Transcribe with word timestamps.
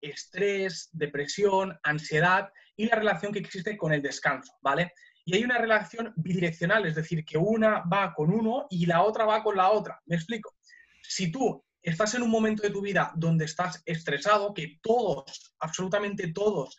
estrés, 0.00 0.88
depresión, 0.92 1.78
ansiedad 1.82 2.50
y 2.76 2.86
la 2.86 2.96
relación 2.96 3.32
que 3.32 3.38
existe 3.38 3.76
con 3.76 3.92
el 3.92 4.02
descanso, 4.02 4.52
¿vale? 4.62 4.92
Y 5.24 5.34
hay 5.34 5.44
una 5.44 5.58
relación 5.58 6.12
bidireccional, 6.16 6.86
es 6.86 6.94
decir, 6.94 7.24
que 7.24 7.36
una 7.36 7.80
va 7.80 8.14
con 8.14 8.32
uno 8.32 8.66
y 8.70 8.86
la 8.86 9.02
otra 9.02 9.26
va 9.26 9.42
con 9.42 9.56
la 9.56 9.70
otra. 9.70 10.00
¿Me 10.06 10.16
explico? 10.16 10.56
Si 11.02 11.30
tú 11.30 11.62
estás 11.82 12.14
en 12.14 12.22
un 12.22 12.30
momento 12.30 12.62
de 12.62 12.70
tu 12.70 12.80
vida 12.80 13.12
donde 13.14 13.44
estás 13.44 13.82
estresado, 13.84 14.54
que 14.54 14.78
todos, 14.82 15.54
absolutamente 15.58 16.32
todos, 16.32 16.78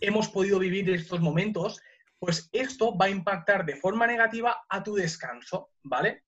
hemos 0.00 0.28
podido 0.28 0.58
vivir 0.58 0.90
estos 0.90 1.20
momentos, 1.20 1.80
pues 2.18 2.48
esto 2.52 2.96
va 2.96 3.06
a 3.06 3.10
impactar 3.10 3.64
de 3.64 3.76
forma 3.76 4.06
negativa 4.06 4.64
a 4.68 4.82
tu 4.82 4.94
descanso, 4.94 5.70
¿vale? 5.82 6.24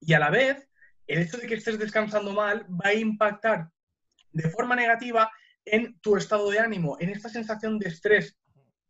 Y 0.00 0.12
a 0.12 0.18
la 0.18 0.30
vez, 0.30 0.68
el 1.06 1.22
hecho 1.22 1.38
de 1.38 1.46
que 1.46 1.54
estés 1.54 1.78
descansando 1.78 2.32
mal 2.32 2.66
va 2.68 2.90
a 2.90 2.94
impactar 2.94 3.70
de 4.32 4.50
forma 4.50 4.76
negativa 4.76 5.30
en 5.72 5.98
tu 6.00 6.16
estado 6.16 6.50
de 6.50 6.58
ánimo, 6.58 6.96
en 7.00 7.10
esta 7.10 7.28
sensación 7.28 7.78
de 7.78 7.88
estrés 7.88 8.38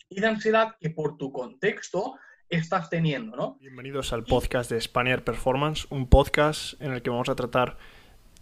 y 0.09 0.21
de 0.21 0.27
ansiedad 0.27 0.77
que 0.81 0.91
por 0.91 1.17
tu 1.17 1.33
contexto 1.33 2.15
estás 2.49 2.89
teniendo, 2.89 3.37
¿no? 3.37 3.59
Bienvenidos 3.61 4.13
al 4.13 4.25
podcast 4.25 4.71
de 4.71 4.81
Spaniard 4.81 5.23
Performance, 5.23 5.87
un 5.91 6.09
podcast 6.09 6.81
en 6.81 6.93
el 6.93 7.03
que 7.03 7.11
vamos 7.11 7.29
a 7.29 7.35
tratar 7.35 7.79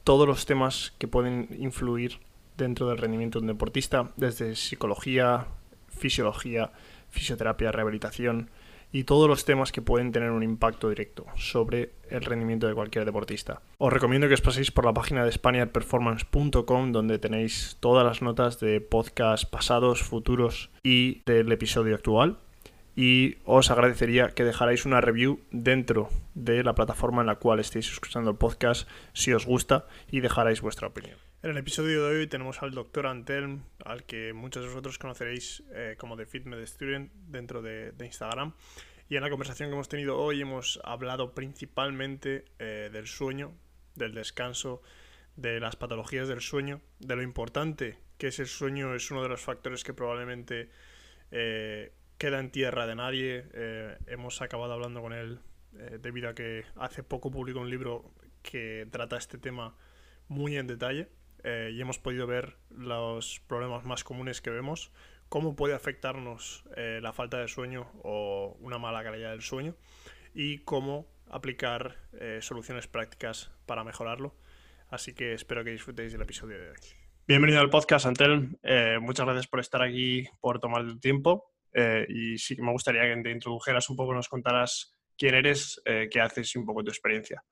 todos 0.04 0.28
los 0.28 0.46
temas 0.46 0.94
que 0.98 1.08
pueden 1.08 1.48
influir 1.58 2.20
dentro 2.56 2.88
del 2.88 2.98
rendimiento 2.98 3.38
de 3.38 3.44
un 3.44 3.48
deportista, 3.48 4.12
desde 4.16 4.54
psicología, 4.54 5.48
fisiología, 5.88 6.72
fisioterapia, 7.10 7.72
rehabilitación, 7.72 8.50
y 8.96 9.04
todos 9.04 9.28
los 9.28 9.44
temas 9.44 9.72
que 9.72 9.82
pueden 9.82 10.10
tener 10.10 10.30
un 10.30 10.42
impacto 10.42 10.88
directo 10.88 11.26
sobre 11.34 11.90
el 12.08 12.22
rendimiento 12.22 12.66
de 12.66 12.72
cualquier 12.72 13.04
deportista. 13.04 13.60
Os 13.76 13.92
recomiendo 13.92 14.26
que 14.26 14.32
os 14.32 14.40
paséis 14.40 14.70
por 14.70 14.86
la 14.86 14.94
página 14.94 15.22
de 15.22 15.32
spaniardperformance.com 15.32 16.92
donde 16.92 17.18
tenéis 17.18 17.76
todas 17.80 18.06
las 18.06 18.22
notas 18.22 18.58
de 18.58 18.80
podcast 18.80 19.50
pasados, 19.50 20.02
futuros 20.02 20.70
y 20.82 21.20
del 21.26 21.52
episodio 21.52 21.94
actual. 21.94 22.38
Y 22.96 23.36
os 23.44 23.70
agradecería 23.70 24.30
que 24.30 24.44
dejarais 24.44 24.86
una 24.86 25.02
review 25.02 25.40
dentro 25.50 26.08
de 26.32 26.64
la 26.64 26.74
plataforma 26.74 27.20
en 27.20 27.26
la 27.26 27.34
cual 27.34 27.60
estéis 27.60 27.92
escuchando 27.92 28.30
el 28.30 28.38
podcast 28.38 28.88
si 29.12 29.34
os 29.34 29.44
gusta 29.44 29.84
y 30.10 30.20
dejarais 30.20 30.62
vuestra 30.62 30.88
opinión. 30.88 31.18
En 31.46 31.52
el 31.52 31.58
episodio 31.58 32.02
de 32.02 32.16
hoy 32.16 32.26
tenemos 32.26 32.60
al 32.60 32.72
doctor 32.72 33.06
Antelm, 33.06 33.62
al 33.84 34.02
que 34.02 34.32
muchos 34.32 34.64
de 34.64 34.68
vosotros 34.68 34.98
conoceréis 34.98 35.62
eh, 35.72 35.94
como 35.96 36.16
The 36.16 36.26
Fitness 36.26 36.70
Student 36.70 37.12
dentro 37.12 37.62
de, 37.62 37.94
Instagram. 38.00 38.52
Y 39.08 39.14
en 39.14 39.22
la 39.22 39.30
conversación 39.30 39.68
que 39.68 39.74
hemos 39.74 39.88
tenido 39.88 40.18
hoy 40.18 40.40
hemos 40.40 40.80
hablado 40.82 41.36
principalmente 41.36 42.46
eh, 42.58 42.90
del 42.92 43.06
sueño, 43.06 43.52
del 43.94 44.12
descanso, 44.12 44.82
de 45.36 45.60
las 45.60 45.76
patologías 45.76 46.26
del 46.26 46.40
sueño, 46.40 46.80
de 46.98 47.14
lo 47.14 47.22
importante 47.22 47.96
que 48.18 48.26
es 48.26 48.40
el 48.40 48.48
sueño, 48.48 48.96
es 48.96 49.12
uno 49.12 49.22
de 49.22 49.28
los 49.28 49.40
factores 49.40 49.84
que 49.84 49.94
probablemente 49.94 50.68
eh, 51.30 51.92
queda 52.18 52.40
en 52.40 52.50
tierra 52.50 52.88
de 52.88 52.96
nadie. 52.96 53.44
hemos 54.08 54.42
acabado 54.42 54.72
hablando 54.72 55.00
con 55.00 55.12
él 55.12 55.38
debido 56.00 56.28
a 56.28 56.34
que 56.34 56.64
hace 56.74 57.04
poco 57.04 57.30
publicó 57.30 57.60
un 57.60 57.70
libro 57.70 58.12
que 58.42 58.88
trata 58.90 59.16
este 59.16 59.38
tema 59.38 59.76
muy 60.26 60.56
en 60.56 60.66
detalle 60.66 61.08
eh, 61.48 61.70
y 61.72 61.80
hemos 61.80 62.00
podido 62.00 62.26
ver 62.26 62.56
los 62.70 63.40
problemas 63.46 63.84
más 63.84 64.02
comunes 64.02 64.40
que 64.40 64.50
vemos, 64.50 64.90
cómo 65.28 65.54
puede 65.54 65.74
afectarnos 65.74 66.64
eh, 66.76 66.98
la 67.00 67.12
falta 67.12 67.38
de 67.38 67.46
sueño 67.46 67.88
o 68.02 68.56
una 68.58 68.78
mala 68.78 69.04
calidad 69.04 69.30
del 69.30 69.42
sueño 69.42 69.76
y 70.34 70.58
cómo 70.64 71.06
aplicar 71.30 71.98
eh, 72.18 72.40
soluciones 72.42 72.88
prácticas 72.88 73.52
para 73.64 73.84
mejorarlo. 73.84 74.34
Así 74.88 75.14
que 75.14 75.34
espero 75.34 75.62
que 75.62 75.70
disfrutéis 75.70 76.10
del 76.10 76.22
episodio 76.22 76.58
de 76.58 76.70
hoy. 76.70 76.76
Bienvenido 77.28 77.60
al 77.60 77.70
podcast, 77.70 78.06
Antel. 78.06 78.58
muchas 79.00 79.24
gracias 79.24 79.46
por 79.46 79.60
estar 79.60 79.82
aquí, 79.82 80.28
por 80.40 80.58
tomar 80.58 80.82
el 80.82 80.98
tiempo. 80.98 81.52
y 82.08 82.38
sí 82.38 82.56
que 82.56 82.62
me 82.62 82.72
gustaría 82.72 83.02
que 83.02 83.22
te 83.22 83.30
introdujeras 83.30 83.88
un 83.88 83.94
poco, 83.94 84.14
nos 84.14 84.28
contaras 84.28 84.96
quién 85.16 85.36
eres, 85.36 85.80
qué 85.84 86.20
haces 86.20 86.56
y 86.56 86.58
un 86.58 86.66
poco 86.66 86.82
tu 86.82 86.90
experiencia. 86.90 87.44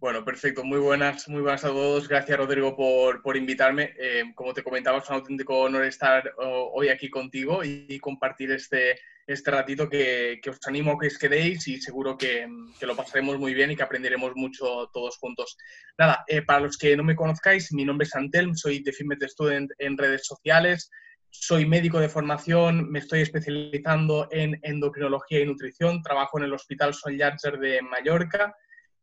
Bueno, 0.00 0.24
perfecto. 0.24 0.62
Muy 0.62 0.78
buenas, 0.78 1.28
muy 1.28 1.40
buenas 1.42 1.64
a 1.64 1.68
todos. 1.70 2.06
Gracias, 2.06 2.38
Rodrigo, 2.38 2.76
por, 2.76 3.36
invitarme. 3.36 3.94
Eh, 3.98 4.22
como 4.32 4.54
te 4.54 4.62
comentaba, 4.62 4.98
es 4.98 5.08
un 5.08 5.16
auténtico 5.16 5.58
honor 5.58 5.84
estar 5.84 6.34
hoy 6.36 6.88
aquí 6.88 7.10
contigo 7.10 7.64
y, 7.64 7.98
compartir 7.98 8.52
este, 8.52 9.00
este 9.26 9.50
ratito 9.50 9.88
que, 9.88 10.40
os 10.48 10.64
animo 10.68 10.92
a 10.92 10.98
que 11.00 11.08
os 11.08 11.18
quedéis 11.18 11.66
y 11.66 11.80
seguro 11.80 12.16
que, 12.16 12.46
lo 12.80 12.94
pasaremos 12.94 13.40
muy 13.40 13.54
bien 13.54 13.72
y 13.72 13.76
que 13.76 13.82
aprenderemos 13.82 14.36
mucho 14.36 14.88
todos 14.92 15.16
juntos. 15.18 15.56
Nada, 15.98 16.22
eh, 16.28 16.42
para 16.42 16.60
los 16.60 16.78
que 16.78 16.96
no 16.96 17.02
me 17.02 17.16
conozcáis, 17.16 17.72
mi 17.72 17.84
nombre 17.84 18.06
es 18.06 18.14
Antelm, 18.14 18.54
soy 18.54 18.80
de 18.84 18.92
Fitness 18.92 19.32
Student 19.32 19.72
en 19.78 19.98
redes 19.98 20.24
sociales, 20.24 20.92
soy 21.28 21.66
médico 21.66 21.98
de 21.98 22.08
formación, 22.08 22.88
me 22.88 23.00
estoy 23.00 23.22
especializando 23.22 24.28
en 24.30 24.60
endocrinología 24.62 25.40
y 25.40 25.46
nutrición, 25.46 26.02
trabajo 26.02 26.38
en 26.38 26.44
el 26.44 26.54
Hospital 26.54 26.94
Sol 26.94 27.16
Llàtzer 27.16 27.58
de 27.58 27.82
Mallorca 27.82 28.54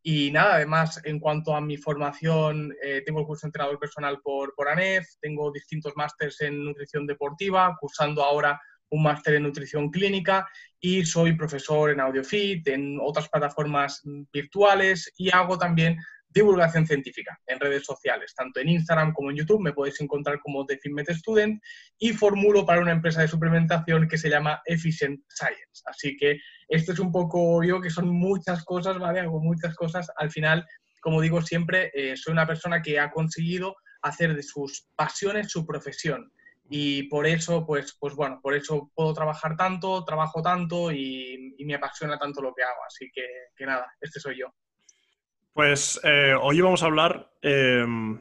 y 0.08 0.30
nada, 0.30 0.54
además, 0.54 1.00
en 1.02 1.18
cuanto 1.18 1.52
a 1.52 1.60
mi 1.60 1.76
formación, 1.76 2.72
eh, 2.80 3.02
tengo 3.04 3.18
el 3.18 3.26
curso 3.26 3.44
de 3.44 3.48
entrenador 3.48 3.76
personal 3.80 4.20
por, 4.22 4.54
por 4.54 4.68
ANEF, 4.68 5.04
tengo 5.20 5.50
distintos 5.50 5.94
másters 5.96 6.42
en 6.42 6.64
nutrición 6.64 7.08
deportiva, 7.08 7.76
cursando 7.80 8.22
ahora 8.22 8.60
un 8.90 9.02
máster 9.02 9.34
en 9.34 9.42
nutrición 9.42 9.90
clínica 9.90 10.48
y 10.78 11.04
soy 11.04 11.32
profesor 11.32 11.90
en 11.90 11.98
AudioFit, 11.98 12.68
en 12.68 13.00
otras 13.02 13.28
plataformas 13.28 14.00
virtuales 14.32 15.12
y 15.16 15.28
hago 15.34 15.58
también 15.58 15.98
divulgación 16.36 16.86
científica 16.86 17.40
en 17.46 17.58
redes 17.58 17.84
sociales, 17.84 18.34
tanto 18.34 18.60
en 18.60 18.68
Instagram 18.68 19.14
como 19.14 19.30
en 19.30 19.38
YouTube, 19.38 19.62
me 19.62 19.72
podéis 19.72 19.98
encontrar 20.02 20.38
como 20.40 20.66
The 20.66 20.76
Fitmet 20.76 21.08
Student 21.08 21.62
y 21.98 22.12
formulo 22.12 22.66
para 22.66 22.82
una 22.82 22.92
empresa 22.92 23.22
de 23.22 23.28
suplementación 23.28 24.06
que 24.06 24.18
se 24.18 24.28
llama 24.28 24.60
Efficient 24.66 25.18
Science. 25.28 25.82
Así 25.86 26.14
que 26.14 26.38
esto 26.68 26.92
es 26.92 26.98
un 26.98 27.10
poco 27.10 27.64
yo 27.64 27.80
que 27.80 27.88
son 27.88 28.08
muchas 28.10 28.64
cosas, 28.64 28.98
¿vale? 28.98 29.20
Hago 29.20 29.40
muchas 29.40 29.74
cosas. 29.74 30.10
Al 30.18 30.30
final, 30.30 30.66
como 31.00 31.22
digo 31.22 31.40
siempre, 31.40 31.90
eh, 31.94 32.16
soy 32.18 32.32
una 32.32 32.46
persona 32.46 32.82
que 32.82 33.00
ha 33.00 33.10
conseguido 33.10 33.74
hacer 34.02 34.36
de 34.36 34.42
sus 34.42 34.88
pasiones 34.94 35.50
su 35.50 35.64
profesión. 35.64 36.30
Y 36.68 37.04
por 37.04 37.26
eso, 37.26 37.64
pues, 37.64 37.96
pues 37.98 38.14
bueno, 38.14 38.40
por 38.42 38.54
eso 38.54 38.90
puedo 38.94 39.14
trabajar 39.14 39.56
tanto, 39.56 40.04
trabajo 40.04 40.42
tanto 40.42 40.92
y, 40.92 41.54
me 41.64 41.76
apasiona 41.76 42.18
tanto 42.18 42.42
lo 42.42 42.52
que 42.54 42.62
hago. 42.62 42.84
Así 42.86 43.10
que, 43.12 43.26
que 43.56 43.64
nada, 43.64 43.86
este 44.00 44.20
soy 44.20 44.38
yo. 44.38 44.52
Pues 45.56 45.98
eh, 46.04 46.34
hoy 46.38 46.60
vamos 46.60 46.82
a 46.82 46.86
hablar, 46.86 47.32
em, 47.40 48.18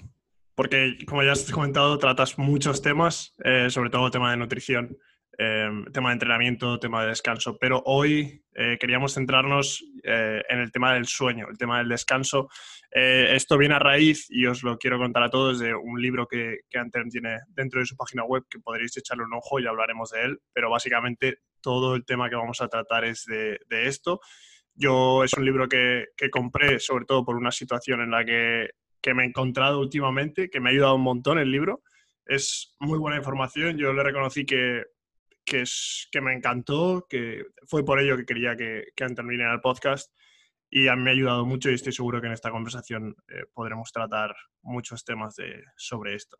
porque 0.56 0.96
como 1.06 1.22
ya 1.22 1.34
has 1.34 1.52
comentado, 1.52 1.98
tratas 1.98 2.38
muchos 2.38 2.82
temas, 2.82 3.36
eh, 3.44 3.70
sobre 3.70 3.90
todo 3.90 4.10
tema 4.10 4.32
de 4.32 4.38
nutrición, 4.38 4.98
em, 5.38 5.84
tema 5.92 6.12
de 6.12 6.14
entrenamiento, 6.14 6.80
tema 6.80 7.04
de 7.04 7.10
descanso, 7.10 7.58
pero 7.60 7.84
hoy 7.88 8.42
eh, 8.54 8.78
queríamos 8.80 9.16
centrarnos 9.16 9.84
en 10.02 10.60
el 10.60 10.72
tema 10.72 10.94
del 10.94 11.08
sueño, 11.08 11.48
el 11.50 11.58
tema 11.58 11.80
del 11.80 11.90
descanso. 11.90 12.48
esto 12.90 13.58
viene 13.58 13.76
a 13.76 13.80
raíz, 13.80 14.28
y 14.30 14.46
os 14.46 14.64
lo 14.64 14.78
quiero 14.78 14.98
contar 14.98 15.24
a 15.24 15.30
todos, 15.30 15.60
de 15.60 15.76
un 15.76 16.02
libro 16.02 16.28
que, 16.28 16.60
que 16.70 16.82
tiene 17.12 17.40
dentro 17.50 17.82
de 17.82 17.86
su 17.86 17.98
página 17.98 18.24
web, 18.24 18.44
que 18.50 18.60
podréis 18.60 18.96
echarle 18.96 19.26
un 19.26 19.34
ojo 19.34 19.60
y 19.60 19.68
hablaremos 19.68 20.12
de 20.12 20.22
él, 20.22 20.40
pero 20.54 20.70
básicamente 20.70 21.40
todo 21.60 21.96
el 21.96 22.06
tema 22.06 22.30
que 22.30 22.38
vamos 22.38 22.62
a 22.62 22.70
tratar 22.70 23.04
es 23.04 23.26
de 23.26 23.60
esto. 23.70 24.22
Yo 24.76 25.24
es 25.24 25.34
un 25.34 25.46
libro 25.46 25.68
que, 25.68 26.08
compré 26.32 26.80
sobre 26.80 27.06
todo 27.06 27.24
por 27.24 27.36
una 27.36 27.52
situación 27.52 28.02
en 28.02 28.12
la 28.12 28.26
que, 28.26 28.70
me 29.14 29.24
he 29.24 29.28
encontrado 29.28 29.80
últimamente, 29.80 30.50
que 30.50 30.60
me 30.60 30.70
ha 30.70 30.74
ayudado 30.74 30.96
un 30.96 31.02
montón 31.02 31.40
el 31.40 31.52
libro. 31.52 31.82
Es 32.26 32.76
muy 32.80 32.98
buena 33.00 33.18
información, 33.18 33.78
yo 33.78 33.94
le 33.94 34.04
reconocí 34.04 34.46
que, 34.46 34.84
es, 35.46 36.10
que 36.12 36.22
me 36.22 36.34
encantó, 36.34 37.06
que 37.08 37.46
fue 37.68 37.86
por 37.86 38.00
ello 38.00 38.18
que 38.18 38.26
quería 38.26 38.56
que, 38.56 38.86
que 38.96 39.10
terminara 39.10 39.54
el 39.54 39.62
podcast 39.62 40.12
y 40.70 40.88
a 40.88 40.96
mí 40.96 41.04
me 41.04 41.12
ha 41.12 41.14
ayudado 41.14 41.46
mucho 41.46 41.70
y 41.70 41.76
estoy 41.76 41.94
seguro 41.94 42.20
que 42.20 42.28
en 42.28 42.34
esta 42.34 42.52
conversación 42.52 43.16
eh, 43.30 43.46
podremos 43.54 43.92
tratar 43.92 44.36
muchos 44.62 45.06
temas 45.06 45.36
de, 45.36 45.64
sobre 45.78 46.16
esto. 46.16 46.38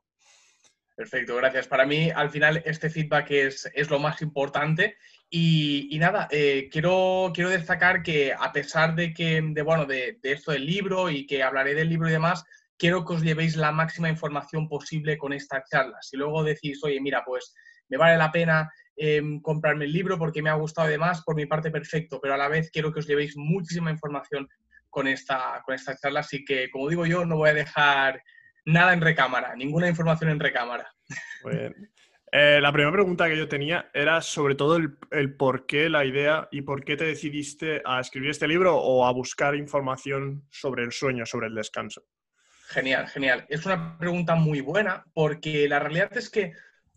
Perfecto, 0.96 1.36
gracias. 1.36 1.68
Para 1.68 1.86
mí, 1.86 2.10
al 2.10 2.30
final, 2.30 2.64
este 2.66 2.90
feedback 2.90 3.30
es, 3.32 3.70
es 3.74 3.90
lo 3.90 4.00
más 4.00 4.22
importante. 4.22 4.96
Y, 5.30 5.98
nada, 6.00 6.30
eh, 6.32 6.70
quiero, 6.72 7.32
quiero 7.34 7.50
destacar 7.50 8.02
que 8.02 8.34
a 8.34 8.54
pesar 8.54 8.96
de 8.96 9.14
que, 9.14 9.42
de, 9.42 9.62
bueno, 9.62 9.86
de, 9.86 10.18
esto 10.24 10.54
del 10.54 10.66
libro 10.66 11.10
y 11.10 11.26
que 11.26 11.44
hablaré 11.44 11.74
del 11.74 11.90
libro 11.90 12.08
y 12.08 12.14
demás, 12.14 12.46
quiero 12.78 13.04
que 13.04 13.14
os 13.14 13.22
llevéis 13.22 13.58
la 13.58 13.74
máxima 13.74 14.08
información 14.08 14.70
posible 14.70 15.18
con 15.18 15.34
esta 15.34 15.62
charla. 15.70 15.98
Si 16.02 16.16
luego 16.16 16.44
decís, 16.46 16.82
oye, 16.82 17.02
mira, 17.02 17.24
pues 17.26 17.54
me 17.90 17.98
vale 17.98 18.18
la 18.18 18.32
pena 18.32 18.72
em, 18.96 19.42
comprarme 19.42 19.86
el 19.86 19.92
libro 19.92 20.18
porque 20.18 20.42
me 20.42 20.50
ha 20.50 20.54
gustado 20.54 20.88
y 20.88 20.92
demás, 20.92 21.24
por 21.24 21.36
mi 21.36 21.46
parte 21.46 21.72
perfecto, 21.72 22.22
pero 22.22 22.36
a 22.36 22.38
la 22.38 22.48
vez 22.48 22.72
quiero 22.72 22.94
que 22.94 23.00
os 23.00 23.08
llevéis 23.08 23.36
muchísima 23.36 23.92
información 23.92 24.48
con 24.90 25.08
esta, 25.08 25.62
con 25.66 25.76
esta 25.76 25.98
charla. 25.98 26.22
Así 26.22 26.46
que, 26.46 26.70
como 26.70 26.88
digo 26.88 27.06
yo, 27.06 27.26
no 27.26 27.36
voy 27.36 27.50
a 27.50 27.54
dejar 27.54 28.24
nada 28.66 28.94
en 28.94 29.02
recámara, 29.02 29.56
ninguna 29.56 29.88
información 29.88 30.32
en 30.32 30.40
recámara. 30.40 30.92
Eh, 32.38 32.60
la 32.60 32.74
primera 32.74 32.92
pregunta 32.92 33.30
que 33.30 33.38
yo 33.38 33.48
tenía 33.48 33.90
era 33.94 34.20
sobre 34.22 34.56
todo 34.56 34.76
el, 34.76 35.36
por 35.36 35.66
qué 35.66 35.88
la 35.88 36.04
idea 36.04 36.50
y 36.52 36.64
por 36.64 36.84
qué 36.84 36.98
te 36.98 37.06
decidiste 37.06 37.82
a 37.86 38.02
escribir 38.02 38.32
este 38.32 38.48
libro 38.48 38.76
o 38.76 39.06
a 39.06 39.12
buscar 39.12 39.56
información 39.56 40.46
sobre 40.50 40.84
el 40.84 40.92
sueño, 40.92 41.26
sobre 41.26 41.48
el 41.48 41.56
descanso. 41.56 42.04
Genial, 42.68 43.08
genial. 43.08 43.46
Es 43.48 43.66
una 43.66 43.98
pregunta 43.98 44.36
muy 44.36 44.60
buena 44.60 45.06
porque 45.14 45.70
la 45.70 45.80
realidad 45.80 46.12
es 46.18 46.30
que 46.30 46.54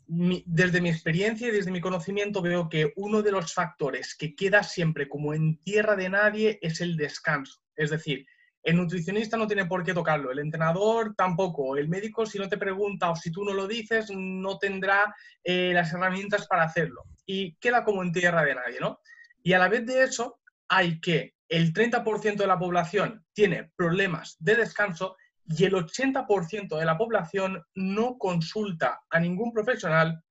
desde 0.09 0.81
mi 0.81 0.89
experiencia 0.89 1.49
y 1.49 1.53
desde 1.53 1.71
mi 1.71 1.83
conocimiento 1.83 2.41
veo 2.41 2.69
que 2.69 2.93
uno 2.97 3.23
de 3.23 3.31
los 3.31 3.53
factores 3.53 4.17
que 4.17 4.35
queda 4.35 4.63
siempre 4.63 5.09
como 5.09 5.35
en 5.35 5.59
tierra 5.61 5.95
de 5.95 6.09
nadie 6.09 6.59
es 6.63 6.81
el 6.81 6.97
descanso. 6.97 7.63
Es 7.77 7.91
decir, 7.91 8.27
el 8.63 8.77
nutricionista 8.77 9.37
no 9.37 9.47
tiene 9.47 9.67
por 9.67 9.85
qué 9.85 9.95
tocarlo, 9.95 10.31
el 10.31 10.41
entrenador 10.41 11.15
tampoco, 11.15 11.77
el 11.77 11.89
médico 11.89 12.27
si 12.27 12.39
no 12.39 12.49
te 12.49 12.59
pregunta 12.59 13.11
o 13.11 13.17
si 13.17 13.31
tú 13.31 13.45
no 13.45 13.53
lo 13.53 13.67
dices 13.67 14.11
no 14.15 14.59
tendrá 14.59 15.15
eh, 15.45 15.73
las 15.73 15.93
herramientas 15.93 16.47
para 16.47 16.65
hacerlo 16.65 17.05
y 17.25 17.55
queda 17.57 17.85
como 17.85 18.03
en 18.03 18.13
tierra 18.13 18.45
de 18.45 18.55
nadie, 18.55 18.81
¿no? 18.81 19.01
Y 19.43 19.53
a 19.53 19.59
la 19.59 19.69
vez 19.69 19.87
de 19.87 20.03
eso 20.03 20.41
hay 20.69 21.01
que 21.01 21.35
el 21.49 21.73
30% 21.73 22.37
de 22.37 22.47
la 22.47 22.59
población 22.59 23.25
tiene 23.33 23.71
problemas 23.77 24.37
de 24.39 24.57
descanso 24.57 25.17
y 25.47 25.65
el 25.65 25.75
80% 25.75 26.79
de 26.79 26.85
la 26.85 26.99
población 26.99 27.65
no 27.75 28.19
consulta 28.19 29.01
a 29.09 29.19
ningún 29.19 29.53
profesional 29.53 30.23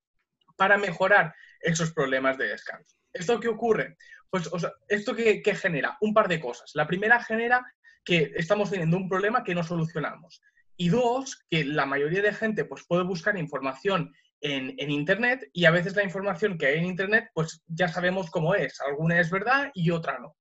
para 0.56 0.78
mejorar 0.78 1.34
esos 1.60 1.92
problemas 1.92 2.38
de 2.38 2.48
descanso. 2.48 2.96
¿Esto 3.12 3.40
qué 3.40 3.48
ocurre? 3.48 3.96
Pues 4.30 4.48
esto 4.88 5.16
que, 5.16 5.42
genera 5.56 5.96
un 6.00 6.12
par 6.12 6.28
de 6.28 6.38
cosas. 6.38 6.70
La 6.74 6.86
primera 6.86 7.22
genera 7.22 7.64
que 8.08 8.32
estamos 8.36 8.70
teniendo 8.70 8.96
un 8.96 9.06
problema 9.06 9.44
que 9.44 9.54
no 9.54 9.62
solucionamos. 9.62 10.40
Y 10.78 10.88
dos, 10.88 11.44
que 11.50 11.62
la 11.62 11.84
mayoría 11.84 12.22
de 12.22 12.32
gente 12.32 12.64
pues, 12.64 12.86
puede 12.88 13.02
buscar 13.02 13.36
información 13.36 14.14
en, 14.40 14.74
en, 14.78 14.90
Internet 14.90 15.50
y 15.52 15.66
a 15.66 15.70
veces 15.70 15.94
la 15.94 16.04
información 16.04 16.56
que 16.56 16.68
hay 16.68 16.78
en 16.78 16.86
Internet 16.86 17.28
pues 17.34 17.62
ya 17.66 17.86
sabemos 17.88 18.30
cómo 18.30 18.54
es. 18.54 18.80
Alguna 18.80 19.20
es 19.20 19.30
verdad 19.30 19.70
y 19.74 19.90
otra 19.90 20.18
no. 20.20 20.36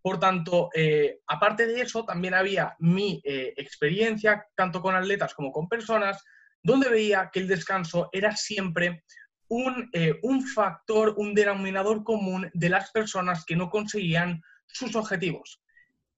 Por 0.00 0.18
tanto, 0.18 0.70
eh, 0.74 1.18
aparte 1.26 1.66
de 1.66 1.82
eso, 1.82 2.06
también 2.06 2.32
había 2.32 2.74
mi 2.78 3.20
eh, 3.22 3.52
experiencia, 3.58 4.46
tanto 4.54 4.80
con 4.80 4.96
atletas 4.96 5.34
como 5.34 5.52
con 5.52 5.68
personas, 5.68 6.24
donde 6.62 6.88
veía 6.88 7.28
que 7.30 7.40
el 7.40 7.48
descanso 7.48 8.08
era 8.12 8.34
siempre 8.34 9.04
un, 9.48 9.90
eh, 9.92 10.18
un 10.22 10.42
factor, 10.46 11.12
un 11.18 11.34
denominador 11.34 12.02
común 12.02 12.50
de 12.54 12.70
las 12.70 12.90
personas 12.92 13.44
que 13.44 13.56
no 13.56 13.68
conseguían 13.68 14.40
sus 14.64 14.96
objetivos. 14.96 15.60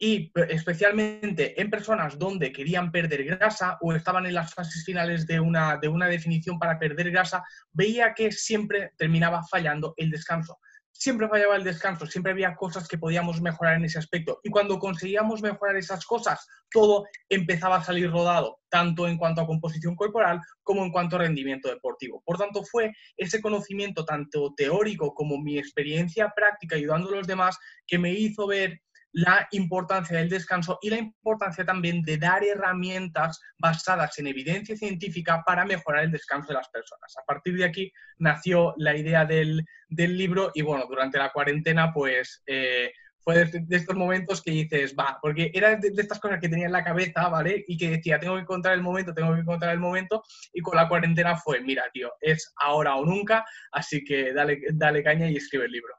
Y 0.05 0.33
especialmente 0.49 1.61
en 1.61 1.71
personas 1.71 2.19
donde 2.19 2.51
querían 2.51 2.91
perder 2.91 3.23
grasa 3.23 3.79
o 3.81 3.93
estaban 3.93 4.27
en 4.27 4.35
las 4.35 4.53
fases 4.53 4.85
finales 4.85 5.29
de 5.29 5.39
una, 5.39 5.77
de 5.77 5.87
una 5.87 6.09
definición 6.09 6.59
para 6.59 6.77
perder 6.77 7.13
grasa, 7.13 7.45
veía 7.71 8.13
que 8.13 8.33
siempre 8.33 8.91
terminaba 8.99 9.45
fallando 9.45 9.95
el 9.97 10.11
descanso 10.11 10.59
siempre 11.03 11.29
fallaba 11.29 11.57
el 11.57 11.65
descanso, 11.65 12.07
siempre 12.07 12.31
había 12.31 12.55
cosas 12.55 12.87
que 12.87 12.97
podíamos 12.97 13.41
mejorar 13.41 13.77
en 13.77 13.87
ese 13.87 13.99
aspecto. 13.99 14.39
Y 14.45 14.51
cuando 14.51 14.79
conseguíamos 14.79 15.43
mejorar 15.43 15.75
esas 15.77 16.05
cosas, 16.05 16.47
todo 16.71 17.07
empezaba 17.29 17.77
a 17.77 17.85
salir 17.85 18.09
rodado, 18.09 18.61
tanto 18.69 19.09
en 19.09 19.19
cuanto 19.19 19.41
a 19.41 19.47
composición 19.47 19.97
corporal 19.97 20.41
como 20.63 20.85
en 20.85 20.93
cuanto 20.93 21.17
a 21.17 21.21
rendimiento 21.21 21.69
deportivo. 21.69 22.23
Por 22.25 22.39
tanto, 22.39 22.63
fue 22.63 22.93
ese 23.17 23.41
conocimiento 23.41 24.05
tanto 24.05 24.55
teórico 24.57 25.13
como 25.13 25.39
mi 25.39 25.59
experiencia 25.59 26.33
práctica 26.37 26.77
ayudando 26.77 27.09
a 27.09 27.17
los 27.17 27.27
demás 27.27 27.59
que 27.85 27.99
me 27.99 28.13
hizo 28.13 28.47
ver 28.47 28.81
la 29.13 29.47
importancia 29.53 30.19
del 30.19 30.29
descanso 30.29 30.79
y 30.83 30.91
la 30.91 30.99
importancia 30.99 31.65
también 31.65 32.03
de 32.03 32.17
dar 32.17 32.43
herramientas 32.45 33.41
basadas 33.59 34.19
en 34.19 34.27
evidencia 34.27 34.77
científica 34.77 35.43
para 35.45 35.65
mejorar 35.65 36.05
el 36.05 36.13
descanso 36.13 36.49
de 36.49 36.55
las 36.55 36.69
personas. 36.71 37.15
A 37.19 37.25
partir 37.25 37.57
de 37.57 37.65
aquí 37.65 37.93
nació 38.19 38.75
la 38.79 38.97
idea 38.97 39.25
del, 39.25 39.65
libro 39.89 40.51
y 40.55 40.63
bueno, 40.63 40.87
durante 40.89 41.19
la 41.19 41.31
cuarentena 41.31 41.93
pues 41.93 42.43
eh, 42.47 42.91
fue 43.23 43.45
de, 43.45 43.77
estos 43.77 43.95
momentos 43.95 44.43
que 44.43 44.51
dices, 44.51 44.95
va, 44.99 45.19
porque 45.21 45.51
era 45.55 45.77
de, 45.77 45.93
estas 45.97 46.19
cosas 46.19 46.41
que 46.41 46.49
tenía 46.49 46.67
en 46.67 46.73
la 46.73 46.83
cabeza, 46.83 47.29
¿vale? 47.29 47.65
Y 47.69 47.77
que 47.77 47.91
decía, 47.91 48.19
tengo 48.19 48.35
que 48.35 48.43
encontrar 48.43 48.75
el 48.75 48.83
momento, 48.83 49.15
tengo 49.15 49.35
que 49.35 49.41
encontrar 49.41 49.73
el 49.73 49.81
momento 49.81 50.23
y 50.53 50.61
con 50.61 50.77
la 50.77 50.89
cuarentena 50.89 51.37
fue, 51.37 51.61
mira, 51.61 51.85
tío, 51.93 52.11
es 52.21 52.53
ahora 52.57 52.97
o 52.97 53.05
nunca, 53.05 53.45
así 53.71 54.03
que 54.03 54.33
dale, 54.33 54.61
dale 54.73 55.03
caña 55.03 55.31
y 55.31 55.37
escribe 55.37 55.67
el 55.67 55.73
libro. 55.73 55.95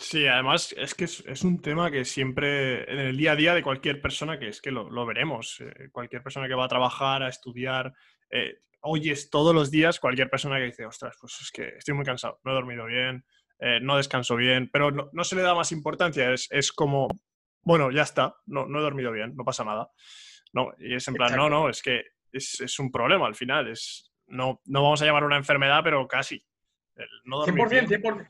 Sí, 0.00 0.28
además 0.28 0.72
es 0.78 0.94
que 0.94 1.04
es, 1.04 1.42
un 1.42 1.60
tema 1.60 1.90
que 1.90 2.04
siempre 2.04 2.88
en 2.90 3.00
el 3.00 3.16
día 3.16 3.32
a 3.32 3.36
día 3.36 3.52
de 3.52 3.64
cualquier 3.64 4.00
persona, 4.00 4.38
que 4.38 4.46
es 4.46 4.62
que 4.62 4.70
lo, 4.70 5.04
veremos, 5.04 5.60
eh, 5.60 5.88
cualquier 5.90 6.22
persona 6.22 6.46
que 6.46 6.54
va 6.54 6.66
a 6.66 6.68
trabajar, 6.68 7.24
a 7.24 7.28
estudiar, 7.28 7.92
eh, 8.30 8.60
oyes 8.80 9.28
todos 9.28 9.52
los 9.52 9.72
días 9.72 9.98
cualquier 9.98 10.30
persona 10.30 10.58
que 10.58 10.66
dice, 10.66 10.86
ostras, 10.86 11.16
pues 11.20 11.40
es 11.40 11.50
que 11.50 11.74
estoy 11.76 11.94
muy 11.94 12.04
cansado, 12.04 12.38
no 12.44 12.52
he 12.52 12.54
dormido 12.54 12.86
bien, 12.86 13.24
eh, 13.58 13.80
no 13.82 13.96
descanso 13.96 14.36
bien, 14.36 14.70
pero 14.72 14.92
no, 14.92 15.24
se 15.24 15.34
le 15.34 15.42
da 15.42 15.52
más 15.52 15.72
importancia, 15.72 16.32
es, 16.32 16.46
es 16.52 16.70
como, 16.70 17.08
bueno, 17.62 17.90
ya 17.90 18.02
está, 18.02 18.36
no, 18.46 18.66
no, 18.66 18.78
he 18.78 18.82
dormido 18.82 19.10
bien, 19.10 19.34
no 19.34 19.44
pasa 19.44 19.64
nada. 19.64 19.90
No, 20.52 20.70
y 20.78 20.94
es 20.94 21.08
en 21.08 21.14
plan, 21.14 21.34
no, 21.34 21.50
no, 21.50 21.68
es 21.68 21.82
que 21.82 22.04
es, 22.30 22.60
es, 22.60 22.78
un 22.78 22.92
problema 22.92 23.26
al 23.26 23.34
final, 23.34 23.66
es, 23.66 24.12
no, 24.28 24.62
no 24.66 24.84
vamos 24.84 25.02
a 25.02 25.06
llamar 25.06 25.24
una 25.24 25.36
enfermedad, 25.36 25.80
pero 25.82 26.06
casi. 26.06 26.40
no 27.24 27.44
100%, 27.44 27.88
100%. 27.88 28.28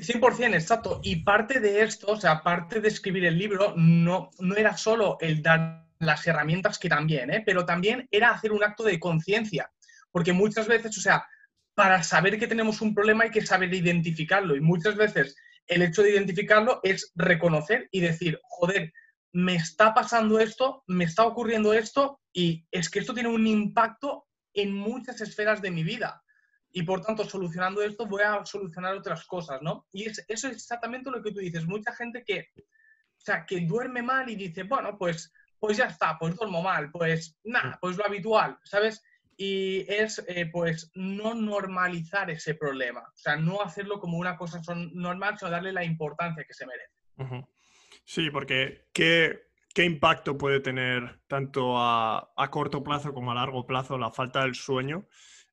100%, 0.00 0.54
exacto. 0.54 1.00
Y 1.02 1.16
parte 1.16 1.60
de 1.60 1.82
esto, 1.82 2.06
o 2.08 2.20
sea, 2.20 2.42
parte 2.42 2.80
de 2.80 2.88
escribir 2.88 3.24
el 3.24 3.38
libro, 3.38 3.74
no, 3.76 4.30
no 4.38 4.56
era 4.56 4.76
solo 4.76 5.18
el 5.20 5.42
dar 5.42 5.86
las 5.98 6.26
herramientas, 6.26 6.78
que 6.78 6.88
también, 6.88 7.30
¿eh? 7.30 7.42
pero 7.44 7.64
también 7.64 8.08
era 8.10 8.30
hacer 8.30 8.52
un 8.52 8.64
acto 8.64 8.82
de 8.82 8.98
conciencia. 8.98 9.70
Porque 10.10 10.32
muchas 10.32 10.66
veces, 10.66 10.96
o 10.98 11.00
sea, 11.00 11.26
para 11.74 12.02
saber 12.02 12.38
que 12.38 12.46
tenemos 12.46 12.80
un 12.80 12.94
problema 12.94 13.24
hay 13.24 13.30
que 13.30 13.46
saber 13.46 13.72
identificarlo. 13.72 14.56
Y 14.56 14.60
muchas 14.60 14.96
veces 14.96 15.36
el 15.66 15.82
hecho 15.82 16.02
de 16.02 16.10
identificarlo 16.10 16.80
es 16.82 17.12
reconocer 17.14 17.88
y 17.90 18.00
decir, 18.00 18.38
joder, 18.42 18.92
me 19.32 19.54
está 19.54 19.94
pasando 19.94 20.38
esto, 20.38 20.82
me 20.86 21.04
está 21.04 21.24
ocurriendo 21.24 21.72
esto, 21.72 22.20
y 22.32 22.66
es 22.70 22.90
que 22.90 22.98
esto 22.98 23.14
tiene 23.14 23.28
un 23.28 23.46
impacto 23.46 24.26
en 24.54 24.74
muchas 24.74 25.20
esferas 25.20 25.62
de 25.62 25.70
mi 25.70 25.82
vida 25.82 26.21
y 26.72 26.82
por 26.82 27.02
tanto 27.02 27.24
solucionando 27.24 27.82
esto 27.82 28.06
voy 28.06 28.22
a 28.22 28.44
solucionar 28.44 28.96
otras 28.96 29.26
cosas, 29.26 29.60
¿no? 29.62 29.86
Y 29.92 30.04
es, 30.04 30.24
eso 30.26 30.48
es 30.48 30.54
exactamente 30.54 31.10
lo 31.10 31.22
que 31.22 31.30
tú 31.30 31.38
dices. 31.38 31.66
Mucha 31.66 31.94
gente 31.94 32.24
que, 32.24 32.48
o 32.56 33.20
sea, 33.20 33.44
que 33.44 33.60
duerme 33.60 34.02
mal 34.02 34.28
y 34.30 34.36
dice, 34.36 34.62
bueno, 34.62 34.96
pues, 34.98 35.32
pues 35.58 35.76
ya 35.76 35.86
está, 35.86 36.18
pues 36.18 36.34
duermo 36.34 36.62
mal, 36.62 36.90
pues 36.90 37.38
nada, 37.44 37.78
pues 37.80 37.96
lo 37.96 38.06
habitual, 38.06 38.58
¿sabes? 38.64 39.02
Y 39.36 39.84
es, 39.88 40.24
eh, 40.26 40.46
pues, 40.46 40.90
no 40.94 41.34
normalizar 41.34 42.30
ese 42.30 42.54
problema, 42.54 43.00
o 43.00 43.16
sea, 43.16 43.36
no 43.36 43.60
hacerlo 43.60 44.00
como 44.00 44.18
una 44.18 44.36
cosa 44.36 44.60
normal, 44.92 45.38
sino 45.38 45.50
darle 45.50 45.72
la 45.72 45.84
importancia 45.84 46.44
que 46.44 46.54
se 46.54 46.66
merece. 46.66 47.46
Sí, 48.04 48.30
porque 48.30 48.88
¿qué, 48.92 49.50
¿qué, 49.74 49.84
impacto 49.84 50.36
puede 50.36 50.60
tener 50.60 51.20
tanto 51.28 51.78
a, 51.78 52.32
a 52.36 52.50
corto 52.50 52.82
plazo 52.82 53.12
como 53.12 53.30
a 53.30 53.34
largo 53.34 53.66
plazo 53.66 53.96
la 53.98 54.10
falta 54.10 54.42
del 54.42 54.54
sueño? 54.54 55.06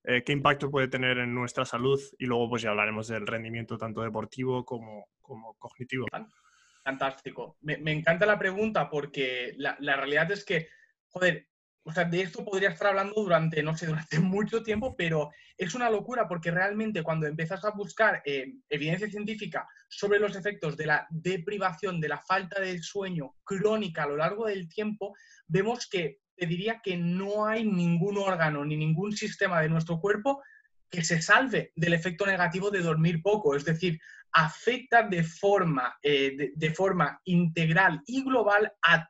Eh, 0.04 0.24
qué 0.24 0.32
impacto 0.32 0.72
puede 0.72 0.88
tener 0.88 1.18
en 1.18 1.34
nuestra 1.34 1.66
salud 1.66 2.00
y 2.18 2.26
luego 2.26 2.50
pues 2.50 2.62
ya 2.62 2.70
hablaremos 2.70 3.08
del 3.08 3.28
rendimiento 3.28 3.78
tanto 3.78 4.02
deportivo 4.02 4.66
como, 4.66 5.08
como 5.22 5.56
cognitivo. 5.56 6.06
Fantástico. 6.84 7.58
Me, 7.62 7.92
encanta 7.92 8.26
la 8.26 8.40
pregunta 8.40 8.90
porque 8.90 9.54
la, 9.58 9.76
realidad 9.78 10.32
es 10.32 10.46
que, 10.46 10.70
joder, 11.10 11.48
o 11.84 11.92
sea, 11.92 12.06
de 12.06 12.22
esto 12.22 12.46
podría 12.46 12.70
estar 12.70 12.88
hablando 12.88 13.14
durante, 13.16 13.62
no 13.62 13.76
sé, 13.76 13.88
durante 13.88 14.20
mucho 14.20 14.64
tiempo, 14.64 14.96
pero 14.96 15.30
es 15.58 15.76
una 15.76 15.90
locura 15.90 16.28
porque 16.28 16.52
realmente 16.52 17.04
cuando 17.04 17.28
empiezas 17.28 17.64
a 17.66 17.72
buscar 17.72 18.22
eh, 18.26 18.54
evidencia 18.70 19.10
científica 19.10 19.68
sobre 19.90 20.20
los 20.20 20.36
efectos 20.36 20.78
de 20.78 20.86
la 20.86 21.06
deprivación, 21.10 22.00
de 22.00 22.10
la 22.10 22.20
falta 22.20 22.62
de 22.62 22.82
sueño 22.82 23.36
crónica 23.44 24.04
a 24.04 24.08
lo 24.08 24.18
largo 24.18 24.46
del 24.46 24.70
tiempo, 24.70 25.14
vemos 25.48 25.88
que 25.88 26.20
te 26.40 26.46
diría 26.46 26.80
que 26.82 26.96
no 26.98 27.46
hay 27.46 27.66
ningún 27.66 28.18
órgano 28.18 28.64
ni 28.64 28.78
ningún 28.78 29.12
sistema 29.12 29.62
de 29.62 29.70
nuestro 29.70 30.00
cuerpo 30.00 30.42
que 30.90 31.04
se 31.04 31.22
salve 31.22 31.72
del 31.76 31.94
efecto 31.94 32.26
negativo 32.26 32.72
de 32.72 32.82
dormir 32.82 33.22
poco. 33.22 33.56
Es 33.56 33.66
decir, 33.66 34.00
afecta 34.32 35.04
de 35.04 35.24
forma, 35.24 35.98
eh, 36.02 36.52
de, 36.56 36.72
forma 36.72 37.20
integral 37.26 38.02
y 38.08 38.24
global 38.24 38.72
a, 38.82 39.10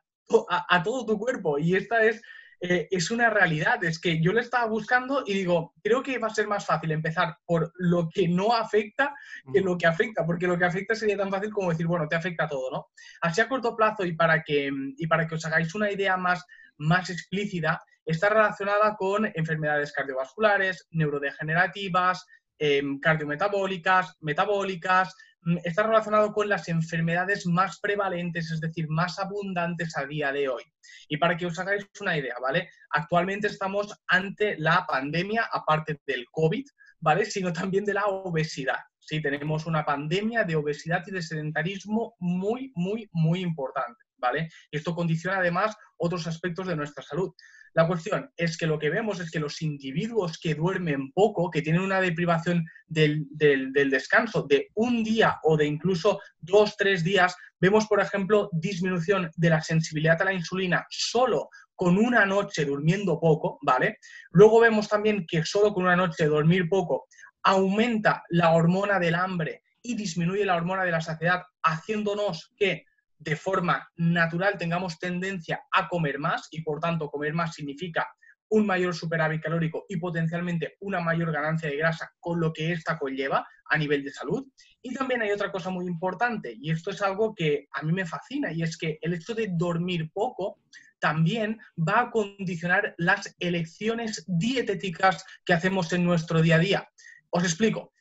a, 0.68 0.82
todo 0.82 1.06
tu 1.06 1.18
cuerpo. 1.18 1.58
Y 1.58 1.76
esta 1.76 2.02
es, 2.04 2.20
eh, 2.60 2.88
es 2.90 3.10
una 3.10 3.30
realidad. 3.30 3.82
Es 3.84 3.98
que 3.98 4.20
yo 4.20 4.32
le 4.32 4.40
estaba 4.40 4.66
buscando 4.66 5.22
y 5.26 5.32
digo, 5.32 5.72
creo 5.82 6.02
que 6.02 6.18
va 6.18 6.26
a 6.26 6.34
ser 6.34 6.48
más 6.48 6.66
fácil 6.66 6.90
empezar 6.90 7.38
por 7.46 7.72
lo 7.76 8.08
que 8.12 8.28
no 8.28 8.54
afecta 8.54 9.14
que 9.52 9.60
lo 9.60 9.78
que 9.78 9.86
afecta, 9.86 10.26
porque 10.26 10.46
lo 10.46 10.58
que 10.58 10.64
afecta 10.64 10.94
sería 10.94 11.16
tan 11.16 11.30
fácil 11.30 11.50
como 11.50 11.70
decir, 11.70 11.86
bueno, 11.86 12.08
te 12.08 12.16
afecta 12.16 12.48
todo, 12.48 12.70
¿no? 12.70 12.88
Así 13.22 13.40
a 13.40 13.48
corto 13.48 13.76
plazo 13.76 14.04
y 14.04 14.12
para 14.14 14.42
que, 14.42 14.70
y 14.96 15.06
para 15.06 15.26
que 15.26 15.36
os 15.36 15.44
hagáis 15.44 15.74
una 15.74 15.90
idea 15.90 16.16
más 16.16 16.44
más 16.80 17.10
explícita 17.10 17.80
está 18.04 18.30
relacionada 18.30 18.96
con 18.96 19.30
enfermedades 19.34 19.92
cardiovasculares, 19.92 20.86
neurodegenerativas, 20.90 22.26
em, 22.58 22.98
cardiometabólicas, 22.98 24.16
metabólicas, 24.20 25.14
mm, 25.42 25.58
está 25.64 25.84
relacionado 25.84 26.32
con 26.32 26.48
las 26.48 26.68
enfermedades 26.68 27.46
más 27.46 27.78
prevalentes, 27.80 28.50
es 28.50 28.60
decir, 28.60 28.86
más 28.88 29.18
abundantes 29.18 29.96
a 29.96 30.06
día 30.06 30.32
de 30.32 30.48
hoy. 30.48 30.64
Y 31.08 31.18
para 31.18 31.36
que 31.36 31.46
os 31.46 31.58
hagáis 31.58 31.86
una 32.00 32.16
idea, 32.16 32.34
¿vale? 32.40 32.70
Actualmente 32.90 33.46
estamos 33.46 33.94
ante 34.08 34.58
la 34.58 34.86
pandemia, 34.86 35.48
aparte 35.52 36.00
del 36.06 36.24
COVID, 36.30 36.66
¿vale? 37.00 37.24
Sino 37.30 37.52
también 37.52 37.84
de 37.84 37.94
la 37.94 38.06
obesidad. 38.06 38.80
Sí, 38.98 39.20
tenemos 39.20 39.66
una 39.66 39.84
pandemia 39.84 40.44
de 40.44 40.56
obesidad 40.56 41.02
y 41.06 41.10
de 41.10 41.22
sedentarismo 41.22 42.14
muy, 42.18 42.72
muy, 42.74 43.08
muy 43.12 43.40
importante. 43.40 44.09
¿Vale? 44.20 44.50
Esto 44.70 44.94
condiciona 44.94 45.38
además 45.38 45.76
otros 45.96 46.26
aspectos 46.26 46.66
de 46.66 46.76
nuestra 46.76 47.02
salud. 47.02 47.32
La 47.72 47.86
cuestión 47.86 48.30
es 48.36 48.56
que 48.56 48.66
lo 48.66 48.78
que 48.78 48.90
vemos 48.90 49.20
es 49.20 49.30
que 49.30 49.38
los 49.38 49.62
individuos 49.62 50.38
que 50.38 50.54
duermen 50.54 51.12
poco, 51.12 51.50
que 51.50 51.62
tienen 51.62 51.82
una 51.82 52.00
deprivación 52.00 52.66
del, 52.86 53.26
del, 53.30 53.72
descanso 53.90 54.44
de 54.48 54.70
un 54.74 55.04
día 55.04 55.38
o 55.44 55.56
de 55.56 55.66
incluso 55.66 56.20
dos, 56.40 56.76
tres 56.76 57.04
días, 57.04 57.36
vemos, 57.60 57.86
por 57.86 58.00
ejemplo, 58.00 58.50
disminución 58.52 59.30
de 59.36 59.50
la 59.50 59.62
sensibilidad 59.62 60.20
a 60.20 60.24
la 60.24 60.32
insulina 60.32 60.84
solo 60.90 61.48
con 61.76 61.96
una 61.96 62.26
noche 62.26 62.64
durmiendo 62.64 63.20
poco, 63.20 63.58
¿vale? 63.62 63.98
Luego 64.32 64.60
vemos 64.60 64.88
también 64.88 65.24
que 65.26 65.44
solo 65.44 65.72
con 65.72 65.84
una 65.84 65.96
noche 65.96 66.26
dormir 66.26 66.68
poco 66.68 67.06
aumenta 67.42 68.22
la 68.30 68.50
hormona 68.50 68.98
del 68.98 69.14
hambre 69.14 69.62
y 69.82 69.94
disminuye 69.94 70.44
la 70.44 70.56
hormona 70.56 70.84
de 70.84 70.90
la 70.90 71.00
saciedad, 71.00 71.42
haciéndonos 71.62 72.52
que 72.56 72.84
de 73.20 73.36
forma 73.36 73.88
natural 73.96 74.56
tengamos 74.58 74.98
tendencia 74.98 75.62
a 75.70 75.88
comer 75.88 76.18
más 76.18 76.48
y 76.50 76.62
por 76.62 76.80
tanto 76.80 77.10
comer 77.10 77.34
más 77.34 77.54
significa 77.54 78.08
un 78.48 78.66
mayor 78.66 78.94
superávit 78.94 79.42
calórico 79.42 79.84
y 79.88 79.98
potencialmente 79.98 80.76
una 80.80 81.00
mayor 81.00 81.30
ganancia 81.30 81.68
de 81.68 81.76
grasa, 81.76 82.12
con 82.18 82.40
lo 82.40 82.52
que 82.52 82.72
esta 82.72 82.98
conlleva 82.98 83.46
a 83.66 83.78
nivel 83.78 84.02
de 84.02 84.10
salud. 84.10 84.44
Y 84.82 84.92
también 84.92 85.22
hay 85.22 85.30
otra 85.30 85.52
cosa 85.52 85.70
muy 85.70 85.86
importante, 85.86 86.56
y 86.60 86.72
esto 86.72 86.90
es 86.90 87.00
algo 87.00 87.32
que 87.32 87.68
a 87.72 87.82
mí 87.82 87.92
me 87.92 88.06
fascina, 88.06 88.50
y 88.50 88.62
es 88.62 88.76
que 88.76 88.98
el 89.02 89.14
hecho 89.14 89.34
de 89.34 89.50
dormir 89.52 90.10
poco 90.12 90.58
también 90.98 91.60
va 91.78 92.00
a 92.00 92.10
condicionar 92.10 92.94
las 92.98 93.36
elecciones 93.38 94.24
dietéticas 94.26 95.24
que 95.44 95.52
hacemos 95.52 95.92
en 95.92 96.04
nuestro 96.04 96.42
día 96.42 96.56
a 96.56 96.58
día. 96.58 96.88
Os 97.30 97.44
explico 97.44 97.92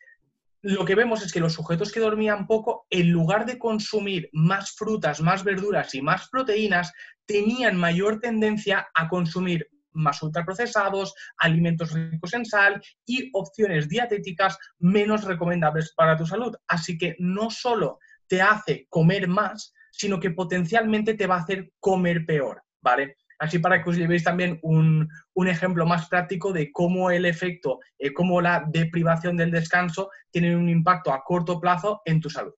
lo 0.62 0.86
que 0.86 0.96
vemos 0.96 1.24
es 1.24 1.32
que 1.32 1.40
los 1.40 1.54
sujetos 1.54 1.92
que 1.92 2.00
dormían 2.00 2.46
poco, 2.46 2.86
en 2.90 3.12
lugar 3.12 3.46
de 3.46 3.58
consumir 3.58 4.30
más 4.34 4.72
frutas, 4.76 5.22
más 5.22 5.44
verduras 5.44 5.96
y 5.96 6.02
más 6.02 6.30
proteínas, 6.30 6.92
tenían 7.26 7.78
mayor 7.78 8.20
tendencia 8.20 8.90
a 8.94 9.08
consumir 9.08 9.70
más 9.94 10.22
ultraprocesados, 10.22 11.14
alimentos 11.38 11.92
ricos 11.94 12.34
en 12.34 12.46
sal 12.46 12.82
y 13.06 13.30
opciones 13.34 13.88
dietéticas 13.88 14.58
menos 14.80 15.24
recomendables 15.24 15.94
para 15.96 16.18
tu 16.18 16.26
salud. 16.26 16.56
Así 16.68 16.98
que 16.98 17.16
no 17.20 17.50
solo 17.50 18.00
te 18.28 18.42
hace 18.42 18.86
comer 18.90 19.28
más, 19.28 19.74
sino 19.92 20.20
que 20.20 20.32
potencialmente 20.32 21.14
te 21.14 21.28
va 21.28 21.36
a 21.36 21.42
hacer 21.42 21.72
comer 21.80 22.26
peor, 22.26 22.64
¿vale? 22.82 23.18
Así 23.40 23.60
para 23.60 23.82
que 23.82 23.90
os 23.90 23.98
llevéis 23.98 24.24
también 24.24 24.60
un, 24.62 25.10
ejemplo 25.48 25.86
más 25.86 26.08
práctico 26.08 26.52
de 26.54 26.72
cómo 26.72 27.10
el 27.10 27.26
efecto, 27.26 27.80
eh, 27.98 28.14
cómo 28.14 28.42
la 28.42 28.66
deprivación 28.68 29.38
del 29.38 29.52
descanso 29.52 30.12
tiene 30.30 30.56
un 30.56 30.70
impacto 30.70 31.12
a 31.12 31.24
corto 31.24 31.60
plazo 31.60 32.02
en 32.06 32.20
tu 32.20 32.30
salud. 32.30 32.54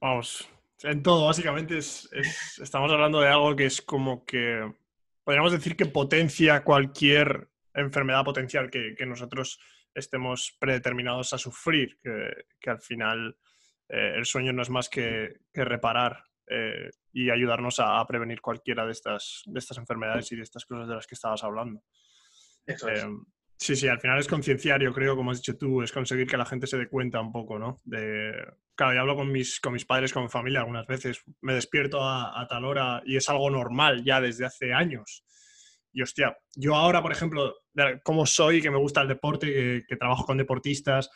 Vamos, 0.00 0.48
en 0.82 1.02
todo, 1.02 1.26
básicamente 1.26 1.78
estamos 1.78 2.92
hablando 2.92 3.20
de 3.20 3.28
algo 3.28 3.56
que 3.56 3.66
es 3.66 3.80
como 3.80 4.24
que, 4.24 4.70
podríamos 5.24 5.52
decir 5.52 5.74
que 5.74 5.86
potencia 5.86 6.62
cualquier 6.62 7.48
enfermedad 7.74 8.24
potencial 8.24 8.70
que, 8.70 8.94
nosotros 9.06 9.58
estemos 9.94 10.56
predeterminados 10.60 11.32
a 11.32 11.38
sufrir, 11.38 11.98
que, 12.02 12.70
al 12.70 12.80
final 12.80 13.36
eh, 13.88 14.12
el 14.16 14.26
sueño 14.26 14.52
no 14.52 14.60
es 14.60 14.68
más 14.68 14.90
que, 14.90 15.40
que 15.52 15.64
reparar 15.64 16.24
eh, 16.50 16.90
y 17.18 17.30
ayudarnos 17.30 17.80
a, 17.80 18.06
prevenir 18.06 18.40
cualquiera 18.40 18.86
de 18.86 18.92
estas, 18.92 19.42
de 19.46 19.58
estas 19.58 19.76
enfermedades 19.78 20.30
y 20.30 20.36
de 20.36 20.42
estas 20.42 20.64
cosas 20.64 20.86
de 20.86 20.94
las 20.94 21.04
que 21.04 21.16
estabas 21.16 21.42
hablando. 21.42 21.82
Eso 22.64 22.88
es. 22.88 23.02
Eh, 23.02 23.08
sí, 23.56 23.74
sí, 23.74 23.88
al 23.88 23.98
final 23.98 24.20
es 24.20 24.28
concienciar, 24.28 24.80
yo 24.80 24.92
creo, 24.92 25.16
como 25.16 25.32
has 25.32 25.38
dicho 25.38 25.58
tú, 25.58 25.82
es 25.82 25.90
conseguir 25.90 26.28
que 26.28 26.36
la 26.36 26.46
gente 26.46 26.68
se 26.68 26.78
dé 26.78 26.88
cuenta 26.88 27.20
un 27.20 27.32
poco, 27.32 27.58
¿no? 27.58 27.80
De, 27.82 28.32
claro, 28.76 28.94
yo 28.94 29.00
hablo 29.00 29.16
con 29.16 29.32
mis, 29.32 29.58
con 29.58 29.72
mis 29.72 29.84
padres, 29.84 30.12
con 30.12 30.22
mi 30.22 30.28
familia 30.28 30.60
algunas 30.60 30.86
veces, 30.86 31.20
me 31.40 31.54
despierto 31.54 31.98
a, 32.00 32.46
tal 32.48 32.64
hora 32.64 33.02
y 33.04 33.16
es 33.16 33.28
algo 33.28 33.50
normal 33.50 34.04
ya 34.04 34.20
desde 34.20 34.46
hace 34.46 34.72
años. 34.72 35.24
Y 35.92 36.02
hostia, 36.02 36.38
yo 36.54 36.76
ahora, 36.76 37.02
por 37.02 37.10
ejemplo, 37.10 37.56
como 38.04 38.26
soy, 38.26 38.62
que 38.62 38.70
me 38.70 38.78
gusta 38.78 39.02
el 39.02 39.08
deporte, 39.08 39.84
que, 39.88 39.96
trabajo 39.96 40.24
con 40.24 40.38
deportistas, 40.38 41.10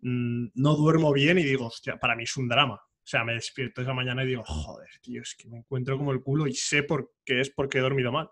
mm, 0.00 0.46
no 0.54 0.76
duermo 0.76 1.12
bien 1.12 1.38
y 1.38 1.42
digo, 1.42 1.66
hostia, 1.66 1.96
para 1.98 2.14
mí 2.14 2.22
es 2.22 2.36
un 2.36 2.46
drama. 2.46 2.80
O 3.04 3.06
sea, 3.06 3.22
me 3.22 3.34
despierto 3.34 3.82
esa 3.82 3.92
mañana 3.92 4.24
y 4.24 4.28
digo, 4.28 4.42
joder, 4.44 4.88
tío, 5.02 5.20
es 5.20 5.34
que 5.34 5.46
me 5.46 5.58
encuentro 5.58 5.98
como 5.98 6.12
el 6.12 6.22
culo 6.22 6.46
y 6.46 6.54
sé 6.54 6.84
por 6.84 7.12
qué 7.22 7.40
es 7.40 7.50
porque 7.50 7.76
he 7.76 7.82
dormido 7.82 8.10
mal. 8.10 8.30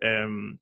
Em, 0.00 0.58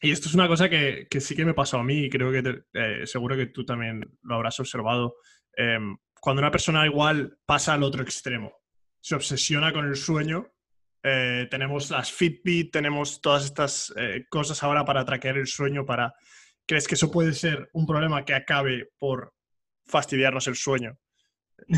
y 0.00 0.10
esto 0.10 0.28
es 0.28 0.34
una 0.34 0.48
cosa 0.48 0.68
que, 0.68 1.06
sí 1.20 1.36
que 1.36 1.44
me 1.44 1.54
pasó 1.54 1.78
a 1.78 1.84
mí 1.84 2.04
y 2.04 2.10
creo 2.10 2.32
que 2.32 2.64
eh, 2.74 3.06
seguro 3.06 3.36
que 3.36 3.46
tú 3.46 3.64
también 3.64 4.04
lo 4.22 4.34
habrás 4.34 4.58
observado. 4.58 5.16
Em, 5.56 5.96
cuando 6.20 6.40
una 6.40 6.50
persona 6.50 6.84
igual 6.84 7.38
pasa 7.46 7.74
al 7.74 7.84
otro 7.84 8.02
extremo, 8.02 8.52
se 9.00 9.14
obsesiona 9.14 9.72
con 9.72 9.86
el 9.86 9.94
sueño, 9.94 10.52
eh, 11.06 11.46
tenemos 11.50 11.90
las 11.90 12.10
Fitbit, 12.10 12.72
tenemos 12.72 13.20
todas 13.20 13.44
estas 13.44 13.92
eh, 13.96 14.24
cosas 14.28 14.62
ahora 14.62 14.84
para 14.84 15.04
traquear 15.04 15.36
el 15.36 15.46
sueño, 15.46 15.84
para... 15.84 16.14
¿Crees 16.66 16.88
que 16.88 16.94
eso 16.94 17.10
puede 17.10 17.34
ser 17.34 17.68
un 17.74 17.86
problema 17.86 18.24
que 18.24 18.34
acabe 18.34 18.90
por 18.98 19.34
fastidiarnos 19.86 20.46
el 20.46 20.56
sueño? 20.56 20.98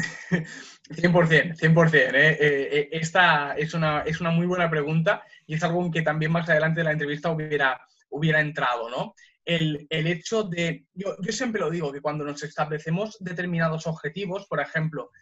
100%, 0.90 1.56
100%. 1.56 1.94
¿eh? 1.94 2.30
Eh, 2.30 2.38
eh, 2.40 2.88
esta 2.92 3.54
es 3.56 3.74
una, 3.74 4.02
es 4.02 4.20
una 4.20 4.30
muy 4.30 4.46
buena 4.46 4.70
pregunta 4.70 5.22
y 5.46 5.54
es 5.54 5.62
algo 5.62 5.90
que 5.90 6.02
también 6.02 6.32
más 6.32 6.48
adelante 6.48 6.80
de 6.80 6.84
la 6.84 6.92
entrevista 6.92 7.30
hubiera, 7.30 7.80
hubiera 8.10 8.40
entrado, 8.40 8.88
¿no? 8.90 9.14
El, 9.44 9.86
hecho 9.90 10.42
de, 10.42 10.86
yo, 10.92 11.14
siempre 11.28 11.60
lo 11.60 11.70
digo, 11.70 11.92
que 11.92 12.00
cuando 12.00 12.24
nos 12.24 12.42
establecemos 12.42 13.16
determinados 13.20 13.86
objetivos, 13.86 14.46
por 14.48 14.58
ejemplo, 14.60 15.12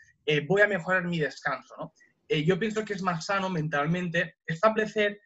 voy 0.49 0.62
a 0.62 0.66
mejorar 0.66 1.04
mi 1.04 1.18
descanso, 1.18 1.75
¿no? 1.78 1.92
yo 2.26 2.58
pienso 2.58 2.87
que 2.87 2.94
es 2.94 3.02
más 3.02 3.26
sano 3.26 3.50
mentalmente 3.50 4.37
establecer 4.46 5.20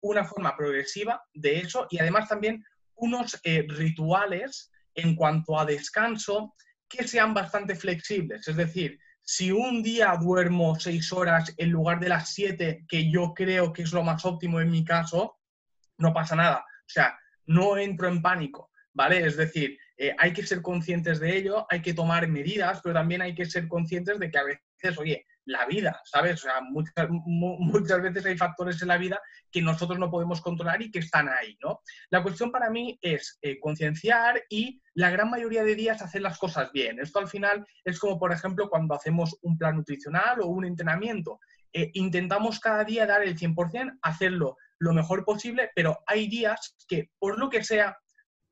una 0.00 0.24
forma 0.24 0.56
progresiva 0.56 1.22
de 1.32 1.58
eso 1.58 1.86
y 1.90 2.00
además 2.00 2.28
también 2.28 2.64
unos 2.96 3.40
rituales 3.44 4.72
en 4.96 5.14
cuanto 5.14 5.56
a 5.56 5.64
descanso 5.64 6.56
que 6.94 7.06
sean 7.06 7.34
bastante 7.34 7.74
flexibles. 7.74 8.46
Es 8.46 8.56
decir, 8.56 8.98
si 9.22 9.50
un 9.50 9.82
día 9.82 10.16
duermo 10.20 10.78
seis 10.78 11.12
horas 11.12 11.52
en 11.56 11.70
lugar 11.70 11.98
de 12.00 12.08
las 12.08 12.30
siete, 12.30 12.84
que 12.88 13.10
yo 13.10 13.32
creo 13.34 13.72
que 13.72 13.82
es 13.82 13.92
lo 13.92 14.02
más 14.02 14.24
óptimo 14.24 14.60
en 14.60 14.70
mi 14.70 14.84
caso, 14.84 15.38
no 15.98 16.12
pasa 16.12 16.36
nada. 16.36 16.58
O 16.58 16.88
sea, 16.88 17.18
no 17.46 17.76
entro 17.78 18.08
en 18.08 18.20
pánico, 18.20 18.70
¿vale? 18.92 19.24
Es 19.26 19.36
decir, 19.36 19.78
eh, 19.96 20.14
hay 20.18 20.32
que 20.32 20.46
ser 20.46 20.60
conscientes 20.60 21.20
de 21.20 21.36
ello, 21.36 21.66
hay 21.70 21.80
que 21.80 21.94
tomar 21.94 22.28
medidas, 22.28 22.80
pero 22.82 22.94
también 22.94 23.22
hay 23.22 23.34
que 23.34 23.46
ser 23.46 23.68
conscientes 23.68 24.18
de 24.18 24.30
que 24.30 24.38
a 24.38 24.44
veces, 24.44 24.98
oye, 24.98 25.26
la 25.46 25.66
vida, 25.66 26.00
¿sabes? 26.04 26.40
O 26.40 26.48
sea, 26.48 26.60
muchas, 26.60 27.08
muchas 27.08 28.00
veces 28.02 28.24
hay 28.26 28.36
factores 28.36 28.80
en 28.82 28.88
la 28.88 28.96
vida 28.96 29.20
que 29.50 29.62
nosotros 29.62 29.98
no 29.98 30.10
podemos 30.10 30.40
controlar 30.40 30.80
y 30.82 30.90
que 30.90 31.00
están 31.00 31.28
ahí, 31.28 31.56
¿no? 31.62 31.80
La 32.10 32.22
cuestión 32.22 32.50
para 32.50 32.70
mí 32.70 32.98
es 33.02 33.38
eh, 33.42 33.58
concienciar 33.60 34.42
y 34.48 34.80
la 34.94 35.10
gran 35.10 35.30
mayoría 35.30 35.64
de 35.64 35.74
días 35.74 36.02
hacer 36.02 36.22
las 36.22 36.38
cosas 36.38 36.72
bien. 36.72 36.98
Esto 36.98 37.18
al 37.18 37.28
final 37.28 37.66
es 37.84 37.98
como, 37.98 38.18
por 38.18 38.32
ejemplo, 38.32 38.68
cuando 38.68 38.94
hacemos 38.94 39.36
un 39.42 39.58
plan 39.58 39.76
nutricional 39.76 40.40
o 40.40 40.46
un 40.46 40.64
entrenamiento. 40.64 41.40
Eh, 41.72 41.90
intentamos 41.94 42.60
cada 42.60 42.84
día 42.84 43.06
dar 43.06 43.22
el 43.22 43.36
100%, 43.36 43.98
hacerlo 44.02 44.56
lo 44.78 44.92
mejor 44.92 45.24
posible, 45.24 45.70
pero 45.74 45.98
hay 46.06 46.28
días 46.28 46.76
que, 46.88 47.10
por 47.18 47.38
lo 47.38 47.50
que 47.50 47.64
sea, 47.64 47.96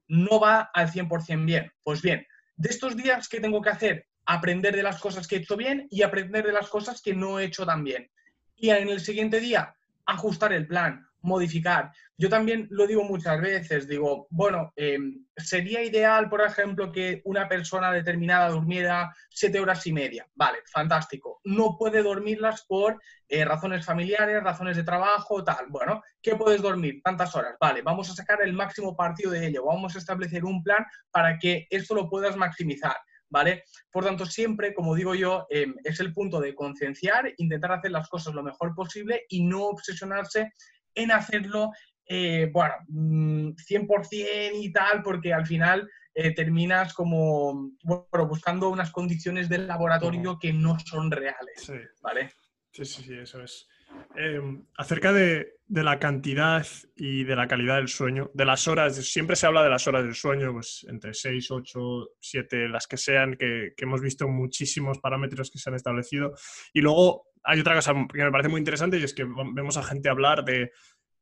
no 0.09 0.41
va 0.41 0.71
al 0.75 0.91
100% 0.91 1.45
bien. 1.45 1.71
Pues 1.83 2.03
bien, 2.03 2.27
de 2.57 2.69
estos 2.69 2.97
días, 2.97 3.29
¿qué 3.29 3.41
tengo 3.41 3.63
que 3.63 3.71
hacer? 3.71 4.07
Aprender 4.27 4.75
de 4.75 4.83
las 4.83 5.01
cosas 5.01 5.27
que 5.27 5.37
he 5.37 5.39
hecho 5.41 5.57
bien 5.57 5.89
y 5.91 6.03
aprender 6.03 6.47
de 6.47 6.53
las 6.53 6.69
cosas 6.69 7.03
que 7.03 7.15
no 7.15 7.39
he 7.39 7.45
hecho 7.45 7.67
tan 7.67 7.85
bien. 7.85 8.11
Y 8.57 8.71
en 8.71 8.89
el 8.89 9.01
siguiente 9.01 9.41
día, 9.41 9.75
ajustar 10.07 10.53
el 10.53 10.67
plan, 10.67 11.07
modificar. 11.23 11.93
Yo 12.19 12.29
también 12.29 12.69
lo 12.71 12.87
digo 12.87 13.05
muchas 13.05 13.41
veces, 13.41 13.89
digo, 13.89 14.27
bueno, 14.31 14.73
em, 14.77 15.25
sería 15.37 15.83
ideal, 15.83 16.29
por 16.29 16.43
ejemplo, 16.43 16.93
que 16.93 17.23
una 17.25 17.49
persona 17.49 17.91
determinada 17.93 18.51
durmiera 18.51 19.15
siete 19.31 19.59
horas 19.59 19.87
y 19.87 19.93
media. 19.93 20.27
Vale, 20.35 20.59
fantástico. 20.71 21.41
No 21.45 21.77
puede 21.79 22.03
dormirlas 22.03 22.65
por 22.67 23.01
eh, 23.29 23.45
razones 23.45 23.85
familiares, 23.85 24.43
razones 24.43 24.77
de 24.77 24.85
trabajo, 24.85 25.43
tal. 25.43 25.67
Bueno, 25.69 26.03
¿qué 26.21 26.37
puedes 26.37 26.61
dormir? 26.61 27.01
Tantas 27.03 27.35
horas. 27.35 27.57
Vale, 27.61 27.83
vamos 27.83 28.11
a 28.11 28.15
sacar 28.15 28.43
el 28.43 28.53
máximo 28.53 28.95
partido 28.97 29.31
de 29.31 29.47
ello. 29.47 29.65
Vamos 29.65 29.95
a 29.95 29.99
establecer 29.99 30.45
un 30.45 30.63
plan 30.63 30.85
para 31.11 31.39
que 31.39 31.67
esto 31.71 31.95
lo 31.95 32.09
puedas 32.09 32.37
maximizar. 32.37 32.97
¿Vale? 33.33 33.65
Por 33.91 34.05
tanto, 34.05 34.27
siempre, 34.27 34.75
como 34.75 34.95
digo 34.95 35.15
yo, 35.15 35.47
em, 35.49 35.75
es 35.83 35.99
el 36.01 36.13
punto 36.13 36.39
de 36.39 36.55
concienciar, 36.55 37.33
intentar 37.39 37.73
hacer 37.73 37.91
las 37.91 38.09
cosas 38.09 38.35
lo 38.35 38.43
mejor 38.43 38.75
posible 38.75 39.25
y 39.31 39.43
no 39.43 39.65
obsesionarse 39.65 40.53
en 40.95 41.11
hacerlo, 41.11 41.73
eh, 42.07 42.51
bueno, 42.53 42.75
100% 42.89 44.53
mm, 44.53 44.61
y 44.61 44.71
tal, 44.71 45.03
porque 45.03 45.33
al 45.33 45.47
final 45.47 45.89
eh, 46.15 46.35
terminas 46.35 46.93
como, 46.93 47.71
bueno, 47.83 48.29
buscando 48.29 48.69
unas 48.69 48.93
condiciones 48.93 49.49
del 49.49 49.67
laboratorio 49.67 50.39
que 50.39 50.53
no 50.53 50.79
son 50.79 51.11
reales, 51.11 51.73
¿vale? 52.03 52.31
Sí, 52.71 52.85
sí, 52.85 53.03
sí, 53.03 53.15
eso 53.15 53.43
es. 53.43 53.67
Em, 54.15 54.65
acerca 54.77 55.13
de, 55.13 55.55
la 55.69 55.99
cantidad 55.99 56.67
y 56.97 57.25
de 57.25 57.35
la 57.35 57.49
calidad 57.49 57.77
del 57.77 57.89
sueño, 57.89 58.31
de 58.35 58.45
las 58.45 58.69
horas, 58.69 58.95
siempre 58.97 59.37
se 59.37 59.47
habla 59.47 59.63
de 59.63 59.71
las 59.71 59.87
horas 59.87 60.05
del 60.05 60.15
sueño, 60.15 60.53
pues 60.53 60.85
entre 60.87 61.15
6, 61.15 61.51
8, 61.51 62.11
7, 62.21 62.69
las 62.69 62.87
que 62.87 62.99
sean, 62.99 63.37
que, 63.37 63.73
hemos 63.79 64.03
visto 64.03 64.29
muchísimos 64.29 64.99
parámetros 64.99 65.51
que 65.51 65.59
se 65.59 65.71
han 65.71 65.77
establecido. 65.77 66.35
Y 66.75 66.83
luego 66.83 67.29
hay 67.43 67.61
otra 67.61 67.75
cosa 67.75 67.95
que 68.13 68.23
me 68.23 68.31
parece 68.31 68.51
muy 68.51 68.59
interesante 68.59 68.99
y 68.99 69.05
es 69.05 69.15
que 69.15 69.25
vemos 69.25 69.77
a 69.79 69.83
gente 69.83 70.11
hablar 70.11 70.45
de 70.45 70.73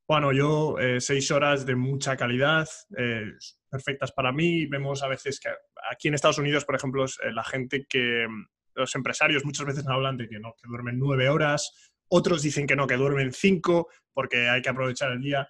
Bueno, 0.09 0.33
yo 0.33 0.77
eh, 0.81 1.01
seis 1.01 1.31
horas 1.31 1.65
de 1.65 1.77
mucha 1.77 2.17
calidad, 2.17 2.69
eh, 2.99 3.33
perfectas 3.71 4.11
para 4.11 4.33
mí. 4.33 4.67
Vemos 4.67 5.05
a 5.05 5.09
veces 5.09 5.39
que 5.39 5.51
aquí 5.93 6.09
en 6.09 6.15
Estados 6.15 6.39
Unidos, 6.39 6.65
por 6.65 6.75
ejemplo, 6.75 7.05
eh, 7.05 7.33
la 7.33 7.45
gente 7.45 7.87
que, 7.89 8.27
los 8.75 8.95
empresarios 8.95 9.45
muchas 9.45 9.67
veces 9.67 9.87
hablan 9.87 10.17
de 10.17 10.29
que 10.29 10.39
no, 10.39 10.55
que 10.55 10.69
duermen 10.69 10.99
nueve 10.99 11.29
horas, 11.29 11.93
otros 12.11 12.43
dicen 12.43 12.67
que 12.67 12.77
no, 12.77 12.87
que 12.87 12.97
duermen 12.97 13.33
cinco 13.33 13.89
porque 14.13 14.49
hay 14.49 14.61
que 14.61 14.69
aprovechar 14.69 15.13
el 15.13 15.23
día. 15.23 15.49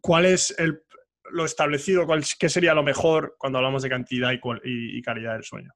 ¿Cuál 0.00 0.26
es 0.26 0.54
el, 0.58 0.82
lo 1.30 1.44
establecido? 1.44 2.06
¿Qué 2.38 2.48
sería 2.48 2.74
lo 2.74 2.82
mejor 2.82 3.36
cuando 3.38 3.58
hablamos 3.58 3.82
de 3.82 3.88
cantidad 3.88 4.32
y 4.32 5.02
calidad 5.02 5.34
del 5.34 5.44
sueño? 5.44 5.72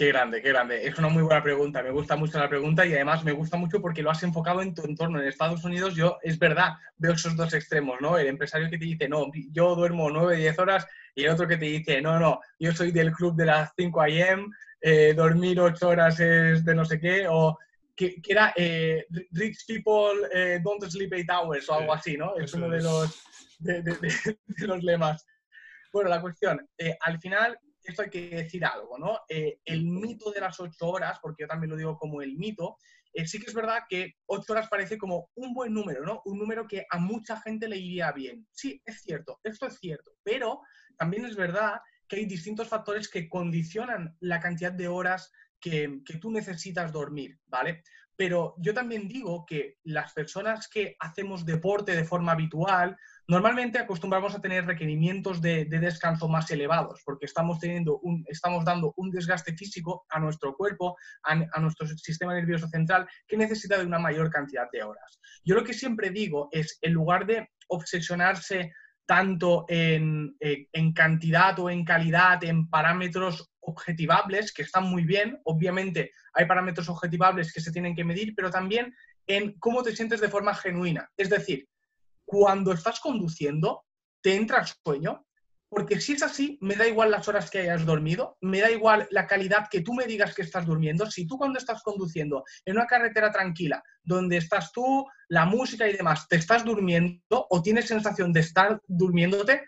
Qué 0.00 0.06
grande, 0.06 0.40
qué 0.40 0.48
grande. 0.48 0.86
Es 0.86 0.98
una 0.98 1.08
muy 1.08 1.22
buena 1.22 1.42
pregunta. 1.42 1.82
Me 1.82 1.90
gusta 1.90 2.16
mucho 2.16 2.38
la 2.38 2.48
pregunta 2.48 2.86
y 2.86 2.94
además 2.94 3.22
me 3.22 3.32
gusta 3.32 3.58
mucho 3.58 3.82
porque 3.82 4.02
lo 4.02 4.10
has 4.10 4.22
enfocado 4.22 4.62
en 4.62 4.74
tu 4.74 4.82
entorno. 4.82 5.20
En 5.20 5.28
Estados 5.28 5.62
Unidos 5.62 5.94
yo, 5.94 6.18
es 6.22 6.38
verdad, 6.38 6.72
veo 6.96 7.12
esos 7.12 7.36
dos 7.36 7.52
extremos, 7.52 8.00
¿no? 8.00 8.16
El 8.16 8.28
empresario 8.28 8.70
que 8.70 8.78
te 8.78 8.84
dice, 8.86 9.10
no, 9.10 9.26
yo 9.52 9.74
duermo 9.74 10.08
9, 10.08 10.36
10 10.36 10.58
horas 10.58 10.86
y 11.14 11.24
el 11.24 11.30
otro 11.30 11.46
que 11.46 11.58
te 11.58 11.66
dice, 11.66 12.00
no, 12.00 12.18
no, 12.18 12.40
yo 12.58 12.72
soy 12.72 12.92
del 12.92 13.12
club 13.12 13.36
de 13.36 13.44
las 13.44 13.72
5 13.76 14.00
a.m., 14.00 14.46
eh, 14.80 15.12
dormir 15.14 15.60
8 15.60 15.88
horas 15.88 16.18
es 16.18 16.64
de 16.64 16.74
no 16.74 16.86
sé 16.86 16.98
qué, 16.98 17.26
o 17.28 17.58
que, 18.08 18.20
era 18.28 18.52
eh, 18.56 19.06
Rich 19.32 19.66
People 19.66 20.28
eh, 20.32 20.60
Don't 20.62 20.82
Sleep 20.84 21.12
8 21.12 21.24
Hours 21.32 21.68
o 21.68 21.74
algo 21.74 21.92
así, 21.92 22.16
¿no? 22.16 22.36
Es 22.36 22.54
uno 22.54 22.70
de 22.70 22.82
los, 22.82 23.22
de, 23.58 24.36
los 24.58 24.82
lemas. 24.82 25.26
Bueno, 25.92 26.08
la 26.08 26.20
cuestión, 26.20 26.68
al 27.00 27.20
final 27.20 27.58
esto 27.84 28.02
hay 28.02 28.10
que 28.10 28.30
decir 28.30 28.64
algo, 28.64 28.98
¿no? 28.98 29.20
Eh, 29.28 29.60
el 29.64 29.84
mito 29.84 30.30
de 30.30 30.40
las 30.40 30.58
ocho 30.60 30.88
horas, 30.88 31.18
porque 31.20 31.42
yo 31.42 31.48
también 31.48 31.70
lo 31.70 31.76
digo 31.76 31.98
como 31.98 32.22
el 32.22 32.36
mito, 32.36 32.78
eh, 33.12 33.26
sí 33.26 33.40
que 33.40 33.46
es 33.46 33.54
verdad 33.54 33.82
que 33.88 34.14
ocho 34.26 34.52
horas 34.52 34.68
parece 34.68 34.96
como 34.96 35.30
un 35.34 35.52
buen 35.52 35.74
número, 35.74 36.04
¿no? 36.04 36.22
Un 36.24 36.38
número 36.38 36.66
que 36.66 36.86
a 36.88 36.98
mucha 36.98 37.40
gente 37.40 37.68
le 37.68 37.76
iría 37.76 38.12
bien. 38.12 38.46
Sí, 38.52 38.80
es 38.84 39.02
cierto, 39.02 39.40
esto 39.42 39.66
es 39.66 39.78
cierto, 39.78 40.12
pero 40.22 40.60
también 40.96 41.24
es 41.26 41.36
verdad 41.36 41.80
que 42.06 42.16
hay 42.16 42.26
distintos 42.26 42.68
factores 42.68 43.08
que 43.08 43.28
condicionan 43.28 44.16
la 44.20 44.40
cantidad 44.40 44.72
de 44.72 44.88
horas 44.88 45.32
que, 45.60 46.00
tú 46.20 46.30
necesitas 46.30 46.92
dormir, 46.92 47.38
¿vale? 47.46 47.82
Pero 48.16 48.54
yo 48.58 48.74
también 48.74 49.08
digo 49.08 49.44
que 49.46 49.76
las 49.84 50.12
personas 50.12 50.68
que 50.68 50.96
hacemos 50.98 51.46
deporte 51.46 51.94
de 51.96 52.04
forma 52.04 52.32
habitual, 52.32 52.96
Normalmente 53.30 53.78
acostumbramos 53.78 54.34
a 54.34 54.40
tener 54.40 54.66
requerimientos 54.66 55.40
de, 55.40 55.64
descanso 55.66 56.26
más 56.26 56.50
elevados 56.50 57.00
porque 57.04 57.26
estamos, 57.26 57.60
teniendo 57.60 58.00
un, 58.00 58.24
estamos 58.26 58.64
dando 58.64 58.92
un 58.96 59.12
desgaste 59.12 59.54
físico 59.54 60.04
a 60.08 60.18
nuestro 60.18 60.56
cuerpo, 60.56 60.96
a, 61.22 61.60
nuestro 61.60 61.86
sistema 61.86 62.34
nervioso 62.34 62.66
central, 62.66 63.06
que 63.28 63.36
necesita 63.36 63.78
de 63.78 63.86
una 63.86 64.00
mayor 64.00 64.30
cantidad 64.30 64.68
de 64.72 64.82
horas. 64.82 65.20
Yo 65.44 65.54
lo 65.54 65.62
que 65.62 65.74
siempre 65.74 66.10
digo 66.10 66.48
es, 66.50 66.76
en 66.82 66.92
lugar 66.92 67.24
de 67.24 67.48
obsesionarse 67.68 68.72
tanto 69.06 69.64
en, 69.68 70.34
en 70.40 70.92
cantidad 70.92 71.56
o 71.60 71.70
en 71.70 71.84
calidad, 71.84 72.42
en 72.42 72.68
parámetros 72.68 73.49
objetivables, 73.60 74.52
que 74.52 74.62
están 74.62 74.84
muy 74.84 75.04
bien, 75.04 75.40
obviamente 75.44 76.12
hay 76.32 76.46
parámetros 76.46 76.88
objetivables 76.88 77.52
que 77.52 77.60
se 77.60 77.72
tienen 77.72 77.94
que 77.94 78.04
medir, 78.04 78.34
pero 78.34 78.50
también 78.50 78.94
en 79.26 79.58
cómo 79.58 79.82
te 79.82 79.94
sientes 79.94 80.20
de 80.20 80.28
forma 80.28 80.54
genuina. 80.54 81.10
Es 81.16 81.30
decir, 81.30 81.68
cuando 82.24 82.72
estás 82.72 83.00
conduciendo, 83.00 83.84
te 84.22 84.34
entra 84.36 84.64
sueño, 84.66 85.26
porque 85.68 86.00
si 86.00 86.14
es 86.14 86.22
así, 86.24 86.58
me 86.60 86.74
da 86.74 86.86
igual 86.88 87.12
las 87.12 87.28
horas 87.28 87.48
que 87.48 87.60
hayas 87.60 87.86
dormido, 87.86 88.36
me 88.40 88.60
da 88.60 88.70
igual 88.70 89.06
la 89.10 89.28
calidad 89.28 89.68
que 89.70 89.82
tú 89.82 89.94
me 89.94 90.04
digas 90.04 90.34
que 90.34 90.42
estás 90.42 90.66
durmiendo. 90.66 91.06
Si 91.06 91.28
tú 91.28 91.38
cuando 91.38 91.58
estás 91.58 91.82
conduciendo 91.82 92.44
en 92.64 92.76
una 92.76 92.86
carretera 92.86 93.30
tranquila, 93.30 93.80
donde 94.02 94.36
estás 94.36 94.72
tú, 94.72 95.06
la 95.28 95.46
música 95.46 95.88
y 95.88 95.96
demás, 95.96 96.26
te 96.26 96.36
estás 96.36 96.64
durmiendo 96.64 97.46
o 97.48 97.62
tienes 97.62 97.86
sensación 97.86 98.32
de 98.32 98.40
estar 98.40 98.80
durmiéndote, 98.88 99.64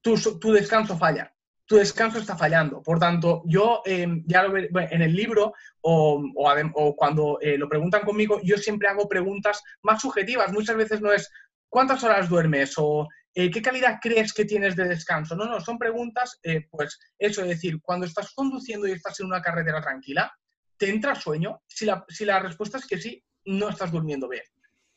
tu 0.00 0.52
descanso 0.52 0.96
falla. 0.96 1.34
Tu 1.68 1.76
descanso 1.76 2.18
está 2.18 2.34
fallando. 2.34 2.82
Por 2.82 2.98
tanto, 2.98 3.42
yo 3.44 3.82
em, 3.84 4.24
ya 4.26 4.42
lo 4.42 4.56
en 4.56 5.02
el 5.02 5.14
libro 5.14 5.52
o, 5.82 6.94
cuando 6.96 7.38
eh, 7.42 7.58
lo 7.58 7.68
preguntan 7.68 8.02
conmigo, 8.06 8.40
yo 8.42 8.56
siempre 8.56 8.88
hago 8.88 9.06
preguntas 9.06 9.62
más 9.82 10.00
subjetivas. 10.00 10.50
Muchas 10.50 10.76
veces 10.76 11.02
no 11.02 11.12
es, 11.12 11.30
¿cuántas 11.68 12.02
horas 12.02 12.30
duermes? 12.30 12.72
O 12.78 13.06
eh, 13.34 13.50
¿qué 13.50 13.60
calidad 13.60 13.98
crees 14.00 14.32
que 14.32 14.46
tienes 14.46 14.76
de 14.76 14.88
descanso? 14.88 15.36
No, 15.36 15.44
no, 15.44 15.60
son 15.60 15.78
preguntas, 15.78 16.40
eh, 16.42 16.66
pues 16.70 16.98
eso, 17.18 17.42
es 17.42 17.48
decir, 17.48 17.80
cuando 17.82 18.06
estás 18.06 18.32
conduciendo 18.34 18.88
y 18.88 18.92
estás 18.92 19.20
en 19.20 19.26
una 19.26 19.42
carretera 19.42 19.82
tranquila, 19.82 20.32
¿te 20.78 20.88
entra 20.88 21.14
sueño? 21.14 21.62
Si 21.66 21.84
la, 21.84 22.04
si 22.08 22.24
la 22.24 22.40
respuesta 22.40 22.78
es 22.78 22.86
que 22.86 22.98
sí, 22.98 23.22
no 23.44 23.68
estás 23.68 23.92
durmiendo 23.92 24.26
bien. 24.26 24.44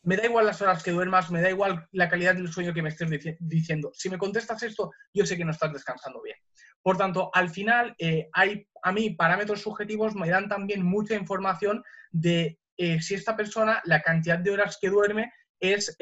Me 0.03 0.17
da 0.17 0.25
igual 0.25 0.47
las 0.47 0.61
horas 0.61 0.81
que 0.81 0.91
duermas, 0.91 1.29
me 1.29 1.41
da 1.41 1.49
igual 1.51 1.87
la 1.91 2.09
calidad 2.09 2.33
del 2.33 2.51
sueño 2.51 2.73
que 2.73 2.81
me 2.81 2.89
estés 2.89 3.09
diciendo. 3.39 3.91
Si 3.93 4.09
me 4.09 4.17
contestas 4.17 4.63
esto, 4.63 4.91
yo 5.13 5.25
sé 5.25 5.37
que 5.37 5.45
no 5.45 5.51
estás 5.51 5.71
descansando 5.71 6.21
bien. 6.23 6.37
Por 6.81 6.97
tanto, 6.97 7.29
al 7.33 7.49
final, 7.49 7.95
eh, 7.97 8.29
hay 8.33 8.67
a 8.83 8.91
mí 8.91 9.11
parámetros 9.11 9.61
subjetivos 9.61 10.15
me 10.15 10.29
dan 10.29 10.49
también 10.49 10.83
mucha 10.83 11.15
información 11.15 11.83
de 12.09 12.57
si 12.99 13.13
esta 13.13 13.37
persona, 13.37 13.79
la 13.85 14.01
cantidad 14.01 14.39
de 14.39 14.49
horas 14.49 14.79
que 14.81 14.89
duerme 14.89 15.31
es 15.59 15.95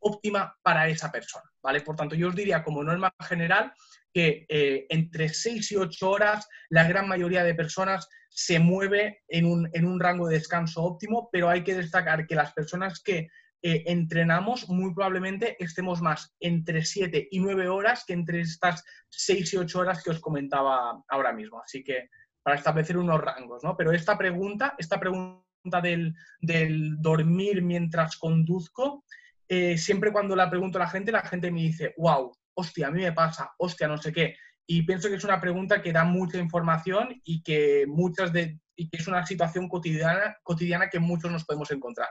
óptima 0.00 0.56
para 0.62 0.88
esa 0.88 1.10
persona, 1.10 1.44
¿vale? 1.62 1.80
Por 1.80 1.96
tanto, 1.96 2.14
yo 2.14 2.28
os 2.28 2.34
diría 2.34 2.62
como 2.62 2.82
norma 2.82 3.14
general 3.20 3.72
que 4.12 4.46
eh, 4.48 4.86
entre 4.88 5.28
6 5.28 5.72
y 5.72 5.76
8 5.76 6.10
horas 6.10 6.48
la 6.70 6.88
gran 6.88 7.08
mayoría 7.08 7.44
de 7.44 7.54
personas 7.54 8.08
se 8.30 8.58
mueve 8.58 9.22
en 9.28 9.46
un, 9.46 10.00
rango 10.00 10.28
de 10.28 10.36
descanso 10.36 10.82
óptimo, 10.82 11.28
pero 11.32 11.48
hay 11.48 11.64
que 11.64 11.74
destacar 11.74 12.26
que 12.26 12.34
las 12.34 12.52
personas 12.52 13.00
que 13.02 13.28
eh, 13.62 13.84
entrenamos 13.86 14.68
muy 14.68 14.94
probablemente 14.94 15.56
estemos 15.62 16.00
más 16.00 16.34
entre 16.38 16.84
7 16.84 17.28
y 17.30 17.40
9 17.40 17.68
horas 17.68 18.04
que 18.06 18.12
entre 18.12 18.40
estas 18.40 18.84
6 19.10 19.54
y 19.54 19.56
8 19.56 19.78
horas 19.80 20.02
que 20.02 20.10
os 20.10 20.20
comentaba 20.20 21.02
ahora 21.08 21.32
mismo. 21.32 21.60
Así 21.60 21.82
que 21.82 22.08
para 22.42 22.56
establecer 22.56 22.96
unos 22.96 23.20
rangos, 23.20 23.64
¿no? 23.64 23.76
Pero 23.76 23.92
esta 23.92 24.16
pregunta, 24.16 24.74
esta 24.78 24.98
pregunta 24.98 25.80
del, 25.82 26.14
del 26.40 26.96
dormir 27.00 27.62
mientras 27.62 28.16
conduzco, 28.16 29.04
eh, 29.48 29.76
siempre 29.76 30.12
cuando 30.12 30.36
la 30.36 30.48
pregunto 30.48 30.78
a 30.78 30.82
la 30.82 30.90
gente, 30.90 31.10
la 31.10 31.22
gente 31.22 31.50
me 31.50 31.62
dice, 31.62 31.94
wow, 31.96 32.32
hostia, 32.54 32.88
a 32.88 32.90
mí 32.90 33.02
me 33.02 33.12
pasa, 33.12 33.52
hostia, 33.58 33.88
no 33.88 33.98
sé 33.98 34.12
qué. 34.12 34.36
Y 34.66 34.82
pienso 34.82 35.08
que 35.08 35.14
es 35.14 35.24
una 35.24 35.40
pregunta 35.40 35.80
que 35.80 35.92
da 35.92 36.04
mucha 36.04 36.38
información 36.38 37.20
y 37.24 37.42
que, 37.42 37.86
muchas 37.88 38.32
de, 38.32 38.60
y 38.76 38.88
que 38.88 38.98
es 38.98 39.08
una 39.08 39.24
situación 39.24 39.68
cotidiana, 39.68 40.36
cotidiana 40.42 40.90
que 40.90 41.00
muchos 41.00 41.32
nos 41.32 41.44
podemos 41.44 41.70
encontrar. 41.70 42.08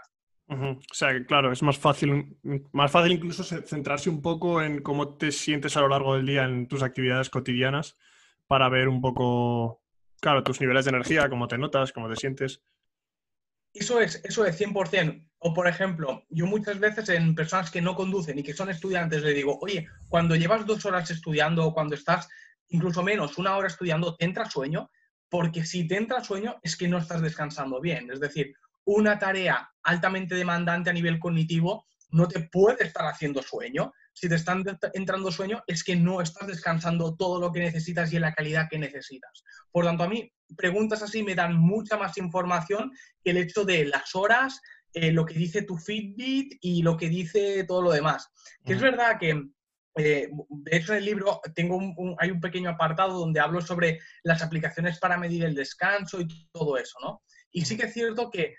O 0.49 0.79
sea, 0.93 1.11
que 1.11 1.25
claro, 1.25 1.51
es 1.51 1.61
más 1.61 1.77
fácil, 1.77 2.37
más 2.71 2.89
fácil 2.89 3.11
incluso 3.11 3.43
centrarse 3.43 4.09
un 4.09 4.21
poco 4.21 4.61
en 4.61 4.81
cómo 4.81 5.17
te 5.17 5.31
sientes 5.31 5.75
a 5.75 5.81
lo 5.81 5.89
largo 5.89 6.15
del 6.15 6.25
día 6.25 6.45
en 6.45 6.67
tus 6.67 6.83
actividades 6.83 7.29
cotidianas 7.29 7.97
para 8.47 8.69
ver 8.69 8.87
un 8.87 9.01
poco, 9.01 9.83
claro, 10.21 10.43
tus 10.43 10.61
niveles 10.61 10.85
de 10.85 10.89
energía, 10.89 11.27
cómo 11.29 11.49
te 11.49 11.57
notas, 11.57 11.91
cómo 11.91 12.09
te 12.09 12.15
sientes. 12.15 12.61
Eso 13.73 13.99
es, 13.99 14.21
eso 14.23 14.45
es 14.45 14.59
100%. 14.59 15.29
O, 15.39 15.53
por 15.53 15.67
ejemplo, 15.67 16.23
yo 16.29 16.45
muchas 16.47 16.79
veces 16.79 17.09
en 17.09 17.35
personas 17.35 17.69
que 17.69 17.81
no 17.81 17.93
conducen 17.93 18.39
y 18.39 18.43
que 18.43 18.53
son 18.53 18.69
estudiantes 18.69 19.23
le 19.23 19.33
digo, 19.33 19.59
oye, 19.61 19.87
cuando 20.07 20.35
llevas 20.35 20.65
dos 20.65 20.85
horas 20.85 21.11
estudiando 21.11 21.65
o 21.65 21.73
cuando 21.73 21.93
estás 21.93 22.29
incluso 22.69 23.03
menos 23.03 23.37
una 23.37 23.55
hora 23.55 23.67
estudiando, 23.67 24.15
¿te 24.15 24.25
entra 24.25 24.49
sueño? 24.49 24.89
Porque 25.29 25.65
si 25.65 25.85
te 25.85 25.97
entra 25.97 26.23
sueño 26.23 26.55
es 26.63 26.77
que 26.77 26.87
no 26.87 26.97
estás 26.97 27.21
descansando 27.21 27.81
bien. 27.81 28.09
Es 28.11 28.19
decir, 28.19 28.55
una 28.87 29.19
tarea 29.19 29.69
altamente 29.83 30.33
demandante 30.33 30.89
a 30.89 30.93
nivel 30.93 31.19
cognitivo 31.19 31.85
no 32.11 32.27
te 32.27 32.39
puede 32.39 32.85
estar 32.85 33.05
haciendo 33.05 33.41
sueño. 33.41 33.93
Si 34.13 34.29
te 34.29 34.35
están 34.35 34.63
entrando 34.93 35.29
sueño 35.29 35.61
es 35.67 35.83
que 35.83 35.97
no 35.97 36.21
estás 36.21 36.47
descansando 36.47 37.15
todo 37.15 37.39
lo 37.39 37.51
que 37.51 37.59
necesitas 37.59 38.11
y 38.11 38.15
en 38.15 38.21
la 38.21 38.33
calidad 38.33 38.67
que 38.69 38.79
necesitas. 38.79 39.43
Por 39.71 39.83
tanto, 39.83 40.03
a 40.03 40.07
mí 40.07 40.31
preguntas 40.55 41.03
así 41.03 41.21
me 41.21 41.35
dan 41.35 41.57
mucha 41.57 41.97
más 41.97 42.17
información 42.17 42.91
que 43.21 43.31
el 43.31 43.37
hecho 43.37 43.65
de 43.65 43.85
las 43.85 44.15
horas, 44.15 44.61
eh, 44.93 45.11
lo 45.11 45.25
que 45.25 45.33
dice 45.33 45.63
tu 45.63 45.77
Fitbit 45.77 46.57
y 46.61 46.81
lo 46.81 46.95
que 46.95 47.09
dice 47.09 47.65
todo 47.65 47.81
lo 47.81 47.91
demás. 47.91 48.29
Que 48.63 48.73
es 48.73 48.81
verdad 48.81 49.19
que, 49.19 49.49
eh, 49.97 50.29
de 50.31 50.77
hecho 50.77 50.93
en 50.93 50.99
el 50.99 51.05
libro 51.05 51.41
tengo 51.53 51.77
hay 52.19 52.31
un 52.31 52.39
pequeño 52.39 52.69
apartado 52.69 53.19
donde 53.19 53.41
hablo 53.41 53.59
sobre 53.59 53.99
las 54.23 54.41
aplicaciones 54.41 54.97
para 54.97 55.17
medir 55.17 55.43
el 55.43 55.55
descanso 55.55 56.21
y 56.21 56.47
todo 56.53 56.77
eso, 56.77 56.97
¿no? 57.01 57.21
Y 57.51 57.65
sí 57.65 57.75
que 57.75 57.85
es 57.85 57.93
cierto 57.93 58.29
que 58.29 58.55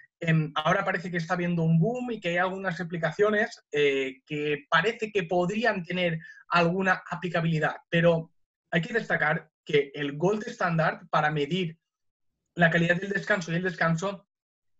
ahora 0.57 0.85
parece 0.85 1.11
que 1.11 1.19
está 1.19 1.35
habiendo 1.35 1.63
un 1.63 1.79
boom 1.79 2.11
y 2.13 2.21
que 2.21 2.31
hay 2.31 2.37
algunas 2.39 2.81
aplicaciones 2.81 3.63
eh, 3.71 4.21
que 4.27 4.65
parece 4.69 5.13
que 5.13 5.25
podrían 5.25 5.85
tener 5.85 6.19
alguna 6.49 7.03
aplicabilidad, 7.11 7.77
pero 7.89 8.33
hay 8.71 8.81
que 8.81 8.95
destacar 8.95 9.51
que 9.65 9.91
el 9.95 10.17
gold 10.17 10.47
standard 10.49 11.09
para 11.11 11.31
medir 11.31 11.79
la 12.55 12.71
calidad 12.71 12.97
del 12.97 13.11
descanso 13.11 13.53
y 13.53 13.57
el 13.57 13.63
descanso 13.63 14.27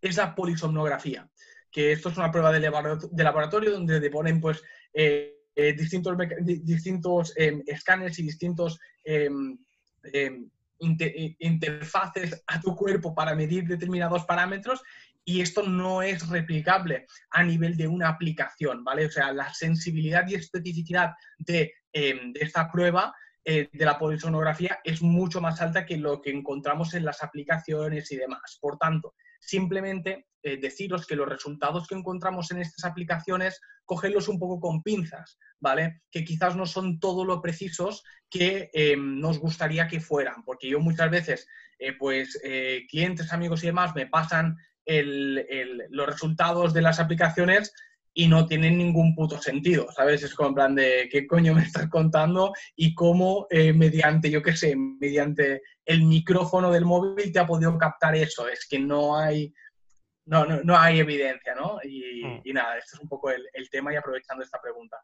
es 0.01 0.17
la 0.17 0.35
polisomnografía, 0.35 1.29
que 1.71 1.93
esto 1.93 2.09
es 2.09 2.17
una 2.17 2.33
prueba 2.33 2.53
de 2.53 3.25
laboratorio 3.25 3.73
donde 3.73 4.01
te 4.01 4.11
ponen 4.11 4.41
pues, 4.41 4.63
eh, 4.93 5.39
eh, 5.55 5.73
distintos, 5.73 6.17
distintos 6.41 7.33
em, 7.37 7.63
escáneres 7.67 8.19
y 8.19 8.23
distintos 8.23 8.79
em, 9.05 9.59
em, 10.13 10.49
interfaces 10.79 12.43
a 12.47 12.61
tu 12.61 12.77
cuerpo 12.77 13.13
para 13.13 13.35
medir 13.35 13.67
determinados 13.67 14.25
parámetros 14.25 14.83
y 15.29 15.43
esto 15.43 15.63
no 15.63 16.01
es 16.01 16.27
replicable 16.27 17.07
a 17.33 17.43
nivel 17.43 17.77
de 17.77 17.87
una 17.87 18.09
aplicación, 18.09 18.83
¿vale? 18.83 19.05
O 19.05 19.11
sea, 19.11 19.31
la 19.31 19.53
sensibilidad 19.53 20.27
y 20.27 20.37
especificidad 20.37 21.13
de, 21.37 21.75
em, 21.93 22.33
esta 22.35 22.73
prueba 22.73 23.15
eh, 23.45 23.69
de 23.71 23.85
la 23.85 23.99
polisonografía 23.99 24.79
es 24.83 25.03
mucho 25.03 25.43
más 25.43 25.61
alta 25.61 25.85
que 25.85 25.99
lo 25.99 26.23
que 26.23 26.31
encontramos 26.31 26.95
en 26.95 27.05
las 27.05 27.23
aplicaciones 27.23 28.11
y 28.11 28.17
demás. 28.17 28.57
Por 28.59 28.79
tanto, 28.79 29.17
simplemente 29.39 30.29
eh, 30.43 30.57
deciros 30.57 31.07
que 31.07 31.15
los 31.15 31.29
resultados 31.29 31.87
que 31.87 31.95
encontramos 31.95 32.51
en 32.51 32.63
estas 32.63 32.87
aplicaciones, 32.91 33.61
cogerlos 33.85 34.29
un 34.29 34.39
poco 34.39 34.59
con 34.59 34.83
pinzas, 34.83 35.39
¿vale? 35.61 36.01
Que 36.11 36.25
quizás 36.25 36.57
no 36.57 36.65
son 36.65 37.01
todo 37.01 37.27
lo 37.27 37.43
precisos 37.43 38.03
que 38.31 38.71
em, 38.73 39.21
nos 39.21 39.39
gustaría 39.39 39.89
que 39.89 40.01
fueran, 40.01 40.43
porque 40.43 40.71
yo 40.71 40.81
muchas 40.81 41.11
veces, 41.11 41.47
eh, 41.79 41.93
pues, 41.99 42.41
clientes, 42.89 43.31
amigos 43.31 43.63
y 43.63 43.67
demás 43.67 43.95
me 43.95 44.07
pasan 44.07 44.57
los 44.89 46.07
resultados 46.07 46.73
de 46.73 46.83
las 46.83 46.99
aplicaciones 47.01 47.73
y 48.19 48.27
no 48.27 48.47
tienen 48.47 48.79
ningún 48.79 49.15
puto 49.15 49.41
sentido, 49.41 49.87
¿sabes? 49.93 50.25
Es 50.25 50.35
como 50.35 50.49
en 50.49 50.55
plan 50.57 50.75
de 50.75 51.09
qué 51.09 51.25
coño 51.25 51.55
me 51.55 51.63
estás 51.63 51.89
contando 51.89 52.53
y 52.75 52.93
cómo 52.93 53.47
eh, 53.49 53.73
mediante, 53.73 54.29
yo 54.29 54.43
qué 54.43 54.57
sé, 54.57 54.75
mediante 54.75 55.63
el 55.85 56.03
micrófono 56.03 56.73
del 56.73 56.85
móvil 56.85 57.31
te 57.33 57.39
ha 57.39 57.47
podido 57.47 57.79
captar 57.79 58.17
eso. 58.17 58.49
Es 58.49 58.67
que 58.69 58.81
no 58.81 59.17
hay, 59.17 59.55
no, 60.27 60.45
no, 60.47 60.77
hay 60.77 60.99
evidencia, 60.99 61.55
¿no? 61.55 61.77
Mm. 61.77 62.41
Y, 62.45 62.53
nada, 62.53 62.79
este 62.79 62.97
es 62.97 63.01
un 63.01 63.09
poco 63.09 63.31
el, 63.31 63.71
tema 63.71 63.93
y 63.93 63.97
aprovechando 63.97 64.43
esta 64.43 64.61
pregunta. 64.61 64.97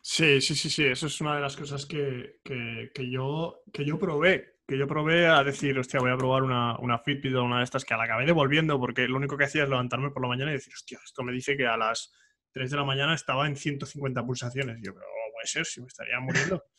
Sí, 0.00 0.40
sí, 0.40 0.54
sí, 0.54 0.70
sí, 0.70 0.86
eso 0.86 1.08
es 1.08 1.20
una 1.20 1.34
de 1.34 1.42
las 1.42 1.54
cosas 1.54 1.84
que, 1.84 2.40
que, 2.42 3.10
yo, 3.10 3.60
que 3.70 3.84
yo 3.84 3.98
probé 3.98 4.59
que 4.70 4.78
yo 4.78 4.86
probé 4.86 5.26
a 5.26 5.42
decir, 5.42 5.76
hostia, 5.76 5.98
voy 5.98 6.12
a 6.12 6.16
probar 6.16 6.44
una, 6.44 6.78
una 6.78 6.96
Fitbit 7.00 7.34
o 7.34 7.42
una 7.42 7.58
de 7.58 7.64
estas 7.64 7.84
que 7.84 7.92
la 7.92 8.04
acabé 8.04 8.24
devolviendo 8.24 8.78
porque 8.78 9.08
lo 9.08 9.16
único 9.16 9.36
que 9.36 9.44
hacía 9.44 9.64
es 9.64 9.68
levantarme 9.68 10.12
por 10.12 10.22
la 10.22 10.28
mañana 10.28 10.52
y 10.52 10.54
decir, 10.54 10.72
hostia, 10.72 11.00
esto 11.04 11.24
me 11.24 11.32
dice 11.32 11.56
que 11.56 11.66
a 11.66 11.76
las 11.76 12.12
3 12.52 12.70
de 12.70 12.76
la 12.76 12.84
mañana 12.84 13.14
estaba 13.14 13.48
en 13.48 13.56
150 13.56 14.24
pulsaciones. 14.24 14.76
yo, 14.80 14.94
pero 14.94 15.06
¿cómo 15.06 15.32
puede 15.32 15.46
ser? 15.46 15.66
Si 15.66 15.80
me 15.80 15.88
estaría 15.88 16.18
muriendo. 16.20 16.64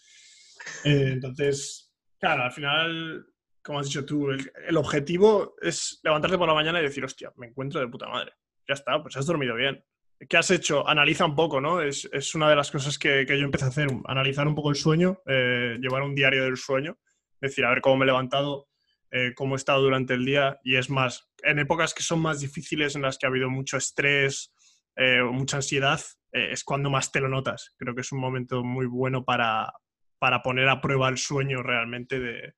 Eh, 0.85 1.13
entonces, 1.13 1.91
claro, 2.19 2.43
al 2.43 2.51
final, 2.51 3.25
como 3.63 3.79
has 3.79 3.87
dicho 3.87 4.05
tú, 4.05 4.29
el, 4.29 4.77
objetivo 4.77 5.55
es 5.59 5.99
levantarte 6.03 6.37
por 6.37 6.47
la 6.47 6.53
mañana 6.53 6.79
y 6.79 6.83
decir, 6.83 7.03
hostia, 7.03 7.33
me 7.35 7.47
encuentro 7.47 7.79
de 7.79 7.87
puta 7.87 8.07
madre. 8.07 8.33
Ya 8.67 8.75
está, 8.75 9.01
pues 9.01 9.17
has 9.17 9.25
dormido 9.25 9.55
bien. 9.55 9.83
¿Qué 10.29 10.37
has 10.37 10.51
hecho? 10.51 10.87
Analiza 10.87 11.25
un 11.25 11.35
poco, 11.35 11.59
¿no? 11.59 11.81
Es, 11.81 12.07
es 12.13 12.35
una 12.35 12.47
de 12.47 12.55
las 12.55 12.69
cosas 12.69 12.99
que, 12.99 13.25
que, 13.25 13.39
yo 13.39 13.45
empecé 13.45 13.65
a 13.65 13.69
hacer, 13.69 13.87
analizar 14.05 14.47
un 14.47 14.53
poco 14.53 14.69
el 14.69 14.75
sueño, 14.75 15.23
eh, 15.25 15.79
llevar 15.81 16.03
un 16.03 16.13
diario 16.13 16.43
del 16.43 16.57
sueño 16.57 16.99
decir, 17.41 17.65
a 17.65 17.69
ver 17.69 17.81
cómo 17.81 17.97
me 17.97 18.05
he 18.05 18.07
levantado, 18.07 18.67
eh, 19.11 19.33
cómo 19.35 19.55
he 19.55 19.57
estado 19.57 19.81
durante 19.81 20.13
el 20.13 20.23
día 20.23 20.59
y 20.63 20.77
es 20.77 20.89
más, 20.89 21.29
en 21.43 21.59
épocas 21.59 21.93
que 21.93 22.03
son 22.03 22.21
más 22.21 22.39
difíciles, 22.39 22.95
en 22.95 23.01
las 23.01 23.17
que 23.17 23.25
ha 23.25 23.29
habido 23.29 23.49
mucho 23.49 23.75
estrés 23.75 24.53
eh, 24.95 25.19
o 25.19 25.33
mucha 25.33 25.57
ansiedad, 25.57 25.99
eh, 26.31 26.49
es 26.51 26.63
cuando 26.63 26.89
más 26.89 27.11
te 27.11 27.19
lo 27.19 27.27
notas. 27.27 27.73
Creo 27.77 27.93
que 27.93 28.01
es 28.01 28.11
un 28.11 28.19
momento 28.19 28.63
muy 28.63 28.85
bueno 28.85 29.25
para, 29.25 29.73
para 30.17 30.41
poner 30.41 30.69
a 30.69 30.79
prueba 30.79 31.09
el 31.09 31.17
sueño 31.17 31.61
realmente 31.61 32.19
de, 32.19 32.53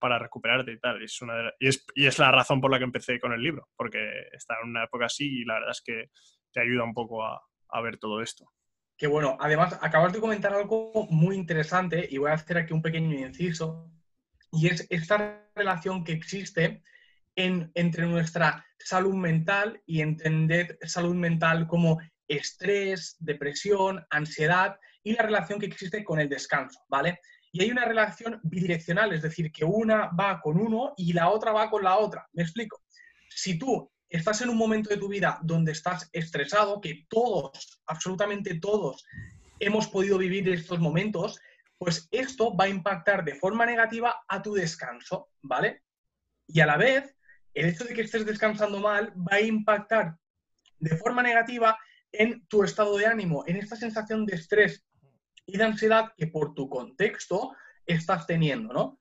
para 0.00 0.18
recuperarte 0.18 0.72
y 0.72 0.80
tal. 0.80 1.02
Es 1.02 1.22
una 1.22 1.52
y, 1.60 1.68
es, 1.68 1.86
y, 1.94 2.06
es, 2.06 2.18
la 2.18 2.32
razón 2.32 2.60
por 2.60 2.72
la 2.72 2.78
que 2.78 2.84
empecé 2.84 3.20
con 3.20 3.32
el 3.32 3.40
libro, 3.40 3.68
porque 3.76 4.00
está 4.32 4.56
en 4.60 4.70
una 4.70 4.84
época 4.84 5.06
así 5.06 5.42
y 5.42 5.44
la 5.44 5.54
verdad 5.54 5.70
es 5.70 5.82
que 5.82 6.10
te 6.52 6.60
ayuda 6.60 6.82
un 6.82 6.94
poco 6.94 7.24
a, 7.24 7.40
a 7.68 7.80
ver 7.80 7.98
todo 7.98 8.20
esto. 8.20 8.50
Que 8.96 9.06
bueno, 9.06 9.36
además 9.40 9.78
acabas 9.80 10.12
de 10.12 10.20
comentar 10.20 10.52
algo 10.52 11.06
muy 11.10 11.36
interesante 11.36 12.08
y 12.10 12.18
voy 12.18 12.30
a 12.30 12.34
hacer 12.34 12.58
aquí 12.58 12.72
un 12.72 12.82
pequeño 12.82 13.14
inciso 13.14 13.90
y 14.52 14.68
es 14.68 14.86
esta 14.90 15.48
relación 15.54 16.04
que 16.04 16.12
existe 16.12 16.82
entre 17.34 18.06
nuestra 18.06 18.64
salud 18.78 19.14
mental 19.14 19.80
y 19.86 20.02
entender 20.02 20.78
salud 20.82 21.14
mental 21.14 21.66
como 21.66 21.98
estrés, 22.28 23.16
depresión, 23.18 24.04
ansiedad 24.10 24.78
y 25.02 25.14
la 25.14 25.22
relación 25.22 25.58
que 25.58 25.66
existe 25.66 26.04
con 26.04 26.20
el 26.20 26.28
descanso, 26.28 26.80
¿vale? 26.88 27.20
Y 27.50 27.62
hay 27.62 27.70
una 27.70 27.84
relación 27.84 28.40
bidireccional, 28.42 29.12
es 29.12 29.22
decir, 29.22 29.50
que 29.50 29.64
una 29.64 30.08
va 30.08 30.40
con 30.40 30.58
uno 30.58 30.94
y 30.96 31.12
la 31.12 31.28
otra 31.28 31.52
va 31.52 31.70
con 31.70 31.82
la 31.82 31.98
otra. 31.98 32.26
Me 32.32 32.42
explico. 32.42 32.82
Si 33.28 33.58
tú 33.58 33.90
estás 34.08 34.40
en 34.42 34.50
un 34.50 34.56
momento 34.56 34.90
de 34.90 34.98
tu 34.98 35.08
vida 35.08 35.38
donde 35.42 35.72
estás 35.72 36.08
estresado, 36.12 36.80
que 36.80 37.06
todos, 37.08 37.82
absolutamente 37.86 38.58
todos, 38.58 39.04
hemos 39.58 39.86
podido 39.88 40.18
vivir 40.18 40.48
estos 40.48 40.80
momentos, 40.80 41.40
pues 41.82 42.06
esto 42.12 42.56
va 42.56 42.66
a 42.66 42.68
impactar 42.68 43.24
de 43.24 43.34
forma 43.34 43.66
negativa 43.66 44.22
a 44.28 44.40
tu 44.40 44.54
descanso, 44.54 45.30
¿vale? 45.40 45.82
Y 46.46 46.60
a 46.60 46.66
la 46.66 46.76
vez, 46.76 47.16
el 47.54 47.70
hecho 47.70 47.82
de 47.82 47.92
que 47.92 48.02
estés 48.02 48.24
descansando 48.24 48.78
mal 48.78 49.12
va 49.16 49.38
a 49.38 49.40
impactar 49.40 50.14
de 50.78 50.96
forma 50.96 51.24
negativa 51.24 51.76
en 52.12 52.46
tu 52.46 52.62
estado 52.62 52.96
de 52.96 53.06
ánimo, 53.06 53.42
en 53.48 53.56
esta 53.56 53.74
sensación 53.74 54.26
de 54.26 54.36
estrés 54.36 54.86
y 55.44 55.58
de 55.58 55.64
ansiedad 55.64 56.12
que 56.16 56.28
por 56.28 56.54
tu 56.54 56.68
contexto 56.68 57.52
estás 57.84 58.28
teniendo, 58.28 58.72
¿no? 58.72 59.00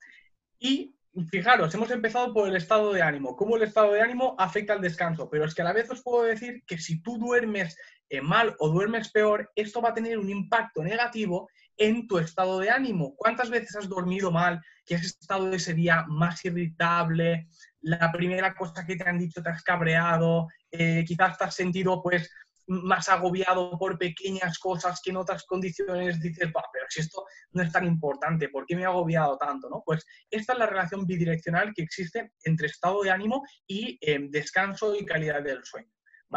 Y 0.57 0.95
fijaros, 1.29 1.71
hemos 1.75 1.91
empezado 1.91 2.33
por 2.33 2.49
el 2.49 2.55
estado 2.55 2.93
de 2.93 3.03
ánimo, 3.03 3.35
cómo 3.35 3.57
el 3.57 3.61
estado 3.61 3.91
de 3.93 4.01
ánimo 4.01 4.35
afecta 4.39 4.73
al 4.73 4.81
descanso, 4.81 5.29
pero 5.29 5.45
es 5.45 5.53
que 5.53 5.61
a 5.61 5.65
la 5.65 5.73
vez 5.73 5.87
os 5.91 6.01
puedo 6.01 6.23
decir 6.23 6.63
que 6.65 6.79
si 6.79 6.99
tú 7.03 7.19
duermes 7.19 7.77
eh, 8.09 8.21
mal 8.21 8.55
o 8.57 8.69
duermes 8.69 9.11
peor, 9.11 9.51
esto 9.53 9.83
va 9.83 9.89
a 9.89 9.93
tener 9.93 10.17
un 10.17 10.31
impacto 10.31 10.81
negativo 10.83 11.47
en 11.77 12.07
tu 12.07 12.17
estado 12.17 12.59
de 12.59 12.69
ánimo. 12.69 13.15
¿Cuántas 13.15 13.49
veces 13.49 13.75
has 13.75 13.89
dormido 13.89 14.31
mal, 14.31 14.61
que 14.85 14.95
has 14.95 15.03
estado 15.03 15.51
ese 15.51 15.73
día 15.73 16.05
más 16.07 16.43
irritable? 16.45 17.47
La 17.81 18.11
primera 18.11 18.53
cosa 18.53 18.85
que 18.85 18.95
te 18.95 19.07
han 19.07 19.19
dicho 19.19 19.41
te 19.41 19.49
has 19.49 19.63
cabreado, 19.63 20.47
eh, 20.71 21.03
quizás 21.05 21.37
te 21.37 21.45
has 21.45 21.55
sentido 21.55 22.01
pues 22.01 22.29
más 22.67 23.09
agobiado 23.09 23.77
por 23.77 23.97
pequeñas 23.97 24.57
cosas 24.57 25.01
que 25.03 25.09
en 25.09 25.17
otras 25.17 25.45
condiciones 25.45 26.21
dices, 26.21 26.49
pero 26.53 26.85
si 26.89 27.01
esto 27.01 27.25
no 27.51 27.63
es 27.63 27.71
tan 27.71 27.85
importante, 27.85 28.49
¿por 28.49 28.65
qué 28.65 28.75
me 28.75 28.83
he 28.83 28.85
agobiado 28.85 29.37
tanto? 29.37 29.69
¿no? 29.69 29.83
Pues 29.85 30.05
esta 30.29 30.53
es 30.53 30.59
la 30.59 30.67
relación 30.67 31.05
bidireccional 31.05 31.73
que 31.73 31.83
existe 31.83 32.31
entre 32.43 32.67
estado 32.67 33.01
de 33.01 33.11
ánimo 33.11 33.43
y 33.67 33.97
eh, 34.01 34.19
descanso 34.29 34.95
y 34.95 35.05
calidad 35.05 35.43
del 35.43 35.63
sueño. 35.65 35.91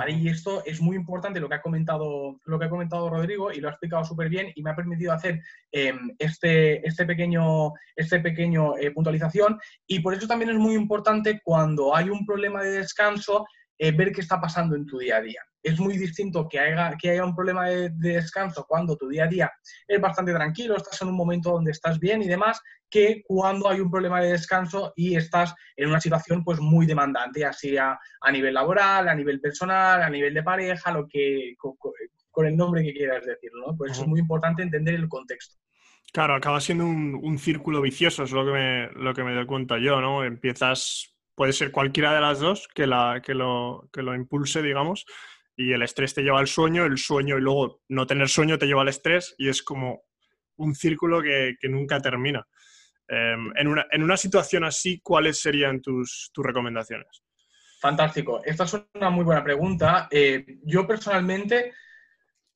Y 0.09 0.28
esto 0.28 0.64
es 0.64 0.80
muy 0.80 0.96
importante 0.96 1.38
lo 1.38 1.48
que 1.48 1.54
ha 1.54 1.62
comentado, 1.62 2.40
lo 2.44 2.59
que 2.59 2.64
ha 2.64 2.70
comentado 2.70 3.09
Rodrigo 3.09 3.52
y 3.52 3.61
lo 3.61 3.68
ha 3.68 3.70
explicado 3.70 4.04
súper 4.04 4.28
bien 4.28 4.48
y 4.54 4.62
me 4.62 4.70
ha 4.70 4.76
permitido 4.76 5.12
hacer 5.12 5.40
em, 5.70 6.14
este, 6.18 6.87
este 6.87 7.07
pequeño, 7.07 7.72
este 7.94 8.18
pequeño 8.18 8.76
eh, 8.76 8.90
puntualización. 8.90 9.59
Y 9.87 10.00
por 10.00 10.14
eso 10.14 10.26
también 10.26 10.50
es 10.50 10.57
muy 10.57 10.74
importante 10.74 11.40
cuando 11.44 11.94
hay 11.94 12.11
un 12.11 12.26
problema 12.26 12.62
de 12.62 12.72
descanso, 12.72 13.46
eh, 13.78 13.92
ver 13.92 14.12
qué 14.12 14.20
está 14.20 14.40
pasando 14.40 14.76
en 14.76 14.87
tu 14.87 14.98
día 14.98 15.16
a 15.16 15.20
día 15.20 15.42
es 15.64 15.80
muy 15.80 15.96
distinto 15.96 16.46
que 16.46 16.60
haya, 16.60 16.94
que 17.00 17.10
haya 17.10 17.24
un 17.24 17.34
problema 17.34 17.68
de, 17.68 17.88
descanso 17.90 18.66
cuando 18.68 18.96
tu 18.96 19.08
día 19.08 19.24
a 19.24 19.28
día 19.28 19.52
es 19.88 19.98
bastante 19.98 20.32
tranquilo, 20.32 20.76
estás 20.76 21.00
en 21.00 21.08
un 21.08 21.16
momento 21.16 21.52
donde 21.52 21.70
estás 21.70 21.98
bien 21.98 22.22
y 22.22 22.28
demás, 22.28 22.60
que 22.88 23.22
cuando 23.26 23.68
hay 23.68 23.80
un 23.80 23.90
problema 23.90 24.20
de 24.20 24.32
descanso 24.32 24.92
y 24.94 25.16
estás 25.16 25.54
en 25.74 25.88
una 25.88 26.00
situación 26.00 26.44
pues 26.44 26.60
muy 26.60 26.84
demandante, 26.84 27.46
así 27.46 27.78
a, 27.78 27.98
nivel 28.30 28.52
laboral, 28.52 29.08
a 29.08 29.14
nivel 29.14 29.40
personal, 29.40 30.02
a 30.02 30.10
nivel 30.10 30.34
de 30.34 30.42
pareja, 30.42 30.92
lo 30.92 31.08
que 31.08 31.54
con, 31.56 32.46
el 32.46 32.56
nombre 32.56 32.82
que 32.82 32.92
quieras 32.92 33.24
decirlo, 33.24 33.68
¿no? 33.68 33.76
Pues 33.76 33.92
es 33.98 34.06
muy 34.06 34.20
importante 34.20 34.62
entender 34.62 34.94
el 34.94 35.08
contexto. 35.08 35.56
Claro, 36.12 36.34
acaba 36.34 36.60
siendo 36.60 36.84
un, 36.84 37.38
círculo 37.38 37.80
vicioso, 37.80 38.22
es 38.22 38.32
lo 38.32 38.44
que 38.44 38.52
me, 38.52 38.90
lo 38.92 39.14
que 39.14 39.24
me 39.24 39.34
doy 39.34 39.46
cuenta 39.46 39.78
yo, 39.78 40.00
¿no? 40.00 40.24
Empiezas, 40.24 41.13
puede 41.35 41.53
ser 41.53 41.70
cualquiera 41.70 42.14
de 42.14 42.20
las 42.20 42.40
dos 42.40 42.68
que, 42.75 42.87
la, 42.87 43.20
que, 43.25 43.35
lo, 43.35 43.88
que 43.92 44.03
lo 44.03 44.14
impulse, 44.14 44.62
digamos, 44.62 45.05
y 45.57 45.73
el 45.73 45.83
estrés 45.83 46.14
te 46.14 46.23
lleva 46.23 46.40
al 46.40 46.49
sueño, 46.49 46.85
el 46.85 46.99
sueño 46.99 47.38
y 47.38 47.40
luego 47.40 47.83
no 47.88 48.07
tener 48.07 48.29
sueño 48.29 48.59
te 48.59 48.66
lleva 48.66 48.83
al 48.83 48.88
estrés 48.88 49.35
y 49.38 49.49
es 49.49 49.62
como 49.62 50.03
un 50.57 50.75
círculo 50.75 51.23
que, 51.23 51.57
nunca 51.64 52.01
termina. 52.01 52.47
Em, 53.09 53.53
en, 53.57 53.68
una, 53.68 53.87
en, 53.90 54.03
una, 54.03 54.16
situación 54.16 54.64
así, 54.64 55.01
¿cuáles 55.01 55.38
serían 55.40 55.81
tus, 55.81 56.31
tus 56.33 56.44
recomendaciones? 56.44 57.23
Fantástico. 57.81 58.42
Esta 58.44 58.64
es 58.64 58.77
una 58.94 59.11
muy 59.11 59.25
buena 59.25 59.44
pregunta. 59.44 60.09
Eh, 60.11 60.59
yo 60.64 60.87
personalmente 60.87 61.75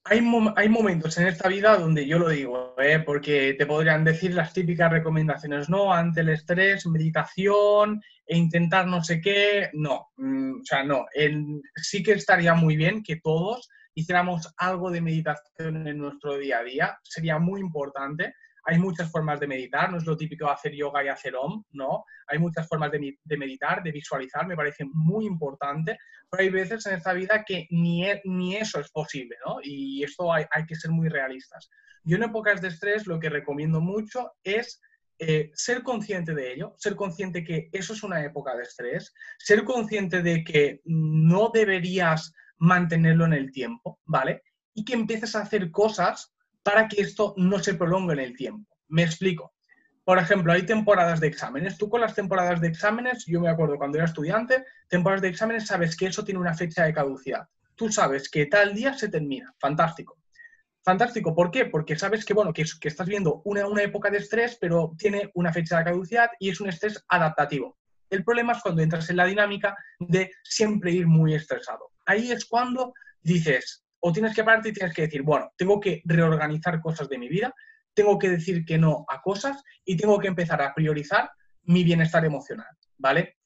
hay, 0.05 0.69
momentos 0.69 1.19
en 1.19 1.27
esta 1.27 1.49
vida 1.49 1.77
donde 1.77 2.07
yo 2.07 2.19
lo 2.19 2.29
digo, 2.29 2.75
¿eh? 2.79 3.01
porque 3.05 3.55
te 3.55 3.67
podrían 3.67 4.05
decir 4.05 4.35
las 4.35 4.53
típicas 4.53 4.91
recomendaciones, 4.91 5.69
no, 5.69 5.93
ante 5.93 6.21
el 6.23 6.31
estrés, 6.31 6.87
meditación 6.87 8.01
e 8.27 8.37
intentar 8.37 8.87
no 8.87 9.03
sé 9.05 9.21
qué, 9.21 9.71
no, 9.75 10.09
mm, 10.17 10.61
o 10.61 10.65
sea, 10.65 10.83
no, 10.83 11.07
sí 11.77 12.03
que 12.03 12.13
estaría 12.13 12.55
muy 12.55 12.77
bien 12.77 13.03
que 13.03 13.17
todos 13.17 13.69
hiciéramos 13.95 14.55
algo 14.57 14.91
de 14.91 15.01
meditación 15.01 15.87
en 15.87 15.99
nuestro 15.99 16.39
día 16.39 16.61
a 16.61 16.65
día, 16.65 16.99
sería 17.03 17.39
muy 17.39 17.61
importante, 17.61 18.35
hay 18.69 18.79
muchas 18.79 19.11
formas 19.11 19.41
de 19.41 19.47
meditar, 19.47 19.91
no 19.91 19.97
es 19.97 20.05
lo 20.05 20.15
típico 20.15 20.47
hacer 20.47 20.75
yoga 20.75 21.03
y 21.03 21.09
hacer 21.09 21.35
om, 21.35 21.65
¿no? 21.71 22.05
Hay 22.27 22.39
muchas 22.39 22.69
formas 22.69 22.93
de, 22.93 23.17
meditar, 23.39 23.83
de 23.83 23.91
visualizar, 23.91 24.47
me 24.47 24.57
parece 24.57 24.85
muy 24.93 25.25
importante, 25.25 25.97
pero 26.29 26.43
hay 26.43 26.51
veces 26.51 26.85
en 26.85 26.97
esta 26.97 27.15
vida 27.15 27.45
que 27.47 27.67
ni, 27.71 28.05
e, 28.05 28.21
ni 28.27 28.57
eso 28.57 28.79
es 28.79 28.91
posible, 28.91 29.37
¿no? 29.47 29.57
Y 29.63 30.03
esto 30.03 30.31
hay, 30.31 30.45
hay 30.51 30.67
que 30.67 30.77
ser 30.77 30.91
muy 30.91 31.09
realistas. 31.09 31.71
Yo 32.05 32.19
en 32.19 32.25
épocas 32.25 32.61
de 32.61 32.69
estrés 32.69 33.07
lo 33.07 33.19
que 33.19 33.31
recomiendo 33.31 33.81
mucho 33.81 34.33
es 34.45 34.83
eh, 35.19 35.51
ser 35.55 35.83
consciente 35.83 36.35
de 36.35 36.53
ello, 36.53 36.75
ser 36.77 36.95
consciente 36.95 37.45
que 37.45 37.71
eso 37.73 37.95
es 37.95 38.03
una 38.03 38.23
época 38.23 38.55
de 38.55 38.65
estrés, 38.65 39.15
ser 39.39 39.65
consciente 39.65 40.21
de 40.21 40.45
que 40.45 40.83
no 40.85 41.51
deberías 41.55 42.35
mantenerlo 42.59 43.25
en 43.25 43.33
el 43.33 43.51
tiempo, 43.51 43.99
¿vale? 44.05 44.43
Y 44.75 44.85
que 44.85 44.93
empieces 44.93 45.35
a 45.35 45.41
hacer 45.41 45.71
cosas 45.71 46.35
para 46.69 46.87
que 46.87 47.01
esto 47.01 47.33
no 47.39 47.59
se 47.61 47.73
prolongue 47.73 48.13
en 48.13 48.21
el 48.21 48.37
tiempo. 48.37 48.77
Me 48.89 49.03
explico. 49.03 49.55
Por 50.05 50.19
ejemplo, 50.19 50.53
hay 50.53 50.67
temporadas 50.67 51.19
de 51.19 51.27
exámenes. 51.27 51.79
Tú 51.79 51.89
con 51.89 52.03
las 52.03 52.15
temporadas 52.15 52.61
de 52.61 52.69
exámenes, 52.69 53.25
yo 53.25 53.41
me 53.41 53.49
acuerdo 53.49 53.79
cuando 53.79 53.97
era 53.97 54.05
estudiante, 54.05 54.67
temporadas 54.87 55.23
de 55.23 55.29
exámenes 55.29 55.67
sabes 55.67 55.97
que 55.97 56.05
eso 56.05 56.25
tiene 56.25 56.41
una 56.41 56.53
fecha 56.53 56.85
de 56.85 56.93
caducidad. 56.93 57.49
Tú 57.75 57.91
sabes 57.91 58.29
que 58.29 58.45
tal 58.45 58.75
día 58.75 58.93
se 58.93 59.09
termina. 59.09 59.51
Fantástico. 59.59 60.19
Fantástico, 60.85 61.35
¿por 61.35 61.51
qué? 61.51 61.65
Porque 61.65 61.97
sabes 61.97 62.23
que, 62.27 62.35
bueno, 62.35 62.53
que, 62.53 62.65
que 62.79 62.89
estás 62.89 63.09
viendo 63.09 63.41
una, 63.47 63.67
una 63.67 63.83
época 63.83 64.11
de 64.11 64.19
estrés, 64.19 64.59
pero 64.61 64.95
tiene 64.99 65.31
una 65.33 65.55
fecha 65.55 65.79
de 65.79 65.85
caducidad 65.85 66.29
y 66.39 66.51
es 66.51 66.61
un 66.61 66.69
estrés 66.69 67.03
adaptativo. 67.09 67.79
El 68.11 68.25
problema 68.25 68.53
es 68.53 68.61
cuando 68.63 68.83
entras 68.83 69.09
en 69.09 69.17
la 69.17 69.25
dinámica 69.25 69.75
de 69.99 70.33
siempre 70.43 70.93
ir 70.93 71.07
muy 71.07 71.33
estresado. 71.33 71.93
Ahí 72.05 72.31
es 72.31 72.45
cuando 72.45 72.93
dices, 73.23 73.85
o 74.01 74.13
tienes 74.13 74.35
que 74.35 74.45
pararte 74.45 74.71
y 74.71 74.73
tienes 74.73 74.95
que 74.95 75.03
decir, 75.03 75.23
bueno, 75.23 75.53
tengo 75.57 75.81
que 75.81 76.03
reorganizar 76.05 76.81
cosas 76.81 77.09
de 77.09 77.19
mi 77.19 77.29
vida, 77.29 77.55
tengo 77.95 78.19
que 78.19 78.31
decir 78.31 78.65
que 78.65 78.79
no 78.79 79.05
a 79.09 79.21
cosas 79.21 79.63
y 79.85 79.97
tengo 79.97 80.19
que 80.19 80.29
empezar 80.29 80.63
a 80.63 80.75
priorizar 80.75 81.31
mi 81.65 81.85
bienestar 81.85 82.25
emocional, 82.25 82.69
¿vale? 82.97 83.37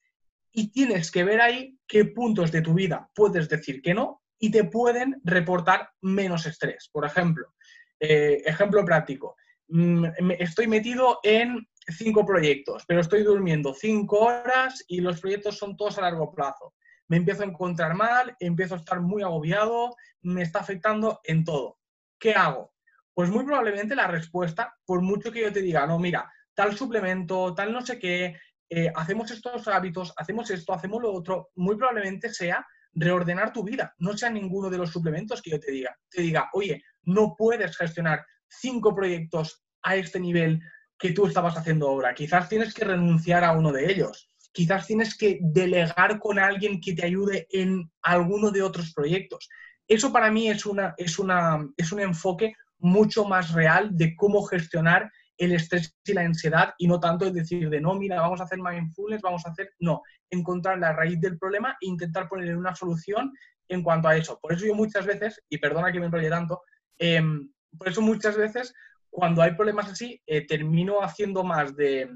Y 0.53 0.71
tienes 0.71 1.11
que 1.11 1.25
ver 1.25 1.41
ahí 1.41 1.79
qué 1.87 2.05
puntos 2.05 2.53
de 2.53 2.61
tu 2.61 2.75
vida 2.75 3.09
puedes 3.15 3.49
decir 3.49 3.81
que 3.81 3.95
no 3.95 4.23
y 4.39 4.51
te 4.51 4.65
pueden 4.65 5.21
reportar 5.25 5.91
menos 6.03 6.47
estrés. 6.47 6.91
Por 6.93 7.07
ejemplo, 7.07 7.55
eh, 7.99 8.43
ejemplo 8.45 8.85
práctico, 8.85 9.37
mm, 9.69 10.05
estoy 10.39 10.67
metido 10.67 11.21
en 11.23 11.67
cinco 11.89 12.27
proyectos, 12.27 12.85
pero 12.87 13.01
estoy 13.01 13.23
durmiendo 13.23 13.73
cinco 13.73 14.19
horas 14.19 14.85
y 14.89 15.01
los 15.01 15.21
proyectos 15.21 15.57
son 15.57 15.77
todos 15.77 15.99
a 15.99 16.03
largo 16.03 16.33
plazo. 16.33 16.75
Me 17.13 17.19
empiezo 17.19 17.43
a 17.43 17.47
encontrar 17.47 17.95
mal, 17.95 18.35
empiezo 18.41 18.75
a 18.75 18.79
estar 18.79 18.99
muy 19.03 19.23
agobiado, 19.23 19.95
me 20.23 20.41
está 20.41 20.61
afectando 20.61 21.21
en 21.25 21.45
todo. 21.45 21.79
¿Qué 22.19 22.33
hago? 22.33 22.73
Pues 23.13 23.29
muy 23.29 23.45
probablemente 23.45 23.95
la 23.95 24.07
respuesta, 24.07 24.75
por 24.87 25.03
mucho 25.03 25.31
que 25.31 25.43
yo 25.43 25.53
te 25.53 25.61
diga, 25.61 25.87
no, 25.87 25.99
mira, 25.99 26.33
tal 26.55 26.75
suplemento, 26.75 27.55
tal 27.55 27.71
no 27.71 27.85
sé 27.85 27.99
qué, 27.99 28.41
eh, 28.71 28.91
hacemos 28.97 29.31
estos 29.31 29.69
hábitos, 29.69 30.15
hacemos 30.17 30.49
esto, 30.49 30.73
hacemos 30.73 31.03
lo 31.03 31.13
otro, 31.13 31.51
muy 31.57 31.77
probablemente 31.77 32.33
sea 32.33 32.67
reordenar 32.95 33.53
tu 33.53 33.63
vida, 33.63 33.95
no 33.99 34.17
sea 34.17 34.31
ninguno 34.31 34.71
de 34.71 34.79
los 34.79 34.91
suplementos 34.91 35.43
que 35.43 35.51
yo 35.51 35.61
te 35.61 35.71
diga. 35.71 35.95
Te 36.09 36.23
diga, 36.23 36.49
oye, 36.55 36.83
no 37.03 37.35
puedes 37.37 37.77
gestionar 37.77 38.25
cinco 38.49 38.95
proyectos 38.95 39.63
a 39.83 39.97
este 39.97 40.19
nivel 40.19 40.63
que 40.99 41.13
tú 41.13 41.27
estabas 41.27 41.59
haciendo 41.59 41.91
ahora. 41.91 42.15
Quizás 42.15 42.49
tienes 42.49 42.73
que 42.73 42.87
renunciar 42.87 43.45
a 43.45 43.53
uno 43.53 43.71
de 43.71 43.93
ellos. 43.93 44.32
Quizás 44.53 44.87
tienes 44.87 45.17
que 45.17 45.39
delegar 45.41 46.19
con 46.19 46.39
alguien 46.39 46.81
que 46.81 46.95
te 46.95 47.05
ayude 47.05 47.47
en 47.51 47.91
alguno 48.03 48.51
de 48.51 48.63
otros 48.63 48.93
proyectos. 48.93 49.49
Eso 49.89 50.13
para 50.13 50.31
mí 50.31 50.49
es, 50.49 50.67
una, 50.67 50.95
es, 50.97 51.19
una, 51.19 51.67
es 51.77 51.91
un 51.93 52.01
enfoque 52.01 52.55
mucho 52.79 53.25
más 53.25 53.53
real 53.53 53.91
de 53.97 54.15
cómo 54.17 54.43
gestionar 54.43 55.11
el 55.39 55.53
estrés 55.53 55.97
y 56.05 56.13
la 56.13 56.23
ansiedad 56.23 56.75
y 56.79 56.87
no 56.87 57.01
tanto 57.01 57.25
es 57.27 57.33
decir 57.33 57.69
de 57.69 57.81
no, 57.81 57.95
mira, 57.95 58.21
vamos 58.21 58.41
a 58.41 58.45
hacer 58.45 58.59
mindfulness, 58.59 59.23
vamos 59.23 59.45
a 59.47 59.51
hacer, 59.51 59.71
no, 59.81 60.03
encontrar 60.31 60.79
la 60.79 60.93
raíz 60.93 61.21
del 61.21 61.39
problema 61.39 61.77
e 61.81 61.87
intentar 61.87 62.29
ponerle 62.29 62.57
una 62.57 62.75
solución 62.75 63.33
en 63.69 63.83
cuanto 63.83 64.09
a 64.09 64.17
eso. 64.17 64.39
Por 64.41 64.53
eso 64.53 64.67
yo 64.67 64.75
muchas 64.75 65.07
veces, 65.07 65.43
y 65.49 65.59
perdona 65.59 65.91
que 65.91 66.01
me 66.01 66.07
enrolle 66.07 66.29
tanto, 66.29 66.63
em, 66.99 67.51
por 67.77 67.89
eso 67.89 68.03
muchas 68.03 68.37
veces 68.37 68.75
cuando 69.11 69.43
hay 69.43 69.55
problemas 69.55 69.91
así, 69.91 70.21
eh, 70.27 70.47
termino 70.47 71.03
haciendo 71.03 71.45
más 71.45 71.77
de, 71.77 72.11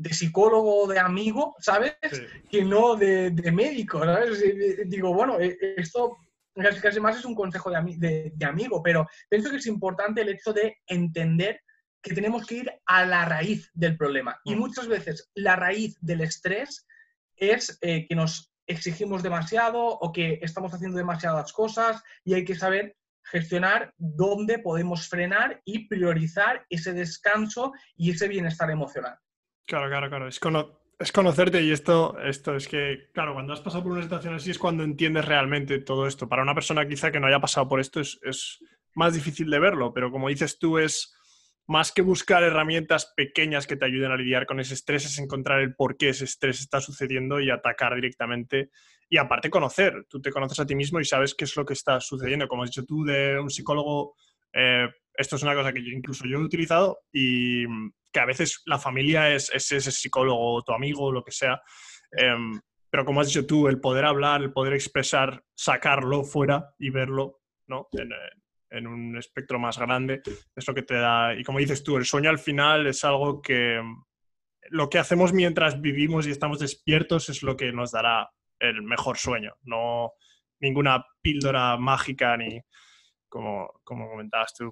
de 0.00 0.14
psicólogo 0.14 0.84
o 0.84 0.86
de 0.86 0.98
amigo, 0.98 1.54
¿sabes? 1.58 1.96
Que 2.50 2.64
no 2.64 2.96
de, 2.96 3.30
de, 3.30 3.52
médico, 3.52 4.02
¿sabes? 4.02 4.42
Digo, 4.86 5.12
bueno, 5.12 5.38
eh, 5.38 5.58
esto 5.76 6.16
casi, 6.54 6.80
casi 6.80 7.00
más 7.00 7.18
es 7.18 7.24
un 7.26 7.34
consejo 7.34 7.70
de, 7.70 8.32
de, 8.34 8.46
amigo, 8.46 8.82
pero 8.82 9.06
pienso 9.28 9.50
que 9.50 9.56
es 9.56 9.66
importante 9.66 10.22
el 10.22 10.30
hecho 10.30 10.54
de 10.54 10.78
entender 10.86 11.60
que 12.02 12.14
tenemos 12.14 12.46
que 12.46 12.54
ir 12.56 12.72
a 12.86 13.04
la 13.04 13.26
raíz 13.26 13.70
del 13.74 13.98
problema. 13.98 14.40
Y 14.44 14.54
mm. 14.54 14.58
muchas 14.58 14.88
veces 14.88 15.30
la 15.34 15.56
raíz 15.56 15.98
del 16.00 16.22
estrés 16.22 16.86
es 17.36 17.78
eh, 17.82 18.06
que 18.08 18.14
nos 18.14 18.50
exigimos 18.66 19.22
demasiado 19.22 19.84
o 19.84 20.12
que 20.12 20.38
estamos 20.40 20.72
haciendo 20.72 20.96
demasiadas 20.96 21.52
cosas 21.52 22.02
y 22.24 22.34
hay 22.34 22.44
que 22.44 22.54
saber 22.54 22.96
gestionar 23.24 23.92
dónde 23.98 24.58
podemos 24.58 25.08
frenar 25.08 25.60
y 25.66 25.88
priorizar 25.88 26.64
ese 26.70 26.94
descanso 26.94 27.72
y 27.96 28.12
ese 28.12 28.28
bienestar 28.28 28.70
emocional. 28.70 29.18
Claro, 29.70 29.88
claro, 29.88 30.08
claro. 30.08 30.26
Es, 30.26 30.40
es 30.98 31.12
conocerte 31.12 31.62
y 31.62 31.70
esto, 31.70 32.18
esto 32.24 32.56
es 32.56 32.66
que, 32.66 33.08
claro, 33.12 33.34
cuando 33.34 33.52
has 33.52 33.60
pasado 33.60 33.84
por 33.84 33.92
una 33.92 34.02
situación 34.02 34.34
así 34.34 34.50
es 34.50 34.58
cuando 34.58 34.82
entiendes 34.82 35.24
realmente 35.24 35.78
todo 35.78 36.08
esto. 36.08 36.28
Para 36.28 36.42
una 36.42 36.56
persona 36.56 36.88
quizá 36.88 37.12
que 37.12 37.20
no 37.20 37.28
haya 37.28 37.38
pasado 37.38 37.68
por 37.68 37.78
esto 37.78 38.00
es, 38.00 38.18
es 38.24 38.58
más 38.96 39.14
difícil 39.14 39.48
de 39.48 39.60
verlo, 39.60 39.94
pero 39.94 40.10
como 40.10 40.28
dices 40.28 40.58
tú, 40.58 40.78
es 40.78 41.14
más 41.68 41.92
que 41.92 42.02
buscar 42.02 42.42
herramientas 42.42 43.12
pequeñas 43.16 43.68
que 43.68 43.76
te 43.76 43.84
ayuden 43.84 44.10
a 44.10 44.16
lidiar 44.16 44.44
con 44.44 44.58
ese 44.58 44.74
estrés, 44.74 45.04
es 45.06 45.20
encontrar 45.20 45.60
el 45.60 45.76
por 45.76 45.96
qué 45.96 46.08
ese 46.08 46.24
estrés 46.24 46.58
está 46.58 46.80
sucediendo 46.80 47.38
y 47.38 47.48
atacar 47.48 47.94
directamente. 47.94 48.70
Y 49.08 49.18
aparte 49.18 49.50
conocer, 49.50 50.04
tú 50.08 50.20
te 50.20 50.32
conoces 50.32 50.58
a 50.58 50.66
ti 50.66 50.74
mismo 50.74 50.98
y 50.98 51.04
sabes 51.04 51.36
qué 51.36 51.44
es 51.44 51.54
lo 51.54 51.64
que 51.64 51.74
está 51.74 52.00
sucediendo. 52.00 52.48
Como 52.48 52.64
has 52.64 52.70
dicho 52.70 52.84
tú 52.84 53.04
de 53.04 53.38
un 53.38 53.50
psicólogo, 53.50 54.16
eh, 54.52 54.88
esto 55.14 55.36
es 55.36 55.42
una 55.42 55.54
cosa 55.54 55.72
que 55.72 55.82
yo, 55.82 55.90
incluso 55.90 56.24
yo 56.26 56.38
he 56.38 56.42
utilizado 56.42 57.00
y 57.12 57.64
que 58.12 58.20
a 58.20 58.24
veces 58.24 58.62
la 58.66 58.78
familia 58.78 59.32
es, 59.34 59.50
ese 59.52 59.80
psicólogo, 59.80 60.62
tu 60.62 60.72
amigo, 60.72 61.12
lo 61.12 61.22
que 61.22 61.32
sea. 61.32 61.60
Em, 62.12 62.60
pero 62.88 63.04
como 63.04 63.20
has 63.20 63.28
dicho 63.28 63.46
tú, 63.46 63.68
el 63.68 63.80
poder 63.80 64.04
hablar, 64.04 64.42
el 64.42 64.52
poder 64.52 64.72
expresar, 64.72 65.44
sacarlo 65.54 66.24
fuera 66.24 66.74
y 66.78 66.90
verlo, 66.90 67.40
¿no? 67.68 67.88
en 68.72 68.86
un 68.86 69.16
espectro 69.16 69.58
más 69.58 69.78
grande, 69.78 70.22
es 70.54 70.66
lo 70.66 70.74
que 70.74 70.82
te 70.82 70.94
da. 70.94 71.34
Y 71.34 71.44
como 71.44 71.58
dices 71.58 71.82
tú, 71.82 71.96
el 71.96 72.04
sueño 72.04 72.30
al 72.30 72.38
final 72.38 72.86
es 72.86 73.04
algo 73.04 73.42
que 73.42 73.80
lo 74.70 74.88
que 74.88 74.98
hacemos 74.98 75.32
mientras 75.32 75.80
vivimos 75.80 76.26
y 76.26 76.30
estamos 76.30 76.60
despiertos 76.60 77.28
es 77.28 77.42
lo 77.42 77.56
que 77.56 77.72
nos 77.72 77.90
dará 77.90 78.30
el 78.58 78.82
mejor 78.82 79.18
sueño, 79.18 79.54
no 79.62 80.12
ninguna 80.60 81.04
píldora 81.22 81.76
mágica 81.78 82.36
ni 82.36 82.60
como, 83.30 83.80
como 83.82 84.10
comentabas 84.10 84.52
tú. 84.52 84.70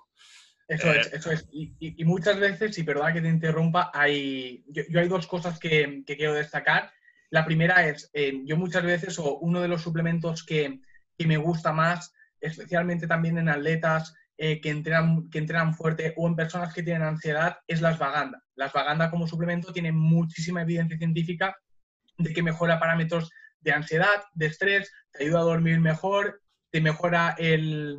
Eso 0.67 0.93
es, 0.93 1.07
eh, 1.07 1.11
eso 1.15 1.31
es. 1.33 1.49
Y, 1.51 2.05
muchas 2.05 2.39
veces, 2.39 2.77
y 2.77 2.83
perdona 2.83 3.15
que 3.15 3.23
te 3.23 3.29
interrumpa, 3.29 3.91
hay, 3.95 4.63
yo, 4.69 5.01
hay 5.01 5.09
dos 5.09 5.27
cosas 5.27 5.59
que, 5.59 6.05
quiero 6.07 6.35
destacar. 6.35 6.93
La 7.31 7.47
primera 7.47 7.89
es, 7.89 8.11
eh, 8.13 8.43
yo 8.45 8.59
muchas 8.59 8.83
veces, 8.83 9.19
o 9.19 9.39
uno 9.39 9.63
de 9.63 9.69
los 9.69 9.81
suplementos 9.81 10.45
que, 10.45 10.81
que 11.17 11.27
me 11.27 11.39
gusta 11.39 11.73
más 11.73 12.13
especialmente 12.41 13.07
también 13.07 13.39
en 13.39 13.49
atletas 13.49 14.15
eh, 14.37 14.61
que, 14.61 14.71
entrenan, 14.71 15.29
que 15.31 15.39
entrenan 15.39 15.75
fuerte 15.75 16.15
o 16.17 16.27
en 16.29 16.37
personas 16.37 16.73
que 16.73 16.83
tienen 16.83 17.03
ansiedad, 17.03 17.59
es 17.67 17.81
la 17.81 17.91
ashwagandha. 17.91 18.43
La 18.55 18.67
ashwagandha 18.67 19.11
como 19.11 19.27
suplemento 19.27 19.73
tiene 19.73 19.93
muchísima 19.93 20.63
evidencia 20.63 20.99
científica 20.99 21.57
de 22.17 22.33
que 22.33 22.43
mejora 22.43 22.79
parámetros 22.79 23.31
de 23.61 23.73
ansiedad, 23.73 24.25
de 24.35 24.47
estrés, 24.47 24.93
te 25.13 25.25
ayuda 25.25 25.41
a 25.41 25.45
dormir 25.45 25.81
mejor, 25.81 26.41
te 26.71 26.81
mejora, 26.81 27.35
el, 27.39 27.99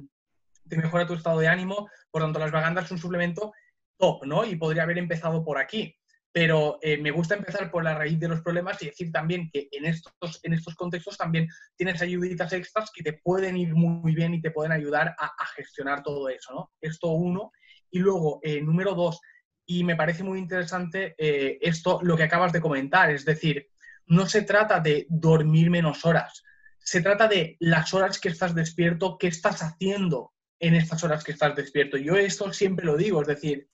te 0.70 0.78
mejora 0.78 1.08
tu 1.08 1.14
estado 1.14 1.40
de 1.40 1.48
ánimo. 1.48 1.90
Por 2.12 2.22
tanto, 2.22 2.40
la 2.40 2.46
ashwagandha 2.46 2.82
es 2.82 2.92
un 2.92 2.98
suplemento 2.98 3.54
top, 3.98 4.26
¿no? 4.26 4.46
Y 4.46 4.56
podría 4.56 4.84
haber 4.84 4.98
empezado 4.98 5.44
por 5.44 5.58
aquí 5.58 6.00
pero 6.32 6.78
eh, 6.82 6.98
me 6.98 7.12
gusta 7.12 7.36
empezar 7.36 7.72
por 7.72 7.84
la 7.84 7.96
raíz 7.96 8.20
de 8.20 8.28
los 8.28 8.42
problemas 8.42 8.82
y 8.82 8.88
decir 8.88 9.12
también 9.12 9.50
que 9.52 9.68
en 9.72 9.86
estos, 9.86 10.14
en 10.44 10.54
estos 10.54 10.76
contextos 10.76 11.18
también 11.18 11.48
tienes 11.76 12.02
ayuditas 12.02 12.54
extras 12.54 12.92
que 12.94 13.04
te 13.04 13.14
pueden 13.14 13.58
ir 13.58 13.74
muy 13.74 14.14
bien 14.14 14.34
y 14.34 14.42
te 14.42 14.52
pueden 14.52 14.72
ayudar 14.72 15.16
a, 15.18 15.46
gestionar 15.56 16.04
todo 16.04 16.30
eso, 16.30 16.54
¿no? 16.54 16.72
Esto 16.80 17.10
uno. 17.10 17.52
Y 17.90 18.00
luego, 18.00 18.40
eh, 18.44 18.62
número 18.62 18.94
dos, 18.94 19.20
y 19.66 19.84
me 19.84 19.96
parece 19.96 20.24
muy 20.24 20.38
interesante 20.38 21.16
eh, 21.18 21.58
esto, 21.62 22.00
lo 22.04 22.16
que 22.16 22.24
acabas 22.24 22.54
de 22.54 22.62
comentar, 22.62 23.10
es 23.10 23.26
decir, 23.26 23.68
no 24.06 24.28
se 24.28 24.44
trata 24.44 24.80
de 24.80 25.08
dormir 25.10 25.70
menos 25.72 26.06
horas, 26.06 26.44
se 26.78 27.02
trata 27.02 27.28
de 27.28 27.58
las 27.60 27.94
horas 27.94 28.20
que 28.20 28.30
estás 28.30 28.54
despierto, 28.54 29.18
qué 29.18 29.28
estás 29.28 29.62
haciendo 29.64 30.34
en 30.60 30.76
estas 30.76 31.04
horas 31.04 31.24
que 31.24 31.32
estás 31.32 31.56
despierto. 31.56 31.98
Yo 31.98 32.16
esto 32.16 32.52
siempre 32.54 32.86
lo 32.86 32.98
digo, 32.98 33.22
es 33.22 33.28
decir, 33.28 33.68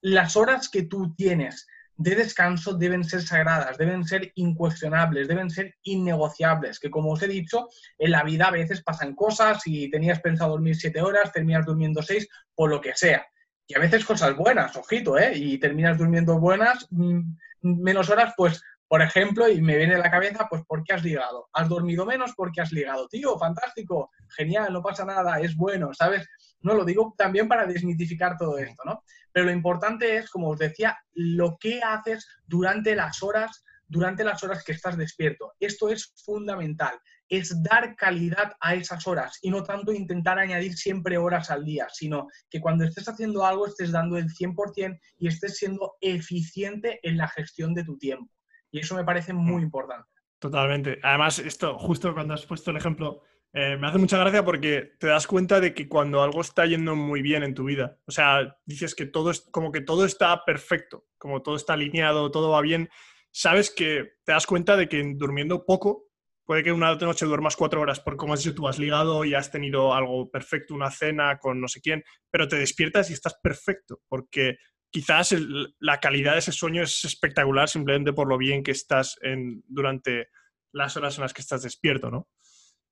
las 0.00 0.36
horas 0.36 0.68
que 0.68 0.82
tú 0.82 1.14
tienes 1.14 1.66
de 1.96 2.14
descanso 2.14 2.72
deben 2.72 3.04
ser 3.04 3.20
sagradas, 3.20 3.76
deben 3.76 4.04
ser 4.04 4.32
incuestionables, 4.36 5.28
deben 5.28 5.50
ser 5.50 5.74
innegociables, 5.82 6.80
que 6.80 6.90
como 6.90 7.12
os 7.12 7.22
he 7.22 7.28
dicho, 7.28 7.68
en 7.98 8.12
la 8.12 8.24
vida 8.24 8.46
a 8.46 8.50
veces 8.50 8.82
pasan 8.82 9.14
cosas 9.14 9.60
y 9.66 9.90
tenías 9.90 10.20
pensado 10.20 10.52
dormir 10.52 10.76
siete 10.76 11.02
horas, 11.02 11.30
terminas 11.30 11.66
durmiendo 11.66 12.00
seis, 12.00 12.26
por 12.54 12.70
lo 12.70 12.80
que 12.80 12.94
sea. 12.94 13.26
Y 13.66 13.74
a 13.74 13.80
veces 13.80 14.04
cosas 14.06 14.34
buenas, 14.34 14.74
ojito, 14.76 15.18
¿eh? 15.18 15.32
Y 15.36 15.58
terminas 15.58 15.98
durmiendo 15.98 16.40
buenas, 16.40 16.86
mm, 16.90 17.20
menos 17.60 18.08
horas, 18.08 18.32
pues, 18.34 18.62
por 18.90 19.02
ejemplo, 19.02 19.48
y 19.48 19.60
me 19.60 19.76
viene 19.76 19.94
a 19.94 19.98
la 19.98 20.10
cabeza, 20.10 20.48
pues, 20.50 20.64
¿por 20.66 20.82
qué 20.82 20.94
has 20.94 21.04
ligado? 21.04 21.48
¿Has 21.52 21.68
dormido 21.68 22.04
menos 22.04 22.32
porque 22.36 22.60
has 22.60 22.72
ligado? 22.72 23.06
Tío, 23.06 23.38
fantástico, 23.38 24.10
genial, 24.36 24.72
no 24.72 24.82
pasa 24.82 25.04
nada, 25.04 25.38
es 25.38 25.54
bueno, 25.54 25.94
¿sabes? 25.94 26.26
No 26.60 26.74
lo 26.74 26.84
digo 26.84 27.14
también 27.16 27.46
para 27.46 27.66
desmitificar 27.66 28.36
todo 28.36 28.58
esto, 28.58 28.82
¿no? 28.84 29.04
Pero 29.30 29.46
lo 29.46 29.52
importante 29.52 30.16
es, 30.16 30.28
como 30.28 30.48
os 30.48 30.58
decía, 30.58 30.98
lo 31.12 31.56
que 31.60 31.80
haces 31.80 32.26
durante 32.48 32.96
las 32.96 33.22
horas, 33.22 33.64
durante 33.86 34.24
las 34.24 34.42
horas 34.42 34.64
que 34.64 34.72
estás 34.72 34.96
despierto. 34.96 35.52
Esto 35.60 35.88
es 35.88 36.12
fundamental. 36.24 36.98
Es 37.28 37.62
dar 37.62 37.94
calidad 37.94 38.54
a 38.58 38.74
esas 38.74 39.06
horas 39.06 39.38
y 39.40 39.50
no 39.50 39.62
tanto 39.62 39.92
intentar 39.92 40.40
añadir 40.40 40.76
siempre 40.76 41.16
horas 41.16 41.48
al 41.52 41.64
día, 41.64 41.86
sino 41.92 42.26
que 42.50 42.60
cuando 42.60 42.82
estés 42.82 43.08
haciendo 43.08 43.46
algo 43.46 43.68
estés 43.68 43.92
dando 43.92 44.16
el 44.16 44.30
100% 44.30 44.98
y 45.18 45.28
estés 45.28 45.58
siendo 45.58 45.92
eficiente 46.00 46.98
en 47.04 47.18
la 47.18 47.28
gestión 47.28 47.72
de 47.72 47.84
tu 47.84 47.96
tiempo. 47.96 48.28
Y 48.70 48.80
eso 48.80 48.94
me 48.94 49.04
parece 49.04 49.32
muy 49.32 49.62
importante. 49.62 50.08
Totalmente. 50.38 50.98
Además, 51.02 51.38
esto, 51.38 51.78
justo 51.78 52.14
cuando 52.14 52.34
has 52.34 52.46
puesto 52.46 52.70
el 52.70 52.76
ejemplo, 52.78 53.22
eh, 53.52 53.76
me 53.76 53.88
hace 53.88 53.98
mucha 53.98 54.16
gracia 54.18 54.44
porque 54.44 54.92
te 54.98 55.08
das 55.08 55.26
cuenta 55.26 55.60
de 55.60 55.74
que 55.74 55.88
cuando 55.88 56.22
algo 56.22 56.40
está 56.40 56.66
yendo 56.66 56.94
muy 56.94 57.20
bien 57.20 57.42
en 57.42 57.54
tu 57.54 57.64
vida, 57.64 57.98
o 58.06 58.12
sea, 58.12 58.56
dices 58.64 58.94
que 58.94 59.06
todo 59.06 59.30
es 59.30 59.40
como 59.50 59.72
que 59.72 59.80
todo 59.80 60.04
está 60.04 60.44
perfecto, 60.44 61.06
como 61.18 61.42
todo 61.42 61.56
está 61.56 61.72
alineado, 61.72 62.30
todo 62.30 62.50
va 62.50 62.60
bien, 62.60 62.88
sabes 63.32 63.70
que 63.70 64.12
te 64.24 64.32
das 64.32 64.46
cuenta 64.46 64.76
de 64.76 64.88
que 64.88 65.02
durmiendo 65.16 65.66
poco, 65.66 66.06
puede 66.46 66.62
que 66.62 66.72
una 66.72 66.94
noche 66.94 67.26
duermas 67.26 67.56
cuatro 67.56 67.80
horas, 67.80 67.98
porque 67.98 68.18
como 68.18 68.34
has 68.34 68.44
dicho, 68.44 68.54
tú 68.54 68.68
has 68.68 68.78
ligado 68.78 69.24
y 69.24 69.34
has 69.34 69.50
tenido 69.50 69.94
algo 69.94 70.30
perfecto, 70.30 70.74
una 70.74 70.90
cena 70.90 71.38
con 71.38 71.60
no 71.60 71.66
sé 71.66 71.80
quién, 71.80 72.04
pero 72.30 72.46
te 72.46 72.56
despiertas 72.56 73.10
y 73.10 73.14
estás 73.14 73.36
perfecto, 73.42 74.00
porque 74.08 74.58
quizás 74.90 75.34
la 75.78 76.00
calidad 76.00 76.32
de 76.32 76.40
ese 76.40 76.52
sueño 76.52 76.82
es 76.82 77.04
espectacular 77.04 77.68
simplemente 77.68 78.12
por 78.12 78.28
lo 78.28 78.38
bien 78.38 78.62
que 78.62 78.72
estás 78.72 79.18
en, 79.22 79.62
durante 79.66 80.28
las 80.72 80.96
horas 80.96 81.16
en 81.16 81.22
las 81.22 81.32
que 81.32 81.42
estás 81.42 81.62
despierto, 81.62 82.10
¿no? 82.10 82.28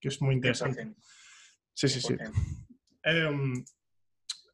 Que 0.00 0.08
es 0.08 0.22
muy 0.22 0.34
interesante. 0.34 0.94
Sí, 1.74 1.88
sí, 1.88 2.00
sí. 2.00 2.16
Em, 3.02 3.64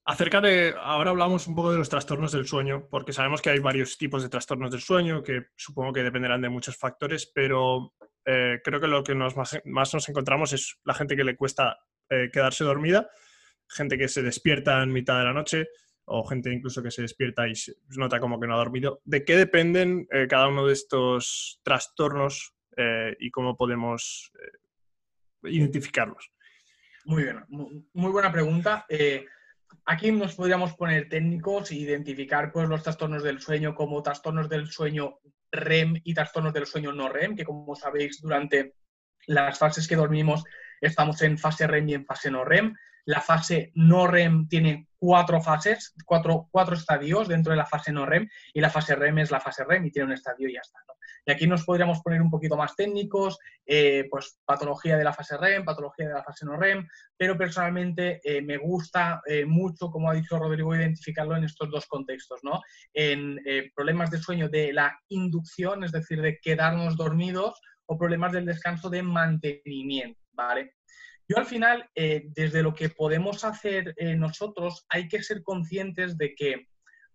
acerca 0.04 0.40
de, 0.40 0.74
ahora 0.78 1.10
hablamos 1.10 1.46
un 1.46 1.54
poco 1.54 1.72
de 1.72 1.78
los 1.78 1.88
trastornos 1.88 2.32
del 2.32 2.46
sueño, 2.46 2.88
porque 2.90 3.12
sabemos 3.12 3.40
que 3.40 3.50
hay 3.50 3.58
varios 3.58 3.96
tipos 3.96 4.22
de 4.22 4.28
trastornos 4.28 4.70
del 4.70 4.80
sueño 4.80 5.22
que 5.22 5.46
supongo 5.56 5.92
que 5.92 6.02
dependerán 6.02 6.42
de 6.42 6.48
muchos 6.48 6.76
factores, 6.76 7.30
pero 7.34 7.94
eh, 8.24 8.60
creo 8.62 8.80
que 8.80 8.88
lo 8.88 9.02
que 9.02 9.14
nos 9.14 9.36
más, 9.36 9.60
nos 9.64 10.08
encontramos 10.08 10.52
es 10.52 10.78
la 10.84 10.94
gente 10.94 11.16
que 11.16 11.24
le 11.24 11.36
cuesta 11.36 11.78
eh, 12.08 12.30
quedarse 12.32 12.64
dormida, 12.64 13.08
gente 13.68 13.98
que 13.98 14.08
se 14.08 14.22
despierta 14.22 14.82
en 14.82 14.92
mitad 14.92 15.18
de 15.18 15.24
la 15.24 15.32
noche, 15.32 15.68
o 16.06 16.24
gente 16.24 16.52
incluso 16.52 16.82
que 16.82 16.90
se 16.90 17.02
despierta 17.02 17.48
y 17.48 17.54
se 17.54 17.74
nota 17.96 18.20
como 18.20 18.38
que 18.38 18.46
no 18.46 18.54
ha 18.54 18.58
dormido. 18.58 19.00
¿De 19.04 19.24
qué 19.24 19.36
dependen 19.36 20.06
eh, 20.10 20.26
cada 20.28 20.48
uno 20.48 20.66
de 20.66 20.72
estos 20.72 21.60
trastornos 21.62 22.54
eh, 22.76 23.16
y 23.18 23.30
cómo 23.30 23.56
podemos 23.56 24.32
eh, 24.40 25.50
identificarlos? 25.50 26.30
Muy 27.06 27.22
bien, 27.22 27.44
muy 27.48 28.10
buena 28.10 28.32
pregunta. 28.32 28.86
aquí 29.84 30.10
nos 30.10 30.34
podríamos 30.34 30.74
poner 30.74 31.08
técnicos 31.08 31.70
e 31.70 31.76
identificar 31.76 32.50
pues, 32.50 32.68
los 32.68 32.82
trastornos 32.82 33.22
del 33.22 33.40
sueño 33.40 33.74
como 33.74 34.02
trastornos 34.02 34.48
del 34.48 34.68
sueño 34.68 35.18
REM 35.52 36.00
y 36.02 36.14
trastornos 36.14 36.54
del 36.54 36.66
sueño 36.66 36.92
no 36.92 37.08
REM, 37.08 37.36
que 37.36 37.44
como 37.44 37.74
sabéis 37.76 38.22
durante 38.22 38.74
las 39.26 39.58
fases 39.58 39.86
que 39.86 39.96
dormimos 39.96 40.44
estamos 40.80 41.20
en 41.22 41.38
fase 41.38 41.66
REM 41.66 41.88
y 41.88 41.94
en 41.94 42.06
fase 42.06 42.30
no 42.30 42.44
REM. 42.44 42.74
La 43.06 43.20
fase 43.20 43.72
no 43.74 44.06
REM 44.06 44.48
tiene 44.48 44.88
cuatro 44.96 45.40
fases, 45.42 45.94
cuatro, 46.04 46.48
cuatro 46.50 46.74
estadios 46.74 47.28
dentro 47.28 47.50
de 47.50 47.58
la 47.58 47.66
fase 47.66 47.92
no 47.92 48.06
REM 48.06 48.28
y 48.52 48.60
la 48.60 48.70
fase 48.70 48.94
REM 48.94 49.18
es 49.18 49.30
la 49.30 49.40
fase 49.40 49.64
REM 49.64 49.84
y 49.86 49.90
tiene 49.90 50.06
un 50.06 50.12
estadio 50.12 50.48
y 50.48 50.54
ya 50.54 50.60
está. 50.60 50.80
Y 51.26 51.32
aquí 51.32 51.46
nos 51.46 51.64
podríamos 51.64 52.00
poner 52.00 52.20
un 52.20 52.30
poquito 52.30 52.56
más 52.56 52.76
técnicos, 52.76 53.38
eh, 53.66 54.06
pues 54.10 54.38
patología 54.44 54.96
de 54.96 55.04
la 55.04 55.12
fase 55.12 55.36
REM, 55.36 55.64
patología 55.64 56.08
de 56.08 56.14
la 56.14 56.22
fase 56.22 56.44
no 56.44 56.56
REM, 56.56 56.86
pero 57.16 57.36
personalmente 57.36 58.20
eh, 58.24 58.42
me 58.42 58.58
gusta 58.58 59.22
eh, 59.26 59.44
mucho, 59.44 59.90
como 59.90 60.10
ha 60.10 60.14
dicho 60.14 60.38
Rodrigo, 60.38 60.74
identificarlo 60.74 61.36
en 61.36 61.44
estos 61.44 61.70
dos 61.70 61.86
contextos, 61.86 62.40
¿no? 62.42 62.60
En 62.92 63.38
problemas 63.74 64.10
de 64.10 64.18
sueño 64.18 64.48
de 64.48 64.72
la 64.72 64.98
inducción, 65.08 65.84
es 65.84 65.92
decir, 65.92 66.20
de 66.20 66.38
quedarnos 66.40 66.96
dormidos, 66.96 67.60
o 67.86 67.98
problemas 67.98 68.32
del 68.32 68.46
descanso 68.46 68.88
de 68.88 69.02
mantenimiento, 69.02 70.20
¿vale? 70.32 70.74
Yo 71.28 71.38
al 71.38 71.46
final, 71.46 71.88
eh, 71.94 72.24
desde 72.34 72.62
lo 72.62 72.74
que 72.74 72.90
podemos 72.90 73.44
hacer 73.44 73.94
eh, 73.96 74.14
nosotros, 74.14 74.84
hay 74.88 75.08
que 75.08 75.22
ser 75.22 75.42
conscientes 75.42 76.18
de 76.18 76.34
que 76.34 76.68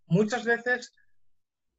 muchas 0.07 0.45
veces 0.45 0.95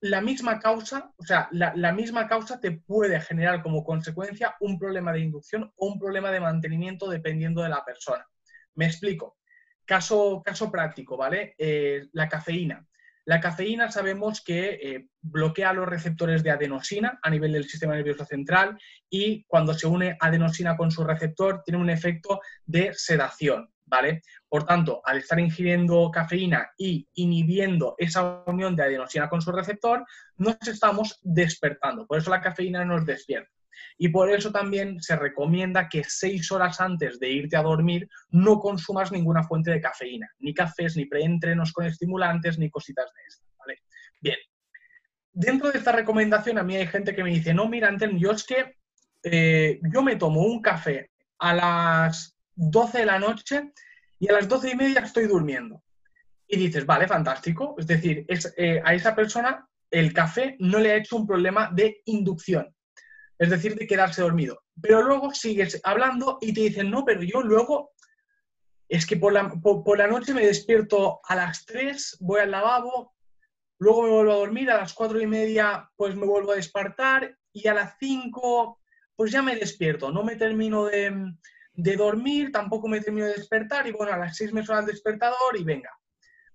la 0.01 0.21
misma 0.21 0.59
causa, 0.59 1.13
o 1.17 1.25
sea, 1.25 1.49
la, 1.53 1.93
misma 1.93 2.27
causa 2.27 2.59
te 2.59 2.73
puede 2.73 3.21
generar 3.21 3.63
como 3.63 3.85
consecuencia 3.85 4.57
un 4.61 4.79
problema 4.79 5.13
de 5.13 5.21
inducción 5.21 5.71
o 5.77 5.87
un 5.87 5.99
problema 5.99 6.31
de 6.31 6.41
mantenimiento 6.41 7.09
dependiendo 7.11 7.63
de 7.63 7.69
la 7.69 7.85
persona. 7.85 8.27
Me 8.75 8.87
explico. 8.87 9.37
Caso, 9.85 10.41
caso 10.43 10.71
práctico, 10.71 11.17
¿vale? 11.17 11.55
Eh, 11.59 12.07
la 12.13 12.29
cafeína. 12.29 12.87
La 13.25 13.41
cafeína 13.41 13.91
sabemos 13.91 14.43
que 14.43 14.79
eh, 14.83 15.09
bloquea 15.21 15.73
los 15.73 15.89
receptores 15.89 16.43
de 16.43 16.51
adenosina 16.51 17.19
a 17.23 17.31
nivel 17.31 17.53
del 17.53 17.69
sistema 17.69 17.95
nervioso 17.95 18.25
central 18.25 18.79
y 19.09 19.45
cuando 19.45 19.75
se 19.75 19.87
une 19.87 20.17
adenosina 20.19 20.77
con 20.77 20.91
su 20.91 21.05
receptor 21.05 21.63
tiene 21.65 21.81
un 21.81 21.91
efecto 21.91 22.41
de 22.65 22.93
sedación, 22.95 23.71
¿vale? 23.85 24.23
Por 24.49 24.65
tanto, 24.65 25.03
al 25.05 25.19
estar 25.19 25.39
ingiriendo 25.39 26.11
cafeína 26.11 26.71
y 26.79 27.07
inhibiendo 27.15 27.95
esa 27.99 28.43
unión 28.47 28.75
de 28.75 28.85
adenosina 28.85 29.29
con 29.29 29.43
su 29.43 29.53
receptor, 29.53 30.05
nos 30.37 30.57
estamos 30.67 31.19
despertando. 31.23 32.07
Por 32.07 32.19
eso 32.19 32.31
la 32.31 32.41
cafeína 32.41 32.85
nos 32.85 33.05
despierta. 33.05 33.51
Y 33.99 34.09
por 34.09 34.31
eso 34.31 34.51
también 34.51 35.01
se 35.03 35.17
recomienda 35.17 35.89
que 35.89 36.05
seis 36.07 36.51
horas 36.53 36.81
antes 36.81 37.19
de 37.21 37.31
irte 37.31 37.57
a 37.57 37.63
dormir 37.63 38.09
no 38.31 38.59
consumas 38.59 39.13
ninguna 39.13 39.43
fuente 39.43 39.71
de 39.71 39.81
cafeína, 39.81 40.29
ni 40.39 40.55
cafés, 40.55 40.97
ni 40.97 41.07
preentrenos 41.07 41.73
con 41.73 41.87
estimulantes, 41.87 42.59
ni 42.59 42.71
cositas 42.71 43.07
de 43.15 43.23
estas. 43.29 43.47
¿vale? 43.59 43.79
Bien. 44.21 44.39
Dentro 45.33 45.71
de 45.71 45.79
esta 45.79 45.93
recomendación, 45.93 46.59
a 46.59 46.63
mí 46.63 46.77
hay 46.77 46.87
gente 46.87 47.15
que 47.15 47.23
me 47.23 47.31
dice, 47.31 47.55
no, 47.55 47.69
mira, 47.69 47.89
Anten, 47.89 48.19
yo 48.19 48.33
es 48.33 48.45
que 48.45 48.77
eh, 49.23 49.81
yo 49.93 50.03
me 50.03 50.17
tomo 50.17 50.43
un 50.43 50.61
café 50.61 51.11
a 51.39 51.55
las 51.55 52.37
12 52.55 52.99
de 52.99 53.07
la 53.07 53.19
noche 53.19 53.73
y 54.19 54.29
a 54.29 54.33
las 54.33 54.49
12 54.49 54.71
y 54.71 54.77
media 54.77 55.01
estoy 55.01 55.27
durmiendo. 55.27 55.83
Y 56.47 56.57
dices, 56.57 56.85
vale, 56.85 57.07
fantástico. 57.07 57.77
Es 57.79 57.87
decir, 57.87 58.27
eh, 58.57 58.83
a 58.85 58.95
esa 58.95 59.15
persona 59.15 59.67
el 59.91 60.13
café 60.13 60.57
no 60.59 60.79
le 60.79 60.93
ha 60.93 60.97
hecho 60.97 61.17
un 61.17 61.27
problema 61.27 61.71
de 61.73 62.03
inducción 62.07 62.75
es 63.41 63.49
decir, 63.49 63.75
de 63.75 63.87
quedarse 63.87 64.21
dormido. 64.21 64.63
Pero 64.83 65.01
luego 65.03 65.33
sigues 65.33 65.81
hablando 65.83 66.37
y 66.43 66.53
te 66.53 66.61
dicen, 66.61 66.91
no, 66.91 67.07
pero 67.07 67.23
yo 67.23 67.41
luego, 67.41 67.93
es 68.87 69.07
que 69.07 69.17
por 69.17 69.33
la, 69.33 69.49
por, 69.49 69.97
la 69.97 70.07
noche 70.07 70.35
me 70.35 70.45
despierto 70.45 71.21
a 71.27 71.37
las 71.37 71.65
3, 71.65 72.19
voy 72.21 72.41
al 72.41 72.51
lavabo, 72.51 73.15
luego 73.79 74.03
me 74.03 74.11
vuelvo 74.11 74.33
a 74.33 74.37
dormir, 74.37 74.71
a 74.71 74.77
las 74.77 74.93
4 74.93 75.19
y 75.23 75.27
media 75.27 75.91
pues 75.97 76.15
me 76.15 76.27
vuelvo 76.27 76.53
a 76.53 76.57
despertar 76.57 77.35
y 77.51 77.67
a 77.67 77.73
las 77.73 77.97
5 77.99 78.79
pues 79.17 79.33
ya 79.33 79.41
me 79.41 79.57
despierto, 79.57 80.13
no 80.13 80.23
me 80.23 80.37
termino 80.37 80.85
de, 80.85 81.33
de 81.73 81.97
dormir, 81.97 82.53
tampoco 82.53 82.89
me 82.89 83.01
termino 83.01 83.25
de 83.25 83.35
despertar 83.35 83.87
y 83.87 83.93
bueno, 83.93 84.13
a 84.13 84.19
las 84.19 84.37
6 84.37 84.53
me 84.53 84.63
suena 84.63 84.83
el 84.83 84.87
despertador 84.87 85.57
y 85.59 85.65
venga. 85.65 85.91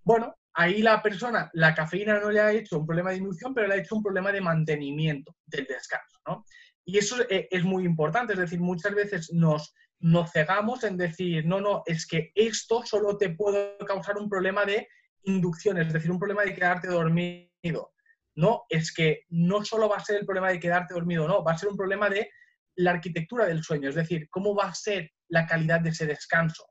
Bueno, 0.04 0.36
ahí 0.54 0.82
la 0.82 1.02
persona, 1.02 1.50
la 1.54 1.74
cafeína 1.74 2.20
no 2.20 2.32
le 2.32 2.40
ha 2.40 2.52
hecho 2.52 2.80
un 2.80 2.86
problema 2.86 3.10
de 3.10 3.18
inducción, 3.18 3.56
pero 3.56 3.68
le 3.68 3.74
ha 3.74 3.78
hecho 3.78 3.96
un 3.96 4.04
problema 4.04 4.32
de 4.32 4.42
mantenimiento 4.42 5.36
del 5.46 5.66
descanso, 5.66 6.20
¿no? 6.28 6.46
Y 6.86 7.00
eso 7.00 7.18
eh, 7.30 7.48
es 7.50 7.64
muy 7.64 7.84
importante, 7.84 8.34
es 8.34 8.40
decir, 8.40 8.60
muchas 8.60 8.94
veces 8.94 9.34
nos, 9.34 9.74
nos 10.00 10.32
cegamos 10.32 10.84
en 10.84 10.98
decir, 10.98 11.46
no, 11.46 11.60
no, 11.60 11.82
es 11.86 12.06
que 12.06 12.32
esto 12.36 12.84
solo 12.86 13.18
te 13.18 13.32
puede 13.32 13.76
causar 13.86 14.18
un 14.18 14.30
problema 14.30 14.66
de 14.66 14.88
inducción, 15.24 15.80
es 15.80 15.92
decir, 15.92 16.12
un 16.12 16.20
problema 16.20 16.44
de 16.44 16.54
quedarte 16.54 16.88
dormido. 16.88 17.92
No, 18.36 18.66
es 18.70 18.94
que 18.94 19.24
no 19.30 19.64
solo 19.64 19.90
va 19.90 19.98
a 19.98 20.04
ser 20.06 20.18
el 20.18 20.26
problema 20.26 20.50
de 20.50 20.60
quedarte 20.60 20.94
dormido, 20.94 21.28
no, 21.28 21.44
va 21.44 21.54
a 21.54 21.58
ser 21.58 21.70
un 21.70 21.78
problema 21.78 22.10
de 22.10 22.30
la 22.76 22.92
arquitectura 22.92 23.46
del 23.46 23.64
sueño, 23.64 23.90
es 23.90 23.96
decir, 23.96 24.30
cómo 24.30 24.54
va 24.54 24.66
a 24.66 24.76
ser 24.76 25.12
la 25.30 25.48
calidad 25.48 25.80
de 25.80 25.90
ese 25.90 26.06
descanso. 26.06 26.66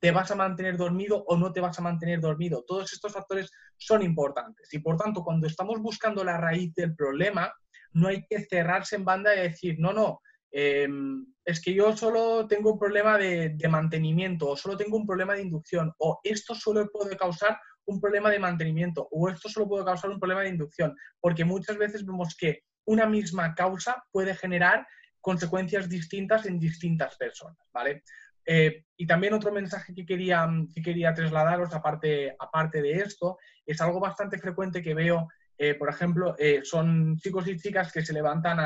¿Te 0.00 0.10
vas 0.10 0.30
a 0.30 0.34
mantener 0.34 0.78
dormido 0.78 1.22
o 1.28 1.36
no 1.36 1.52
te 1.52 1.60
vas 1.60 1.78
a 1.78 1.82
mantener 1.82 2.20
dormido? 2.20 2.64
Todos 2.66 2.92
estos 2.94 3.12
factores 3.12 3.50
son 3.76 4.02
importantes 4.02 4.72
y 4.72 4.78
por 4.78 4.96
tanto, 4.96 5.22
cuando 5.22 5.46
estamos 5.46 5.78
buscando 5.80 6.24
la 6.24 6.38
raíz 6.38 6.74
del 6.74 6.96
problema, 6.96 7.52
no 7.92 8.08
hay 8.08 8.24
que 8.26 8.40
cerrarse 8.40 8.96
en 8.96 9.04
banda 9.04 9.34
y 9.34 9.40
decir, 9.40 9.76
no, 9.78 9.92
no, 9.92 10.20
em, 10.50 11.26
es 11.44 11.60
que 11.60 11.74
yo 11.74 11.96
solo 11.96 12.46
tengo 12.46 12.72
un 12.72 12.78
problema 12.78 13.18
de, 13.18 13.56
mantenimiento 13.68 14.50
o 14.50 14.56
solo 14.56 14.76
tengo 14.76 14.96
un 14.96 15.06
problema 15.06 15.34
de 15.34 15.42
inducción 15.42 15.92
o 15.98 16.20
esto 16.22 16.54
solo 16.54 16.88
puede 16.90 17.16
causar 17.16 17.58
un 17.86 18.00
problema 18.00 18.30
de 18.30 18.38
mantenimiento 18.38 19.08
o 19.10 19.28
esto 19.28 19.48
solo 19.48 19.68
puede 19.68 19.84
causar 19.84 20.10
un 20.10 20.20
problema 20.20 20.42
de 20.42 20.50
inducción, 20.50 20.96
porque 21.20 21.44
muchas 21.44 21.76
veces 21.76 22.04
vemos 22.04 22.36
que 22.36 22.62
una 22.84 23.06
misma 23.06 23.54
causa 23.54 24.02
puede 24.12 24.34
generar 24.34 24.86
consecuencias 25.20 25.88
distintas 25.88 26.46
en 26.46 26.58
distintas 26.58 27.16
personas, 27.16 27.58
¿vale? 27.72 28.02
Eh, 28.46 28.84
y 28.96 29.06
también 29.06 29.34
otro 29.34 29.52
mensaje 29.52 29.94
que 29.94 30.06
quería, 30.06 30.48
que 30.74 30.82
quería 30.82 31.12
trasladaros, 31.12 31.74
aparte, 31.74 32.34
aparte 32.38 32.80
de 32.80 32.92
esto, 32.94 33.38
es 33.66 33.80
algo 33.80 34.00
bastante 34.00 34.38
frecuente 34.38 34.82
que 34.82 34.94
veo 34.94 35.28
eh, 35.62 35.74
por 35.74 35.90
ejemplo, 35.90 36.34
eh, 36.38 36.62
son 36.64 37.18
chicos 37.18 37.46
y 37.46 37.58
chicas 37.58 37.92
que 37.92 38.02
se 38.02 38.14
levantan 38.14 38.58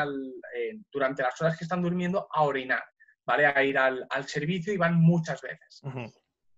eh, 0.55 0.79
durante 0.93 1.25
las 1.25 1.43
horas 1.43 1.59
que 1.59 1.65
están 1.65 1.83
durmiendo 1.83 2.29
a 2.33 2.45
orinar, 2.45 2.85
¿vale? 3.27 3.47
A 3.47 3.65
ir 3.65 3.77
al, 3.77 4.07
servicio 4.29 4.73
y 4.73 4.77
van 4.77 5.01
muchas 5.01 5.43
veces. 5.43 5.83